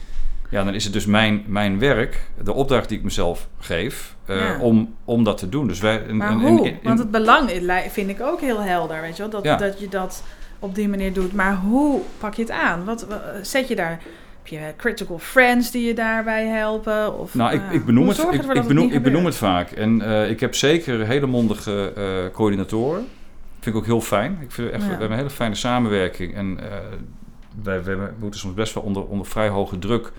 Ja, 0.50 0.64
dan 0.64 0.74
is 0.74 0.84
het 0.84 0.92
dus 0.92 1.06
mijn, 1.06 1.44
mijn 1.46 1.78
werk, 1.78 2.30
de 2.44 2.52
opdracht 2.52 2.88
die 2.88 2.98
ik 2.98 3.04
mezelf 3.04 3.48
geef, 3.58 4.14
Ja. 4.26 4.58
om, 4.60 4.94
om 5.04 5.24
dat 5.24 5.38
te 5.38 5.48
doen. 5.48 5.66
Dus 5.68 5.80
wij, 5.80 6.02
Maar 6.12 6.30
en- 6.30 6.78
Want 6.82 6.98
het 6.98 7.10
belang 7.10 7.50
vind 7.90 8.10
ik 8.10 8.20
ook 8.20 8.40
heel 8.40 8.60
helder, 8.60 9.00
weet 9.00 9.16
je 9.16 9.22
wel? 9.22 9.30
Dat, 9.30 9.44
Ja. 9.44 9.56
dat 9.56 9.80
je 9.80 9.88
dat 9.88 10.22
op 10.62 10.74
die 10.74 10.88
manier 10.88 11.12
doet. 11.12 11.32
Maar 11.32 11.56
hoe 11.56 12.00
pak 12.18 12.34
je 12.34 12.42
het 12.42 12.50
aan? 12.50 12.84
Wat, 12.84 13.06
wa- 13.06 13.22
zet 13.42 13.68
je 13.68 13.76
daar... 13.76 14.00
Heb 14.42 14.50
je 14.52 14.72
critical 14.76 15.18
friends 15.18 15.70
die 15.70 15.86
je 15.86 15.94
daarbij 15.94 16.46
helpen? 16.46 17.18
Of, 17.18 17.34
Nou, 17.34 17.54
ik, 17.54 17.62
eh, 17.62 17.72
ik, 17.72 17.84
benoem 17.84 18.08
het, 18.08 18.18
ik, 18.18 18.42
het 18.42 18.66
benoem, 18.66 18.84
niet 18.84 18.94
ik 18.94 19.02
benoem 19.02 19.24
het 19.24 19.34
vaak. 19.36 19.70
En 19.70 20.02
eh, 20.02 20.30
ik 20.30 20.40
heb 20.40 20.54
zeker 20.54 21.06
hele 21.06 21.26
mondige 21.26 21.92
eh, 21.96 22.34
coördinatoren. 22.34 23.08
Vind 23.60 23.74
ik 23.74 23.80
ook 23.80 23.86
heel 23.86 24.00
fijn. 24.00 24.38
Ik 24.40 24.50
vind 24.50 24.70
echt, 24.70 24.80
Ja. 24.80 24.84
We 24.84 24.90
hebben 24.90 25.10
een 25.10 25.16
hele 25.16 25.30
fijne 25.30 25.54
samenwerking. 25.54 26.34
En 26.34 26.58
eh, 26.60 26.78
wij, 27.62 27.84
wij, 27.84 27.96
moeten 28.18 28.40
soms 28.40 28.54
best 28.54 28.74
wel 28.74 28.82
onder, 28.82 29.04
onder 29.06 29.26
vrij 29.26 29.48
hoge 29.48 29.78
druk 29.78 30.12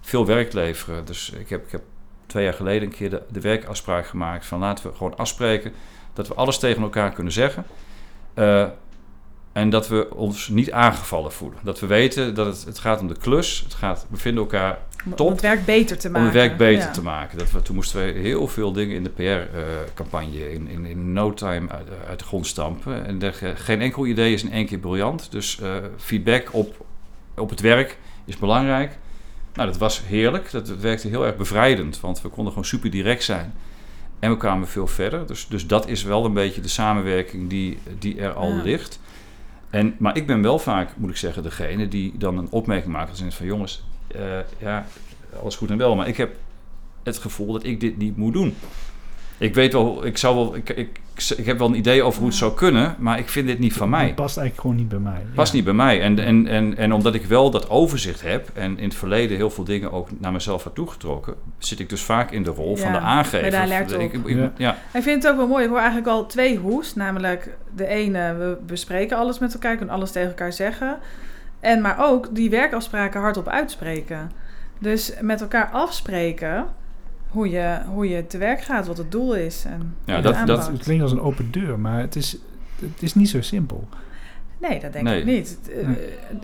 veel 0.00 0.26
werk 0.26 0.52
leveren. 0.52 1.04
Dus 1.04 1.30
ik 1.30 1.48
heb, 1.48 1.64
ik 1.66 1.72
heb 1.72 1.82
twee 2.26 2.44
jaar 2.44 2.54
geleden 2.54 2.82
een 2.82 2.94
keer 2.94 3.10
de, 3.10 3.22
de 3.28 3.40
werkafspraak 3.40 4.06
gemaakt 4.06 4.46
van 4.46 4.58
laten 4.58 4.90
we 4.90 4.96
gewoon 4.96 5.16
afspreken 5.16 5.72
dat 6.12 6.28
we 6.28 6.34
alles 6.34 6.58
tegen 6.58 6.82
elkaar 6.82 7.12
kunnen 7.12 7.32
zeggen. 7.32 7.64
Eh, 8.34 8.66
en 9.56 9.70
dat 9.70 9.88
we 9.88 10.14
ons 10.14 10.48
niet 10.48 10.72
aangevallen 10.72 11.32
voelen. 11.32 11.58
Dat 11.62 11.80
we 11.80 11.86
weten 11.86 12.34
dat 12.34 12.46
het, 12.46 12.64
het 12.64 12.78
gaat 12.78 13.00
om 13.00 13.08
de 13.08 13.16
klus. 13.18 13.60
Het 13.64 13.74
gaat, 13.74 14.06
we 14.10 14.16
vinden 14.16 14.42
elkaar 14.42 14.78
Om- 15.04 15.14
top. 15.14 15.26
Om 15.26 15.32
het 15.32 15.40
werk 15.42 15.64
beter 15.64 15.98
te 15.98 16.06
om 16.06 16.12
maken. 16.12 16.28
het 16.28 16.36
werk 16.36 16.56
beter 16.56 16.84
Ja. 16.86 16.90
te 16.90 17.02
maken. 17.02 17.38
Dat 17.38 17.50
we, 17.50 17.62
toen 17.62 17.74
moesten 17.74 18.04
we 18.04 18.18
heel 18.20 18.48
veel 18.48 18.72
dingen 18.72 18.96
in 18.96 19.04
de 19.04 19.10
PR-campagne 19.10 20.52
in, 20.52 20.68
in, 20.68 20.84
in 20.86 21.12
no 21.12 21.34
time 21.34 21.68
uit, 21.70 21.86
uit 22.08 22.18
de 22.18 22.24
grond 22.24 22.46
stampen. 22.46 23.06
En 23.06 23.22
er, 23.22 23.54
geen 23.56 23.80
enkel 23.80 24.06
idee 24.06 24.32
is 24.32 24.42
in 24.42 24.52
één 24.52 24.66
keer 24.66 24.78
briljant. 24.78 25.30
Dus 25.30 25.60
eh, 25.60 25.74
feedback 25.96 26.48
op, 26.52 26.84
op 27.36 27.50
het 27.50 27.60
werk 27.60 27.98
is 28.24 28.36
belangrijk. 28.36 28.98
Nou, 29.54 29.68
dat 29.68 29.78
was 29.78 30.02
heerlijk. 30.06 30.50
Dat, 30.50 30.66
dat 30.66 30.78
werkte 30.78 31.08
heel 31.08 31.26
erg 31.26 31.36
bevrijdend, 31.36 32.00
want 32.00 32.22
we 32.22 32.28
konden 32.28 32.52
gewoon 32.52 32.68
super 32.68 32.90
direct 32.90 33.22
zijn. 33.22 33.54
En 34.18 34.30
we 34.30 34.36
kwamen 34.36 34.68
veel 34.68 34.86
verder. 34.86 35.26
Dus, 35.26 35.46
dus 35.48 35.66
dat 35.66 35.88
is 35.88 36.02
wel 36.02 36.24
een 36.24 36.32
beetje 36.34 36.60
de 36.60 36.68
samenwerking 36.68 37.48
die, 37.48 37.78
die 37.98 38.20
er 38.20 38.32
al 38.32 38.54
Ja. 38.56 38.62
ligt. 38.62 38.98
En, 39.76 39.94
maar 39.98 40.16
ik 40.16 40.26
ben 40.26 40.42
wel 40.42 40.58
vaak, 40.58 40.96
moet 40.96 41.10
ik 41.10 41.16
zeggen, 41.16 41.42
degene 41.42 41.88
die 41.88 42.12
dan 42.18 42.38
een 42.38 42.50
opmerking 42.50 42.92
maakt. 42.92 43.10
Als 43.10 43.20
in 43.20 43.32
van 43.32 43.46
jongens, 43.46 43.84
eh, 44.06 44.38
ja, 44.58 44.86
alles 45.42 45.56
goed 45.56 45.70
en 45.70 45.76
wel. 45.76 45.96
Maar 45.96 46.08
ik 46.08 46.16
heb 46.16 46.36
het 47.02 47.18
gevoel 47.18 47.52
dat 47.52 47.64
ik 47.64 47.80
dit 47.80 47.96
niet 47.96 48.16
moet 48.16 48.32
doen. 48.32 48.54
Ik 49.38 49.54
weet 49.54 49.72
wel, 49.72 50.06
ik, 50.06 50.18
zou 50.18 50.34
wel, 50.34 50.56
ik, 50.56 50.70
ik, 50.70 51.00
ik 51.36 51.46
heb 51.46 51.58
wel 51.58 51.68
een 51.68 51.74
idee 51.74 52.02
over 52.02 52.18
hoe 52.18 52.28
het 52.28 52.38
zou 52.38 52.54
kunnen. 52.54 52.96
Maar 52.98 53.18
ik 53.18 53.28
vind 53.28 53.46
dit 53.46 53.58
niet 53.58 53.72
van 53.72 53.90
mij. 53.90 54.06
Het 54.06 54.14
past 54.14 54.36
eigenlijk 54.36 54.60
gewoon 54.60 54.76
niet 54.76 54.88
bij 54.88 54.98
mij. 55.12 55.22
Past 55.34 55.50
Ja. 55.50 55.56
niet 55.56 55.64
bij 55.64 55.74
mij. 55.74 56.00
En, 56.00 56.18
en, 56.18 56.46
en, 56.46 56.76
en 56.76 56.92
omdat 56.92 57.14
ik 57.14 57.24
wel 57.24 57.50
dat 57.50 57.70
overzicht 57.70 58.22
heb 58.22 58.48
en 58.54 58.78
in 58.78 58.84
het 58.84 58.94
verleden 58.94 59.36
heel 59.36 59.50
veel 59.50 59.64
dingen 59.64 59.92
ook 59.92 60.08
naar 60.20 60.32
mezelf 60.32 60.64
had 60.64 60.74
toegetrokken, 60.74 61.34
zit 61.58 61.80
ik 61.80 61.88
dus 61.88 62.02
vaak 62.02 62.30
in 62.30 62.42
de 62.42 62.50
rol 62.50 62.76
van 62.76 62.92
de 62.92 62.98
aangever. 62.98 63.50
de 63.50 63.56
alert 63.56 63.90
Ik- 63.90 63.96
op. 63.96 64.02
ik- 64.14 64.26
ik- 64.26 64.36
Ja. 64.36 64.52
ja. 64.56 64.76
Ik 64.92 65.02
vind 65.02 65.22
het 65.22 65.32
ook 65.32 65.38
wel 65.38 65.46
mooi. 65.48 65.62
Ik 65.64 65.68
hoor 65.68 65.78
eigenlijk 65.78 66.08
al 66.08 66.26
twee 66.26 66.58
hoes. 66.58 66.94
Namelijk 66.94 67.56
de 67.76 67.86
ene, 67.86 68.34
we 68.34 68.56
bespreken 68.66 69.16
alles 69.16 69.38
met 69.38 69.52
elkaar, 69.54 69.76
kunnen 69.76 69.94
alles 69.94 70.10
tegen 70.10 70.28
elkaar 70.28 70.52
zeggen. 70.52 70.98
En 71.60 71.80
maar 71.80 71.96
ook 71.98 72.34
die 72.34 72.50
werkafspraken 72.50 73.20
hardop 73.20 73.48
uitspreken. 73.48 74.30
Dus 74.78 75.12
met 75.20 75.40
elkaar 75.40 75.70
afspreken 75.72 76.66
hoe 77.36 77.50
je, 77.50 77.78
hoe 77.94 78.08
je 78.08 78.26
te 78.26 78.38
werk 78.38 78.62
gaat, 78.62 78.86
wat 78.86 78.98
het 78.98 79.10
doel 79.12 79.34
is. 79.34 79.64
En 79.66 79.94
Ja, 80.04 80.20
dat- 80.20 80.36
het 80.36 80.46
dat-. 80.46 80.66
Het 80.66 80.82
klinkt 80.82 81.02
als 81.02 81.12
een 81.12 81.20
open 81.20 81.50
deur, 81.50 81.78
maar 81.78 82.00
het 82.00 82.16
is, 82.16 82.36
het 82.80 83.02
is 83.02 83.14
niet 83.14 83.28
zo 83.28 83.40
simpel. 83.42 83.88
Nee, 84.60 84.80
dat 84.80 84.92
denk 84.92 85.04
Nee. 85.04 85.18
ik 85.20 85.24
niet. 85.26 85.58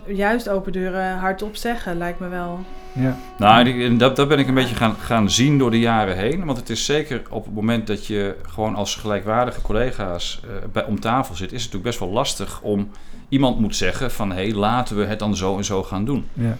Eh, 0.07 0.15
Juist 0.15 0.49
open 0.49 0.71
deuren 0.71 1.17
hardop 1.17 1.55
zeggen 1.55 1.97
lijkt 1.97 2.19
me 2.19 2.27
wel. 2.27 2.59
Ja. 2.91 3.17
Nou, 3.37 3.97
dat, 3.97 4.15
dat 4.15 4.27
ben 4.27 4.39
ik 4.39 4.47
een 4.47 4.53
beetje 4.53 4.75
gaan, 4.75 4.95
gaan 4.95 5.29
zien 5.29 5.57
door 5.57 5.71
de 5.71 5.79
jaren 5.79 6.17
heen. 6.17 6.45
Want 6.45 6.57
het 6.57 6.69
is 6.69 6.85
zeker 6.85 7.21
op 7.29 7.45
het 7.45 7.53
moment 7.53 7.87
dat 7.87 8.05
je 8.05 8.35
gewoon 8.47 8.75
als 8.75 8.95
gelijkwaardige 8.95 9.61
collega's 9.61 10.41
eh, 10.43 10.49
bij, 10.71 10.85
om 10.85 10.99
tafel 10.99 11.35
zit, 11.35 11.51
is 11.51 11.63
het 11.63 11.73
natuurlijk 11.73 11.83
best 11.83 11.99
wel 11.99 12.09
lastig 12.09 12.61
om 12.61 12.89
iemand 13.29 13.59
moet 13.59 13.75
zeggen 13.75 14.11
van 14.11 14.29
hé, 14.29 14.35
hey, 14.43 14.53
laten 14.53 14.97
we 14.97 15.05
het 15.05 15.19
dan 15.19 15.35
zo 15.35 15.57
en 15.57 15.65
zo 15.65 15.83
gaan 15.83 16.05
doen. 16.05 16.25
Ja. 16.33 16.57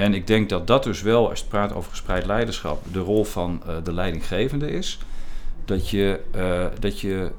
En 0.00 0.14
ik 0.14 0.26
denk 0.26 0.48
dat 0.48 0.66
dat 0.66 0.82
dus 0.84 1.02
wel, 1.02 1.28
als 1.30 1.40
je 1.40 1.46
praat 1.46 1.72
over 1.74 1.90
gespreid 1.90 2.26
leiderschap, 2.26 2.82
de 2.92 2.98
rol 2.98 3.24
van 3.24 3.62
eh, 3.66 3.74
de 3.84 3.92
leidinggevende 3.92 4.70
is. 4.70 4.98
Dat 5.64 5.90
je, 5.90 6.20
eh, 6.30 6.66
dat 6.80 7.00
je 7.00 7.30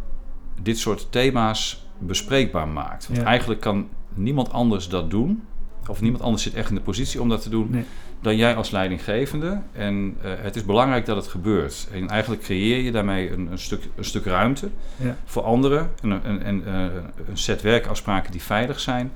dit 0.61 0.77
soort 0.79 1.07
thema's 1.11 1.85
bespreekbaar 1.99 2.67
maakt. 2.67 3.07
Want 3.07 3.19
Ja. 3.19 3.25
eigenlijk 3.25 3.61
kan 3.61 3.87
niemand 4.13 4.51
anders 4.51 4.87
dat 4.89 5.09
doen. 5.09 5.43
Of 5.87 6.01
niemand 6.01 6.23
anders 6.23 6.43
zit 6.43 6.53
echt 6.53 6.69
in 6.69 6.75
de 6.75 6.81
positie 6.81 7.21
om 7.21 7.29
dat 7.29 7.41
te 7.41 7.49
doen 7.49 7.67
Nee. 7.71 7.83
dan 8.21 8.35
jij 8.37 8.55
als 8.55 8.71
leidinggevende. 8.71 9.61
En 9.71 10.17
eh, 10.21 10.31
het 10.37 10.55
is 10.55 10.65
belangrijk 10.65 11.05
dat 11.05 11.15
het 11.15 11.27
gebeurt. 11.27 11.87
En 11.93 12.07
eigenlijk 12.09 12.41
creëer 12.41 12.81
je 12.83 12.91
daarmee 12.91 13.31
een, 13.31 13.51
een, 13.51 13.59
stuk, 13.59 13.89
een 13.95 14.05
stuk 14.05 14.25
ruimte 14.25 14.69
Ja. 14.97 15.15
voor 15.25 15.43
anderen. 15.43 15.91
En, 16.01 16.09
een- 16.11 16.23
en, 16.23 16.43
en, 16.43 16.63
een 17.29 17.37
set 17.37 17.61
werkafspraken 17.61 18.31
die 18.31 18.41
veilig 18.41 18.79
zijn. 18.79 19.11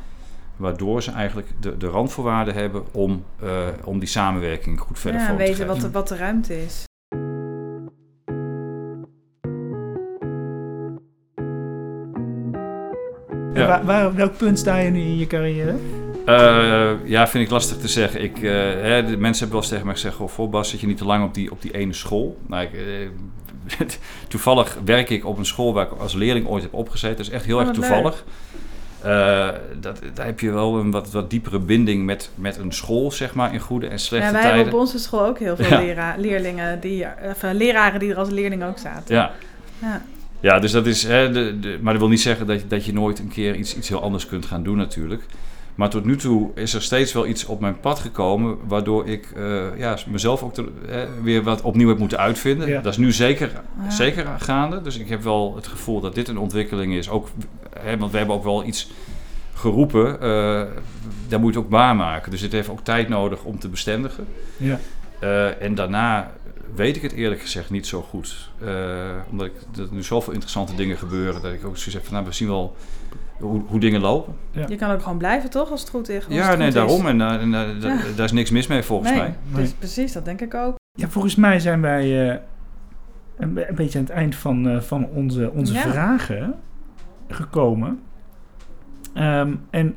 Waardoor 0.57 1.03
ze 1.03 1.11
eigenlijk 1.11 1.47
de, 1.59 1.77
de 1.77 1.87
randvoorwaarden 1.87 2.53
hebben 2.53 2.83
om, 2.93 3.23
eh, 3.41 3.49
om 3.83 3.99
die 3.99 4.07
samenwerking 4.07 4.79
goed 4.79 4.99
verder 4.99 5.19
Ja, 5.21 5.25
vorm 5.25 5.37
te 5.39 5.43
weten 5.43 5.57
geven. 5.65 5.73
wat 5.73 5.81
de, 5.81 5.91
wat 5.91 6.07
de 6.07 6.15
ruimte 6.15 6.63
is. 6.63 6.83
Ja. 13.53 13.67
Waar, 13.67 13.85
waar- 13.85 14.15
welk 14.15 14.37
punt 14.37 14.59
sta 14.59 14.77
je 14.77 14.89
nu 14.89 14.99
in 14.99 15.17
je 15.17 15.27
carrière? 15.27 15.75
Eh, 16.25 16.91
ja, 17.05 17.27
vind 17.27 17.43
ik 17.43 17.49
lastig 17.49 17.77
te 17.77 17.87
zeggen. 17.87 18.23
Ik, 18.23 18.37
eh, 18.37 18.51
hè, 18.81 19.03
de 19.05 19.17
mensen 19.17 19.21
hebben 19.47 19.49
wel 19.49 19.59
eens 19.59 19.67
tegen 19.69 19.85
mij 19.85 19.93
gezegd... 19.93 20.15
Goh, 20.15 20.27
voor 20.29 20.49
Bas, 20.49 20.69
zit 20.69 20.79
je 20.79 20.87
niet 20.87 20.97
te 20.97 21.05
lang 21.05 21.23
op 21.25 21.33
die, 21.33 21.51
op 21.51 21.61
die 21.61 21.73
ene 21.73 21.93
school? 21.93 22.37
Nou, 22.47 22.63
ik, 22.63 22.73
eh, 22.73 23.87
toevallig 24.27 24.77
werk 24.85 25.09
ik 25.09 25.25
op 25.25 25.37
een 25.37 25.45
school 25.45 25.73
waar 25.73 25.85
ik 25.85 25.91
als 25.99 26.13
leerling 26.13 26.47
ooit 26.47 26.63
heb 26.63 26.73
opgezeten. 26.73 27.17
Dat 27.17 27.25
is 27.25 27.31
echt 27.31 27.45
heel 27.45 27.55
Oh, 27.55 27.61
erg 27.61 27.69
wat 27.69 27.79
toevallig. 27.79 28.23
Eh, 29.05 29.49
dat, 29.79 29.99
daar 30.13 30.25
heb 30.25 30.39
je 30.39 30.51
wel 30.51 30.77
een 30.77 30.91
wat, 30.91 31.11
wat 31.11 31.29
diepere 31.29 31.59
binding 31.59 32.05
met, 32.05 32.29
met 32.35 32.57
een 32.57 32.71
school, 32.71 33.11
zeg 33.11 33.33
maar, 33.33 33.53
in 33.53 33.59
goede 33.59 33.87
en 33.87 33.99
slechte 33.99 34.25
Ja, 34.27 34.31
wij 34.31 34.41
tijden. 34.41 34.59
hebben 34.59 34.79
op 34.79 34.85
onze 34.85 34.99
school 34.99 35.25
ook 35.25 35.39
heel 35.39 35.55
veel 35.55 35.65
Ja. 35.69 35.79
lera- 35.79 36.15
leerlingen 36.17 36.79
die, 36.79 37.05
of, 37.29 37.43
eh, 37.43 37.49
leraren 37.53 37.99
die 37.99 38.11
er 38.11 38.17
als 38.17 38.29
leerling 38.29 38.63
ook 38.63 38.77
zaten. 38.77 39.15
Ja. 39.15 39.31
Ja. 39.81 40.01
Ja, 40.39 40.59
dus 40.59 40.71
dat 40.71 40.85
is. 40.85 41.03
Hè, 41.03 41.31
de, 41.31 41.59
de, 41.59 41.77
maar 41.81 41.93
dat 41.93 42.01
wil 42.01 42.11
niet 42.11 42.21
zeggen 42.21 42.47
dat, 42.47 42.61
je- 42.61 42.67
dat 42.67 42.85
je 42.85 42.93
nooit 42.93 43.19
een 43.19 43.27
keer 43.27 43.55
iets, 43.55 43.75
iets 43.77 43.89
heel 43.89 44.01
anders 44.01 44.25
kunt 44.27 44.45
gaan 44.45 44.63
doen, 44.63 44.77
natuurlijk. 44.77 45.23
Maar 45.75 45.89
tot 45.89 46.05
nu 46.05 46.15
toe 46.17 46.51
is 46.55 46.73
er 46.73 46.81
steeds 46.81 47.13
wel 47.13 47.27
iets 47.27 47.45
op 47.45 47.59
mijn 47.59 47.79
pad 47.79 47.99
gekomen. 47.99 48.57
waardoor 48.67 49.07
ik 49.07 49.31
eh, 49.35 49.63
ja, 49.77 49.97
mezelf 50.07 50.43
ook 50.43 50.53
te- 50.53 50.71
hè, 50.87 51.05
weer 51.21 51.43
wat 51.43 51.61
opnieuw 51.61 51.87
heb 51.87 51.97
moeten 51.97 52.17
uitvinden. 52.17 52.67
Ja. 52.67 52.81
Dat 52.81 52.91
is 52.91 52.97
nu 52.97 53.11
zeker, 53.11 53.51
Ja. 53.83 53.89
zeker 53.89 54.25
gaande. 54.39 54.81
Dus 54.81 54.97
ik 54.97 55.09
heb 55.09 55.23
wel 55.23 55.53
het 55.55 55.67
gevoel 55.67 55.99
dat 55.99 56.15
dit 56.15 56.27
een 56.27 56.37
ontwikkeling 56.37 56.93
is. 56.93 57.09
Ook, 57.09 57.27
hè, 57.79 57.97
want 57.97 58.11
we 58.11 58.17
hebben 58.17 58.35
ook 58.35 58.43
wel 58.43 58.63
iets 58.65 58.91
geroepen. 59.53 60.21
eh, 60.21 60.63
daar 61.27 61.39
moet 61.39 61.53
je 61.53 61.57
het 61.59 61.65
ook 61.67 61.71
waarmaken. 61.71 62.31
Dus 62.31 62.41
het 62.41 62.51
heeft 62.51 62.69
ook 62.69 62.83
tijd 62.83 63.09
nodig 63.09 63.43
om 63.43 63.59
te 63.59 63.69
bestendigen. 63.69 64.25
Ja. 64.57 64.79
Eh, 65.19 65.61
en 65.61 65.75
daarna 65.75 66.31
weet 66.75 66.95
ik 66.95 67.01
het 67.01 67.11
eerlijk 67.11 67.41
gezegd 67.41 67.69
niet 67.69 67.87
zo 67.87 68.01
goed. 68.01 68.49
Eh, 68.65 68.69
omdat 69.31 69.47
ik, 69.47 69.53
dat 69.71 69.87
er 69.87 69.93
nu 69.93 70.03
zoveel 70.03 70.33
interessante 70.33 70.75
dingen 70.75 70.97
gebeuren. 70.97 71.41
Dat 71.41 71.53
ik 71.53 71.65
ook 71.65 71.77
zoiets 71.77 71.93
heb 71.93 72.03
van, 72.03 72.13
nou, 72.13 72.25
we 72.25 72.31
zien 72.33 72.47
wel 72.47 72.75
hoe, 73.39 73.61
hoe 73.67 73.79
dingen 73.79 74.01
lopen. 74.01 74.33
Je 74.67 74.75
kan 74.75 74.91
ook 74.91 75.01
gewoon 75.01 75.17
blijven, 75.17 75.49
toch? 75.49 75.71
Als 75.71 75.79
het 75.81 75.89
goed 75.89 76.09
is. 76.09 76.25
ja, 76.29 76.55
nee, 76.55 76.67
is. 76.67 76.73
daarom. 76.73 77.05
En, 77.07 77.21
en 77.21 77.51
da- 77.51 77.63
Ja. 77.81 77.97
daar 78.15 78.25
is 78.25 78.31
niks 78.31 78.49
mis 78.49 78.67
mee 78.67 78.83
volgens 78.83 79.09
nee, 79.09 79.19
mij. 79.19 79.33
Nee. 79.51 79.61
Dus 79.63 79.71
precies, 79.73 80.11
dat 80.11 80.25
denk 80.25 80.41
ik 80.41 80.53
ook. 80.53 80.75
Ja, 80.99 81.09
volgens 81.09 81.35
mij 81.35 81.59
zijn 81.59 81.81
wij 81.81 82.29
eh, 82.31 82.37
een, 83.37 83.53
be- 83.53 83.69
een 83.69 83.75
beetje 83.75 83.99
aan 83.99 84.05
het 84.05 84.13
eind 84.13 84.35
van, 84.35 84.67
eh, 84.69 84.79
van 84.81 85.05
onze, 85.05 85.51
onze 85.51 85.73
Ja. 85.73 85.81
vragen 85.81 86.53
gekomen. 87.27 87.99
Ehm, 89.13 89.53
en 89.69 89.95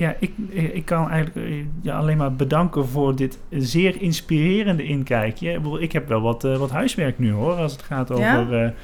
ja, 0.00 0.14
ik, 0.18 0.32
ik 0.50 0.84
kan 0.84 1.10
eigenlijk 1.10 1.46
eh, 1.46 1.64
ja, 1.80 1.98
alleen 1.98 2.16
maar 2.16 2.34
bedanken 2.34 2.88
voor 2.88 3.16
dit 3.16 3.38
zeer 3.50 4.00
inspirerende 4.02 4.82
inkijkje. 4.82 5.50
Ik, 5.50 5.56
bedoel, 5.56 5.80
ik 5.80 5.92
heb 5.92 6.08
wel 6.08 6.20
wat, 6.20 6.44
eh, 6.44 6.56
wat 6.56 6.70
huiswerk 6.70 7.18
nu 7.18 7.32
hoor, 7.32 7.54
als 7.54 7.72
het 7.72 7.82
gaat 7.82 8.10
over 8.10 8.24
Ja? 8.24 8.62
ja? 8.62 8.74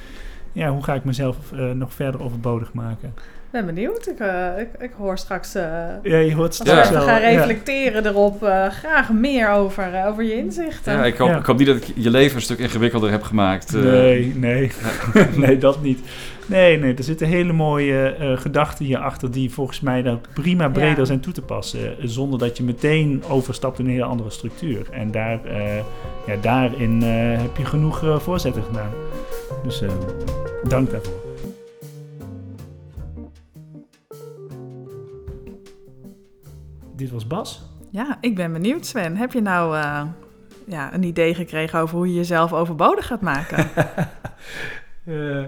ja, 0.51 0.71
hoe 0.71 0.83
ga 0.83 0.93
ik 0.93 1.03
mezelf 1.03 1.51
eh, 1.51 1.71
nog 1.71 1.93
verder 1.93 2.23
overbodig 2.23 2.73
maken. 2.73 3.13
We 3.57 3.63
ben 3.63 3.73
benieuwd. 3.75 4.07
Ik, 4.07 4.19
eh, 4.19 4.59
ik, 4.59 4.67
ik 4.79 4.91
hoor 4.97 5.17
straks, 5.17 5.55
eh, 5.55 5.63
Ja, 6.03 6.17
je 6.17 6.33
hoort 6.33 6.47
als 6.47 6.57
we 6.57 6.63
straks 6.65 6.87
even 6.89 6.99
wel. 6.99 7.07
gaan 7.07 7.21
ja. 7.21 7.27
reflecteren 7.29 8.05
erop, 8.05 8.43
eh, 8.43 8.67
graag 8.69 9.11
meer 9.11 9.49
over, 9.49 9.93
eh, 9.93 10.07
over 10.07 10.23
je 10.23 10.33
inzichten. 10.37 10.93
Ja, 10.93 11.05
ik 11.05 11.17
hoop, 11.17 11.29
Ja. 11.29 11.37
ik 11.37 11.45
hoop 11.45 11.57
niet 11.57 11.67
dat 11.67 11.75
ik 11.75 11.83
je 11.95 12.09
leven 12.09 12.35
een 12.35 12.41
stuk 12.41 12.59
ingewikkelder 12.59 13.11
heb 13.11 13.23
gemaakt. 13.23 13.75
eh. 13.75 13.81
Nee, 13.81 14.33
nee. 14.35 14.71
nee, 15.35 15.57
dat 15.57 15.81
niet. 15.81 15.99
Nee, 16.45 16.77
nee, 16.79 16.93
er 16.93 17.03
zitten 17.03 17.27
hele 17.27 17.53
mooie 17.53 18.07
eh, 18.09 18.37
gedachten 18.37 18.85
hierachter 18.85 19.31
die 19.31 19.51
volgens 19.53 19.79
mij 19.79 20.01
dan 20.01 20.21
prima 20.33 20.69
breder 20.69 20.97
Ja. 20.97 21.05
zijn 21.05 21.19
toe 21.19 21.33
te 21.33 21.41
passen. 21.41 21.95
zonder 22.09 22.39
dat 22.39 22.57
je 22.57 22.63
meteen 22.63 23.23
overstapt 23.29 23.79
in 23.79 23.85
een 23.85 23.91
hele 23.91 24.03
andere 24.03 24.29
structuur. 24.29 24.87
En 24.91 25.11
daar, 25.11 25.45
eh, 25.45 25.77
ja, 26.27 26.35
daarin 26.41 27.03
eh, 27.03 27.41
heb 27.41 27.57
je 27.57 27.65
genoeg 27.65 28.03
voorzetten 28.21 28.63
gedaan. 28.63 28.91
Dus 29.63 29.81
eh, 29.81 29.89
dank 30.67 30.91
daarvoor. 30.91 31.26
Dit 36.97 37.09
was 37.09 37.27
Bas. 37.27 37.65
Ja, 37.89 38.17
ik 38.21 38.35
ben 38.35 38.53
benieuwd, 38.53 38.85
Sven. 38.85 39.15
Heb 39.15 39.31
je 39.31 39.41
nou 39.41 39.77
eh, 39.77 40.07
ja, 40.67 40.93
een 40.93 41.03
idee 41.03 41.33
gekregen 41.33 41.79
over 41.79 41.97
hoe 41.97 42.07
je 42.07 42.13
jezelf 42.13 42.53
overbodig 42.53 43.07
gaat 43.07 43.21
maken? 43.21 43.69
Eh, 45.07 45.45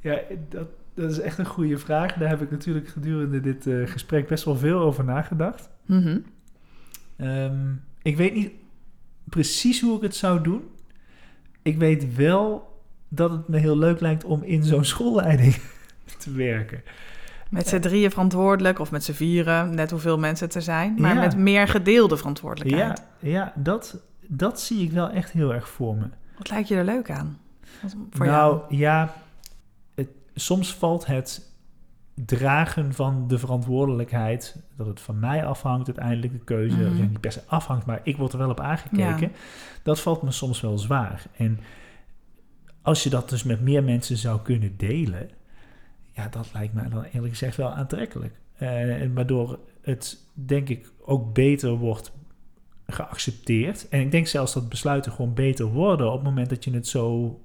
ja, 0.00 0.18
dat, 0.48 0.68
dat 0.94 1.10
is 1.10 1.20
echt 1.20 1.38
een 1.38 1.46
goede 1.46 1.78
vraag. 1.78 2.12
Daar 2.12 2.28
heb 2.28 2.42
ik 2.42 2.50
natuurlijk 2.50 2.88
gedurende 2.88 3.40
dit 3.40 3.66
eh, 3.66 3.86
gesprek 3.86 4.28
best 4.28 4.44
wel 4.44 4.56
veel 4.56 4.78
over 4.78 5.04
nagedacht. 5.04 5.70
Mhm. 5.86 6.18
Ehm, 7.16 7.72
ik 8.02 8.16
weet 8.16 8.34
niet 8.34 8.50
precies 9.24 9.80
hoe 9.80 9.96
ik 9.96 10.02
het 10.02 10.14
zou 10.14 10.40
doen. 10.42 10.62
Ik 11.62 11.78
weet 11.78 12.14
wel 12.14 12.78
dat 13.08 13.30
het 13.30 13.48
me 13.48 13.58
heel 13.58 13.78
leuk 13.78 14.00
lijkt 14.00 14.24
om 14.24 14.42
in 14.42 14.64
zo'n 14.64 14.84
schoolleiding 14.84 15.56
te 16.18 16.32
werken. 16.32 16.82
Met 17.50 17.68
z'n 17.68 17.78
drieën 17.80 18.10
verantwoordelijk 18.10 18.78
of 18.78 18.90
met 18.90 19.04
z'n 19.04 19.12
vieren, 19.12 19.74
net 19.74 19.90
hoeveel 19.90 20.18
mensen 20.18 20.50
er 20.50 20.62
zijn. 20.62 20.94
Maar 20.98 21.14
Ja. 21.14 21.20
met 21.20 21.36
meer 21.36 21.68
gedeelde 21.68 22.16
verantwoordelijkheid. 22.16 23.02
Ja, 23.18 23.28
ja 23.30 23.52
dat, 23.56 24.00
dat 24.26 24.60
zie 24.60 24.82
ik 24.82 24.92
wel 24.92 25.08
echt 25.10 25.30
heel 25.30 25.54
erg 25.54 25.68
voor 25.68 25.94
me. 25.96 26.06
Wat 26.38 26.50
lijkt 26.50 26.68
je 26.68 26.74
er 26.76 26.84
leuk 26.84 27.10
aan? 27.10 27.38
Voor 28.10 28.26
nou 28.26 28.58
jou? 28.68 28.76
ja, 28.76 29.14
het, 29.94 30.08
soms 30.34 30.74
valt 30.74 31.06
het 31.06 31.52
dragen 32.14 32.94
van 32.94 33.28
de 33.28 33.38
verantwoordelijkheid, 33.38 34.56
dat 34.76 34.86
het 34.86 35.00
van 35.00 35.18
mij 35.18 35.44
afhangt 35.46 35.86
uiteindelijk 35.86 36.32
de 36.32 36.44
keuze, 36.44 36.76
of 36.76 36.96
ja, 36.98 37.02
niet 37.04 37.20
per 37.20 37.32
se 37.32 37.40
afhangt, 37.46 37.86
maar 37.86 38.00
ik 38.02 38.16
word 38.16 38.32
er 38.32 38.38
wel 38.38 38.50
op 38.50 38.60
aangekeken, 38.60 39.20
Ja. 39.20 39.30
dat 39.82 40.00
valt 40.00 40.22
me 40.22 40.30
soms 40.30 40.60
wel 40.60 40.78
zwaar. 40.78 41.22
En 41.36 41.60
als 42.82 43.02
je 43.02 43.10
dat 43.10 43.28
dus 43.28 43.42
met 43.42 43.60
meer 43.60 43.84
mensen 43.84 44.16
zou 44.16 44.40
kunnen 44.42 44.76
delen, 44.76 45.30
ja, 46.14 46.28
dat 46.28 46.50
lijkt 46.52 46.74
mij 46.74 46.88
dan 46.88 47.02
eerlijk 47.02 47.32
gezegd 47.32 47.56
wel 47.56 47.70
aantrekkelijk. 47.70 48.34
En 48.54 49.14
waardoor 49.14 49.58
het 49.82 50.18
denk 50.32 50.68
ik 50.68 50.90
ook 51.04 51.32
beter 51.34 51.70
wordt 51.70 52.12
geaccepteerd. 52.86 53.88
En 53.88 54.00
ik 54.00 54.10
denk 54.10 54.26
zelfs 54.26 54.52
dat 54.54 54.68
besluiten 54.68 55.12
gewoon 55.12 55.34
beter 55.34 55.66
worden 55.66 56.06
op 56.08 56.14
het 56.14 56.22
moment 56.24 56.48
dat 56.48 56.64
je 56.64 56.70
het 56.70 56.86
zo 56.88 57.38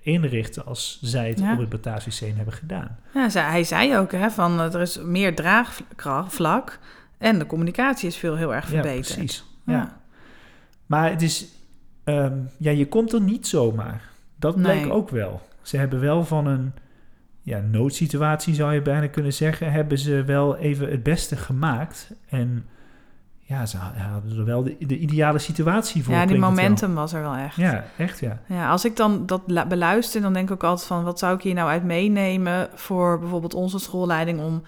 inricht 0.00 0.64
als 0.64 0.98
zij 1.02 1.28
het 1.28 1.38
Ja. 1.38 1.52
op 1.52 1.58
het 1.58 1.68
Bataafsysteem 1.68 2.36
hebben 2.36 2.54
gedaan. 2.54 2.98
Ja, 3.14 3.28
hij 3.30 3.64
zei 3.64 3.96
ook 3.96 4.12
hè, 4.12 4.30
van 4.30 4.60
eh, 4.60 4.74
er 4.74 4.80
is 4.80 5.00
meer 5.02 5.34
draagvlak 5.34 6.78
en 7.18 7.38
de 7.38 7.46
communicatie 7.46 8.08
is 8.08 8.16
veel 8.16 8.36
heel 8.36 8.54
erg 8.54 8.66
verbeterd. 8.68 9.08
Ja, 9.08 9.14
precies. 9.14 9.44
Ja. 9.66 9.72
Ja. 9.72 10.00
Maar 10.86 11.10
het 11.10 11.22
is, 11.22 11.46
ehm, 12.04 12.36
ja, 12.58 12.70
je 12.70 12.88
komt 12.88 13.12
er 13.12 13.20
niet 13.20 13.46
zomaar. 13.46 14.10
Dat 14.36 14.54
bleek 14.56 14.80
Nee. 14.82 14.92
ook 14.92 15.08
wel. 15.10 15.40
Ze 15.62 15.76
hebben 15.76 16.00
wel 16.00 16.24
van 16.24 16.46
een 16.46 16.72
ja, 17.42 17.58
noodsituatie, 17.70 18.54
zou 18.54 18.74
je 18.74 18.82
bijna 18.82 19.06
kunnen 19.06 19.32
zeggen, 19.32 19.72
hebben 19.72 19.98
ze 19.98 20.24
wel 20.24 20.56
even 20.56 20.90
het 20.90 21.02
beste 21.02 21.36
gemaakt. 21.36 22.12
En 22.28 22.66
ja, 23.40 23.66
ze 23.66 23.76
hadden 23.76 24.38
er 24.38 24.44
wel 24.44 24.62
de, 24.62 24.76
de 24.78 24.98
ideale 24.98 25.38
situatie 25.38 26.04
voor. 26.04 26.14
Ja, 26.14 26.26
die 26.26 26.38
momentum 26.38 26.94
was 26.94 27.12
er 27.12 27.20
wel 27.20 27.34
echt. 27.34 27.56
Ja, 27.56 27.84
echt 27.96 28.20
ja. 28.20 28.38
Ja, 28.46 28.70
als 28.70 28.84
ik 28.84 28.96
dan 28.96 29.26
dat 29.26 29.68
beluister, 29.68 30.20
dan 30.20 30.32
denk 30.32 30.48
ik 30.48 30.54
ook 30.54 30.64
altijd 30.64 30.86
van... 30.86 31.04
wat 31.04 31.18
zou 31.18 31.34
ik 31.34 31.42
hier 31.42 31.54
nou 31.54 31.68
uit 31.68 31.84
meenemen 31.84 32.68
voor 32.74 33.18
bijvoorbeeld 33.18 33.54
onze 33.54 33.78
schoolleiding... 33.78 34.40
om 34.40 34.62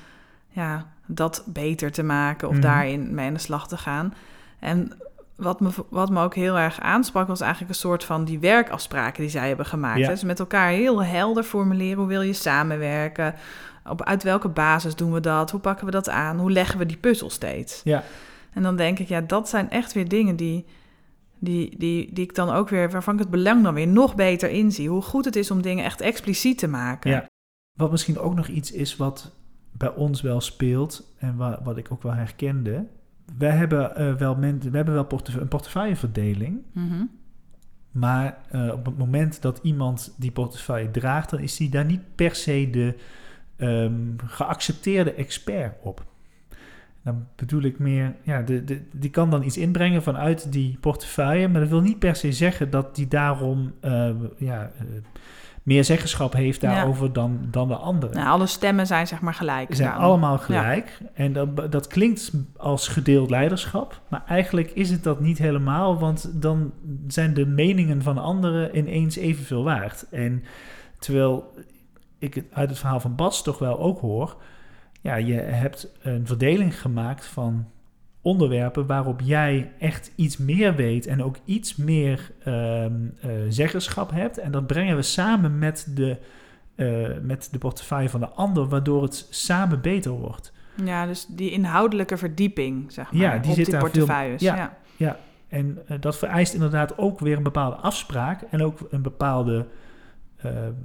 ja, 0.49 0.87
dat 1.07 1.43
beter 1.47 1.93
te 1.93 2.03
maken 2.03 2.49
of 2.49 2.55
Mhm. 2.55 2.63
daarin 2.63 3.15
mee 3.15 3.27
aan 3.27 3.35
de 3.35 3.41
slag 3.41 3.69
te 3.69 3.77
gaan. 3.77 4.15
En 4.59 4.93
wat 5.37 5.61
me, 5.61 5.71
wat 5.89 6.11
me 6.11 6.23
ook 6.23 6.35
heel 6.35 6.59
erg 6.59 6.81
aansprak... 6.81 7.27
was 7.27 7.41
eigenlijk 7.41 7.71
een 7.73 7.79
soort 7.79 8.05
van 8.05 8.25
die 8.25 8.39
werkafspraken 8.39 9.23
die 9.23 9.31
zij 9.31 9.49
hebben 9.49 9.67
gemaakt. 9.67 9.99
Ja. 9.99 10.05
hè. 10.05 10.11
Dus 10.13 10.23
met 10.23 10.39
elkaar 10.39 10.71
heel 10.71 11.05
helder 11.05 11.43
formuleren 11.43 11.99
hoe 11.99 12.07
wil 12.07 12.23
je 12.23 12.33
samenwerken... 12.33 13.35
Op, 13.89 14.03
uit 14.03 14.23
welke 14.23 14.49
basis 14.49 14.95
doen 14.97 15.13
we 15.13 15.21
dat? 15.21 15.51
Hoe 15.51 15.61
pakken 15.61 15.87
we 15.87 15.91
dat 15.91 16.09
aan? 16.09 16.39
Hoe 16.39 16.53
leggen 16.53 16.79
we 16.79 16.87
die 16.87 16.97
puzzel 16.97 17.31
steeds? 17.31 17.81
Ja. 17.85 18.03
En 18.53 18.63
dan 18.63 18.77
denk 18.77 18.99
ik, 18.99 19.09
ja, 19.09 19.21
dat 19.21 19.49
zijn 19.49 19.71
echt 19.71 19.93
weer 19.93 20.09
dingen 20.09 20.37
die, 20.37 20.65
die, 21.39 21.79
die, 21.79 22.13
die 22.13 22.25
ik 22.25 22.35
dan 22.35 22.51
ook 22.51 22.69
weer, 22.69 22.91
waarvan 22.91 23.15
ik 23.15 23.21
het 23.21 23.31
belang 23.31 23.63
dan 23.63 23.75
weer 23.75 23.87
nog 23.87 24.15
beter 24.15 24.51
inzie. 24.51 24.89
Hoe 24.89 25.03
goed 25.03 25.25
het 25.25 25.37
is 25.37 25.51
om 25.51 25.63
dingen 25.63 25.85
echt 25.85 26.01
expliciet 26.01 26.59
te 26.59 26.69
maken. 26.69 27.11
Ja. 27.11 27.27
Wat 27.79 27.91
misschien 27.91 28.19
ook 28.19 28.35
nog 28.35 28.47
iets 28.47 28.73
is 28.73 28.97
wat 28.97 29.31
bij 29.73 29.95
ons 29.95 30.21
wel 30.21 30.41
speelt 30.41 31.15
en 31.19 31.37
wa- 31.37 31.61
wat 31.63 31.77
ik 31.77 31.93
ook 31.93 32.03
wel 32.03 32.15
herkende. 32.15 32.87
Wij 33.39 33.51
hebben 33.51 33.97
eh, 33.97 34.15
wel, 34.15 34.35
men, 34.35 34.59
we 34.59 34.77
hebben 34.77 34.95
wel 34.95 35.07
een 35.27 35.49
portefeuilleverdeling. 35.49 36.63
Mhm. 36.73 37.05
Maar 37.91 38.39
eh, 38.51 38.73
op 38.73 38.87
het 38.87 38.99
moment 38.99 39.43
dat 39.43 39.61
iemand 39.63 40.15
die 40.17 40.31
portefeuille 40.31 40.91
draagt, 40.91 41.31
dan 41.31 41.41
is 41.41 41.57
die 41.57 41.71
daar 41.71 41.85
niet 41.85 42.15
per 42.15 42.35
se 42.35 42.69
de 42.71 42.95
ehm, 43.57 43.93
geaccepteerde 44.17 45.15
expert 45.15 45.75
op. 45.83 46.05
Dan 47.03 47.27
bedoel 47.37 47.63
ik 47.63 47.79
meer, 47.79 48.15
ja, 48.23 48.43
de, 48.43 48.65
de, 48.65 48.83
die 48.93 49.11
kan 49.11 49.31
dan 49.31 49.43
iets 49.43 49.57
inbrengen 49.57 50.03
vanuit 50.03 50.53
die 50.53 50.79
portefeuille, 50.81 51.49
maar 51.49 51.61
dat 51.61 51.71
wil 51.71 51.81
niet 51.81 51.99
per 51.99 52.17
se 52.17 52.33
zeggen 52.33 52.71
dat 52.71 52.97
die 52.97 53.09
daarom 53.09 53.73
eh, 53.81 54.11
ja, 54.37 54.71
meer 55.65 55.85
zeggenschap 55.85 56.33
heeft 56.33 56.61
Ja. 56.61 56.75
daarover 56.75 57.13
dan, 57.13 57.39
dan 57.51 57.69
de 57.69 57.77
andere. 57.77 58.15
Nou, 58.15 58.29
alle 58.29 58.47
stemmen 58.47 58.87
zijn 58.87 59.07
zeg 59.07 59.21
maar 59.21 59.35
gelijk. 59.35 59.71
Ze 59.71 59.77
zijn 59.77 59.91
dan. 59.91 60.01
allemaal 60.01 60.39
gelijk. 60.39 60.99
En 61.15 61.33
dat, 61.33 61.73
dat 61.73 61.87
klinkt 61.87 62.33
als 62.57 62.89
gedeeld 62.89 63.31
leiderschap. 63.31 64.01
Maar 64.09 64.23
eigenlijk 64.27 64.71
is 64.71 64.91
het 64.91 65.03
dat 65.03 65.21
niet 65.21 65.39
helemaal. 65.39 65.99
Want 65.99 66.43
dan 66.43 66.73
zijn 67.07 67.35
de 67.35 67.47
meningen 67.47 68.03
van 68.03 68.19
anderen 68.19 68.77
ineens 68.77 69.17
evenveel 69.17 69.65
waard. 69.65 70.07
En 70.11 70.45
terwijl 70.99 71.55
ik 72.19 72.35
het 72.35 72.45
uit 72.53 72.69
het 72.69 72.79
verhaal 72.79 73.01
van 73.01 73.15
Bas 73.15 73.43
toch 73.43 73.59
wel 73.59 73.79
ook 73.79 74.01
hoor. 74.01 74.37
Ja, 75.01 75.15
je 75.15 75.35
hebt 75.35 75.89
een 76.03 76.27
verdeling 76.27 76.81
gemaakt 76.81 77.27
van 77.27 77.67
onderwerpen 78.25 78.87
waarop 78.87 79.21
jij 79.25 79.73
echt 79.79 80.13
iets 80.15 80.37
meer 80.37 80.75
weet 80.75 81.07
en 81.07 81.23
ook 81.23 81.37
iets 81.45 81.77
meer 81.77 82.31
ehm, 82.45 82.93
eh, 83.21 83.31
zeggenschap 83.49 84.11
hebt. 84.11 84.39
En 84.39 84.51
dat 84.51 84.67
brengen 84.67 84.97
we 84.97 85.03
samen 85.03 85.59
met 85.59 85.87
de, 85.95 86.17
eh, 86.75 86.87
met 87.23 87.49
de 87.53 87.59
portefeuille 87.59 88.09
van 88.09 88.21
de 88.21 88.29
ander, 88.29 88.69
waardoor 88.69 89.03
het 89.03 89.27
samen 89.31 89.81
beter 89.81 90.11
wordt. 90.13 90.53
Ja, 90.85 91.07
dus 91.07 91.27
die 91.29 91.51
inhoudelijke 91.51 92.17
verdieping, 92.17 92.93
zeg 92.93 93.13
maar, 93.13 93.21
Ja, 93.23 93.39
die 93.39 93.51
op 93.51 93.57
zit 93.57 93.65
die 93.65 93.75
daar 93.75 93.81
veel- 93.81 93.91
portefeuilles. 93.91 94.43
ja. 94.43 94.77
ja. 94.97 95.17
En 95.49 95.79
eh, 95.87 95.97
dat 96.01 96.17
vereist 96.19 96.55
inderdaad 96.55 96.99
ook 96.99 97.21
weer 97.21 97.37
een 97.37 97.43
bepaalde 97.43 97.77
afspraak 97.77 98.43
en 98.51 98.63
ook 98.63 98.79
een 98.91 99.03
bepaalde, 99.03 99.67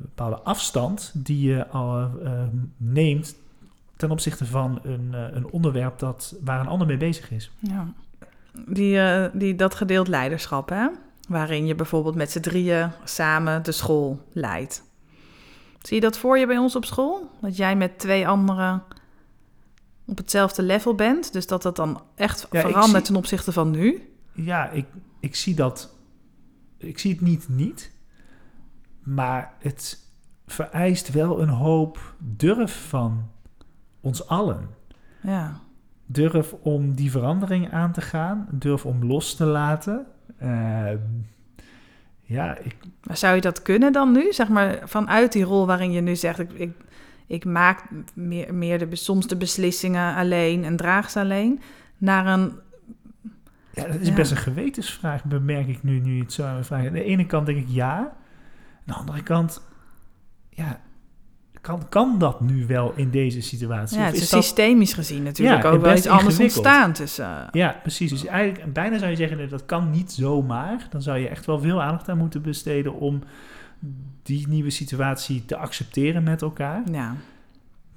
bepaalde 0.01 0.39
afstand 0.39 1.11
die 1.15 1.47
je 1.53 1.67
al 1.67 2.09
neemt 2.77 3.35
ten 3.99 4.11
opzichte 4.11 4.45
van 4.45 4.79
een, 4.83 5.13
eh, 5.13 5.35
een 5.35 5.49
onderwerp 5.51 5.99
dat, 5.99 6.35
waar 6.43 6.59
een 6.59 6.67
ander 6.67 6.87
mee 6.87 6.97
bezig 6.97 7.31
is. 7.31 7.51
Ja. 7.59 7.93
Die, 8.67 8.99
eh, 8.99 9.25
die, 9.33 9.55
dat 9.55 9.75
gedeeld 9.75 10.07
leiderschap, 10.07 10.69
hè? 10.69 10.87
waarin 11.27 11.65
je 11.65 11.75
bijvoorbeeld 11.75 12.15
met 12.15 12.31
z'n 12.31 12.39
drieën 12.39 12.91
samen 13.03 13.63
de 13.63 13.71
school 13.71 14.27
leidt. 14.33 14.83
Zie 15.81 15.95
je 15.95 16.01
dat 16.01 16.17
voor 16.17 16.37
je 16.37 16.47
bij 16.47 16.57
ons 16.57 16.75
op 16.75 16.85
school? 16.85 17.29
Dat 17.41 17.57
jij 17.57 17.75
met 17.75 17.99
twee 17.99 18.27
anderen 18.27 18.83
op 20.05 20.17
hetzelfde 20.17 20.63
level 20.63 20.95
bent? 20.95 21.33
Dus 21.33 21.47
dat 21.47 21.61
dat 21.61 21.75
dan 21.75 22.01
echt 22.15 22.47
Ja, 22.51 22.61
verandert 22.61 22.95
zie- 22.95 23.13
ten 23.13 23.15
opzichte 23.15 23.51
van 23.51 23.71
nu? 23.71 24.13
Ja, 24.33 24.69
ik, 24.69 24.85
ik 25.19 25.35
zie 25.35 25.55
dat. 25.55 25.95
Ik 26.77 26.99
zie 26.99 27.11
het 27.11 27.21
niet 27.21 27.49
niet. 27.49 27.91
Maar 29.03 29.53
het 29.59 29.97
vereist 30.47 31.11
wel 31.11 31.41
een 31.41 31.49
hoop 31.49 32.15
durf 32.17 32.87
van 32.89 33.29
ons 34.01 34.27
allen. 34.27 34.69
Ja. 35.21 35.59
Durf 36.05 36.53
om 36.53 36.93
die 36.95 37.11
verandering 37.11 37.71
aan 37.71 37.91
te 37.91 38.01
gaan. 38.01 38.47
Durf 38.51 38.85
om 38.85 39.05
los 39.05 39.35
te 39.35 39.45
laten. 39.45 40.05
Ehm, 40.37 40.97
ja, 42.21 42.57
ik, 42.57 42.75
Maar 43.03 43.17
zou 43.17 43.35
je 43.35 43.41
dat 43.41 43.61
kunnen 43.61 43.91
dan 43.91 44.11
nu? 44.11 44.33
Zeg 44.33 44.49
maar 44.49 44.79
vanuit 44.83 45.31
die 45.31 45.43
rol 45.43 45.65
waarin 45.65 45.91
je 45.91 46.01
nu 46.01 46.15
zegt... 46.15 46.39
ik, 46.39 46.51
ik, 46.51 46.71
ik 47.27 47.45
maak 47.45 47.83
meer, 48.13 48.53
meer 48.53 48.89
de, 48.89 48.95
soms 48.95 49.27
de 49.27 49.35
beslissingen 49.37 50.15
alleen 50.15 50.63
en 50.63 50.75
draag 50.77 51.09
ze 51.09 51.19
alleen... 51.19 51.59
naar 51.97 52.25
een... 52.27 52.53
ja, 53.73 53.85
dat 53.87 53.95
is 53.99 54.07
Ja. 54.07 54.13
best 54.13 54.31
een 54.31 54.37
gewetensvraag, 54.37 55.23
bemerk 55.23 55.67
ik 55.67 55.83
nu, 55.83 55.99
nu 55.99 56.15
je 56.15 56.21
het 56.21 56.33
zo 56.33 56.43
aan 56.45 56.55
me 56.55 56.63
vraagt. 56.63 56.87
Aan 56.87 56.93
de 56.93 57.03
ene 57.03 57.25
kant 57.25 57.45
denk 57.45 57.57
ik 57.57 57.67
ja. 57.67 57.97
Aan 57.97 58.83
de 58.85 58.93
andere 58.93 59.23
kant, 59.23 59.61
ja, 60.49 60.79
kan, 61.69 61.89
kan 61.89 62.15
dat 62.19 62.41
nu 62.41 62.65
wel 62.67 62.93
in 62.95 63.09
deze 63.09 63.41
situatie? 63.41 63.97
Ja, 63.97 64.05
het 64.05 64.15
is 64.15 64.21
is 64.21 64.29
dat- 64.29 64.43
systemisch 64.43 64.93
gezien 64.93 65.23
natuurlijk 65.23 65.63
Ja, 65.63 65.69
ook 65.69 65.81
wel 65.81 65.95
iets 65.95 66.07
anders 66.07 66.39
ontstaan 66.39 66.93
tussen... 66.93 67.47
Ja, 67.51 67.75
precies. 67.81 68.09
Dus 68.09 68.25
eigenlijk, 68.25 68.73
bijna 68.73 68.97
zou 68.97 69.09
je 69.09 69.15
zeggen, 69.15 69.49
dat 69.49 69.65
kan 69.65 69.89
niet 69.89 70.11
zomaar. 70.11 70.87
Dan 70.89 71.01
zou 71.01 71.17
je 71.17 71.27
echt 71.27 71.45
wel 71.45 71.59
veel 71.59 71.81
aandacht 71.81 72.09
aan 72.09 72.17
moeten 72.17 72.41
besteden 72.41 72.93
om 72.93 73.23
die 74.23 74.47
nieuwe 74.47 74.69
situatie 74.69 75.45
te 75.45 75.57
accepteren 75.57 76.23
met 76.23 76.41
elkaar. 76.41 76.81
Ja, 76.91 77.15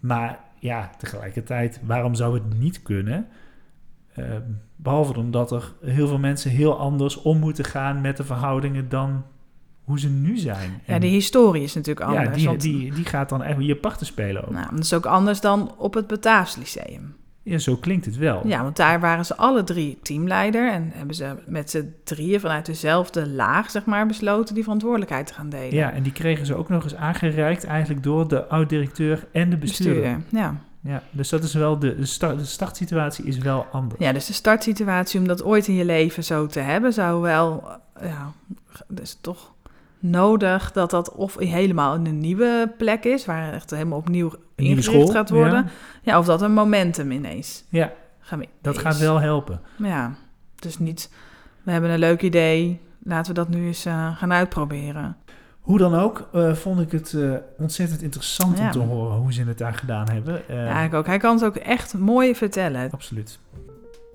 Maar 0.01 0.39
ja, 0.59 0.91
tegelijkertijd, 0.99 1.81
waarom 1.85 2.15
zou 2.15 2.35
het 2.35 2.59
niet 2.59 2.83
kunnen? 2.83 3.27
Eh, 4.15 4.25
behalve 4.77 5.19
omdat 5.19 5.51
er 5.53 5.73
heel 5.85 6.07
veel 6.09 6.19
mensen 6.19 6.51
heel 6.51 6.79
anders 6.79 7.23
om 7.23 7.39
moeten 7.39 7.65
gaan 7.65 8.01
met 8.01 8.17
de 8.17 8.25
verhoudingen 8.25 8.89
dan 8.89 9.25
hoe 9.93 10.01
ze 10.01 10.09
nu 10.09 10.37
zijn. 10.37 10.81
ja 10.87 10.95
En 10.95 11.01
de 11.01 11.07
historie 11.07 11.63
is 11.63 11.75
natuurlijk 11.75 12.11
ja, 12.11 12.19
anders. 12.19 12.37
die, 12.37 12.47
want- 12.47 12.61
die, 12.61 12.93
die 12.95 13.05
gaat 13.05 13.29
dan 13.29 13.43
echt 13.43 13.57
je 13.61 13.77
parten 13.77 14.07
spelen 14.07 14.45
ook. 14.45 14.51
nou, 14.51 14.67
dat 14.71 14.85
is 14.85 14.93
ook 14.95 15.07
anders 15.07 15.41
dan 15.41 15.75
op 15.79 15.95
het 15.95 16.07
Bataafs 16.07 16.57
Lyceum. 16.57 17.15
Ja, 17.43 17.59
zo 17.59 17.77
klinkt 17.77 18.05
het 18.05 18.17
wel. 18.17 18.47
Ja, 18.47 18.63
want 18.63 18.77
daar 18.77 19.01
waren 19.01 19.25
ze 19.27 19.37
alle 19.37 19.65
drie 19.65 19.99
teamleider 20.03 20.73
en 20.73 20.91
hebben 20.95 21.15
ze 21.15 21.35
met 21.47 21.71
z'n 21.71 21.95
drieën 22.05 22.41
vanuit 22.41 22.67
dezelfde 22.67 23.29
laag, 23.29 23.71
zeg 23.71 23.85
maar, 23.85 24.07
besloten 24.07 24.55
die 24.55 24.63
verantwoordelijkheid 24.63 25.27
te 25.27 25.35
gaan 25.35 25.49
delen. 25.49 25.75
Ja, 25.75 25.93
en 25.93 26.03
die 26.03 26.13
kregen 26.13 26.47
ze 26.47 26.55
ook 26.55 26.69
nog 26.69 26.83
eens 26.85 26.95
aangereikt 26.95 27.65
eigenlijk 27.65 28.03
door 28.03 28.29
de 28.29 28.47
oud-directeur 28.47 29.27
en 29.33 29.51
de 29.51 29.57
bestuurder. 29.57 30.03
bestuurder. 30.03 30.41
Ja. 30.41 30.61
Ja, 30.85 31.03
dus 31.11 31.29
dat 31.29 31.43
is 31.45 31.55
wel 31.55 31.79
de, 31.79 31.97
de, 31.97 32.07
start, 32.07 32.39
de 32.39 32.45
startsituatie 32.45 33.25
is 33.25 33.39
wel 33.39 33.67
anders. 33.73 34.01
ja, 34.01 34.13
dus 34.13 34.27
de 34.27 34.33
startsituatie 34.33 35.21
om 35.21 35.27
dat 35.27 35.45
ooit 35.45 35.69
in 35.69 35.75
je 35.75 35.85
leven 35.85 36.25
zo 36.25 36.47
te 36.47 36.61
hebben, 36.61 36.93
zou 36.93 37.21
wel, 37.23 37.65
ja, 38.01 38.33
dus 38.89 39.19
toch 39.21 39.52
nodig 40.03 40.73
dat 40.73 40.91
dat 40.91 41.13
of 41.13 41.39
helemaal 41.39 41.95
in 41.95 42.07
een 42.07 42.19
nieuwe 42.19 42.73
plek 42.79 43.05
is, 43.05 43.27
waar 43.27 43.53
echt 43.53 43.71
helemaal 43.71 43.99
opnieuw 43.99 44.33
ingericht 44.55 44.85
school, 44.85 45.07
gaat 45.07 45.31
worden. 45.31 45.65
ja. 45.65 45.71
Ja. 46.03 46.19
of 46.19 46.27
dat 46.27 46.43
een 46.43 46.53
momentum 46.53 47.11
ineens 47.11 47.65
Ja, 47.69 47.93
gaan 48.21 48.45
dat 48.61 48.79
gaat 48.79 48.99
wel 48.99 49.21
helpen. 49.21 49.61
Ja, 49.77 50.15
dus 50.55 50.79
niet, 50.79 51.11
we 51.63 51.71
hebben 51.71 51.91
een 51.91 51.99
leuk 51.99 52.23
idee, 52.23 52.81
laten 53.03 53.35
we 53.35 53.41
dat 53.41 53.49
nu 53.49 53.67
eens 53.67 53.85
eh, 53.85 54.17
gaan 54.17 54.33
uitproberen. 54.33 55.17
Hoe 55.61 55.79
dan 55.79 55.95
ook, 55.95 56.29
eh, 56.33 56.53
vond 56.53 56.81
ik 56.81 56.93
het 56.93 57.13
eh, 57.13 57.33
ontzettend 57.59 58.03
interessant 58.03 58.59
om 58.59 58.71
te 58.71 58.79
horen 58.79 59.17
hoe 59.17 59.33
ze 59.33 59.45
het 59.45 59.59
daar 59.59 59.75
gedaan 59.75 60.09
hebben. 60.11 60.43
Ja, 60.49 60.81
ik 60.81 60.95
ook. 60.95 61.07
Hij 61.07 61.19
kan 61.19 61.35
het 61.35 61.45
ook 61.45 61.57
echt 61.57 61.99
mooi 61.99 62.35
vertellen. 62.35 62.91
Absoluut. 62.91 63.39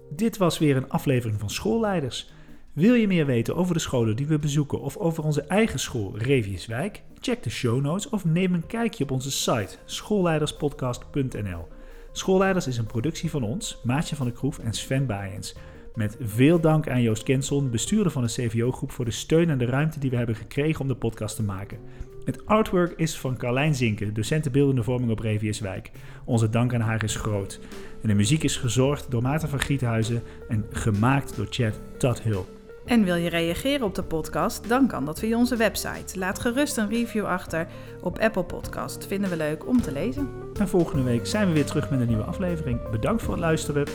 Dit 0.10 0.38
was 0.38 0.60
weer 0.60 0.78
een 0.78 0.90
aflevering 0.90 1.40
van 1.40 1.50
Schoolleiders. 1.50 2.32
Wil 2.78 2.94
je 2.94 3.08
meer 3.08 3.26
weten 3.26 3.56
over 3.56 3.74
de 3.74 3.80
scholen 3.80 4.16
die 4.16 4.26
we 4.26 4.40
bezoeken 4.40 4.82
of 4.82 4.98
over 4.98 5.24
onze 5.24 5.42
eigen 5.42 5.80
school 5.80 6.18
Reviuswijk? 6.18 7.02
Check 7.20 7.44
de 7.44 7.50
show 7.50 7.82
notes 7.82 8.10
of 8.10 8.26
neem 8.26 8.54
een 8.54 8.68
kijkje 8.68 9.04
op 9.04 9.12
onze 9.12 9.32
site 9.32 9.78
schoolleiderspodcast.nl. 9.86 11.68
Schoolleiders 12.12 12.68
is 12.68 12.78
een 12.78 12.86
productie 12.86 13.30
van 13.30 13.44
ons, 13.44 13.82
Maatje 13.84 14.16
van 14.16 14.26
de 14.26 14.32
Kroef 14.32 14.60
en 14.60 14.74
Sven 14.74 15.06
Baaiens. 15.06 15.56
Met 15.96 16.18
veel 16.22 16.60
dank 16.60 16.90
aan 16.90 17.02
Joost 17.02 17.24
Kenson, 17.24 17.70
bestuurder 17.70 18.12
van 18.12 18.24
de 18.24 18.32
CVO-groep, 18.32 18.92
voor 18.92 19.06
de 19.06 19.12
steun 19.12 19.50
en 19.50 19.58
de 19.58 19.66
ruimte 19.66 20.00
die 20.00 20.10
we 20.10 20.16
hebben 20.18 20.36
gekregen 20.36 20.82
om 20.82 20.88
de 20.88 20.96
podcast 20.96 21.36
te 21.36 21.44
maken. 21.44 21.80
Het 22.24 22.46
artwork 22.46 22.94
is 23.00 23.18
van 23.18 23.38
Carlijn 23.38 23.76
Zinken, 23.76 24.14
docenten 24.14 24.52
beeldende 24.52 24.84
vorming 24.84 25.12
op 25.12 25.20
Reviuswijk. 25.20 25.92
Onze 26.26 26.50
dank 26.50 26.74
aan 26.74 26.82
haar 26.82 27.04
is 27.04 27.16
groot. 27.16 27.60
En 28.02 28.08
de 28.08 28.16
muziek 28.16 28.44
is 28.44 28.58
gezorgd 28.58 29.12
door 29.12 29.22
Maarten 29.22 29.50
van 29.50 29.60
Giethuizen 29.60 30.24
en 30.48 30.66
gemaakt 30.72 31.36
door 31.36 31.48
Chad 31.50 31.80
Tudhill. 31.98 32.57
En 32.88 33.04
wil 33.04 33.16
je 33.16 33.30
reageren 33.30 33.86
op 33.86 33.96
de 33.96 34.04
podcast? 34.04 34.70
Dan 34.70 34.88
kan 34.88 35.06
dat 35.06 35.20
via 35.20 35.38
onze 35.38 35.56
website. 35.56 36.20
Laat 36.20 36.40
gerust 36.40 36.78
een 36.78 36.90
review 36.90 37.26
achter 37.26 37.68
op 38.02 38.20
Apple 38.20 38.44
Podcast. 38.44 39.08
Vinden 39.08 39.30
we 39.30 39.36
leuk 39.36 39.68
om 39.68 39.82
te 39.82 39.92
lezen. 39.92 40.30
En 40.60 40.68
volgende 40.68 41.04
week 41.04 41.26
zijn 41.26 41.48
we 41.48 41.54
weer 41.54 41.66
terug 41.66 41.90
met 41.90 42.00
een 42.00 42.08
nieuwe 42.08 42.24
aflevering. 42.24 42.90
Bedankt 42.90 43.22
voor 43.22 43.34
het 43.34 43.44
luisteren. 43.44 43.88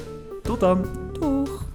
Tot 0.43 0.61
dan! 0.61 0.87
Doeg! 1.13 1.72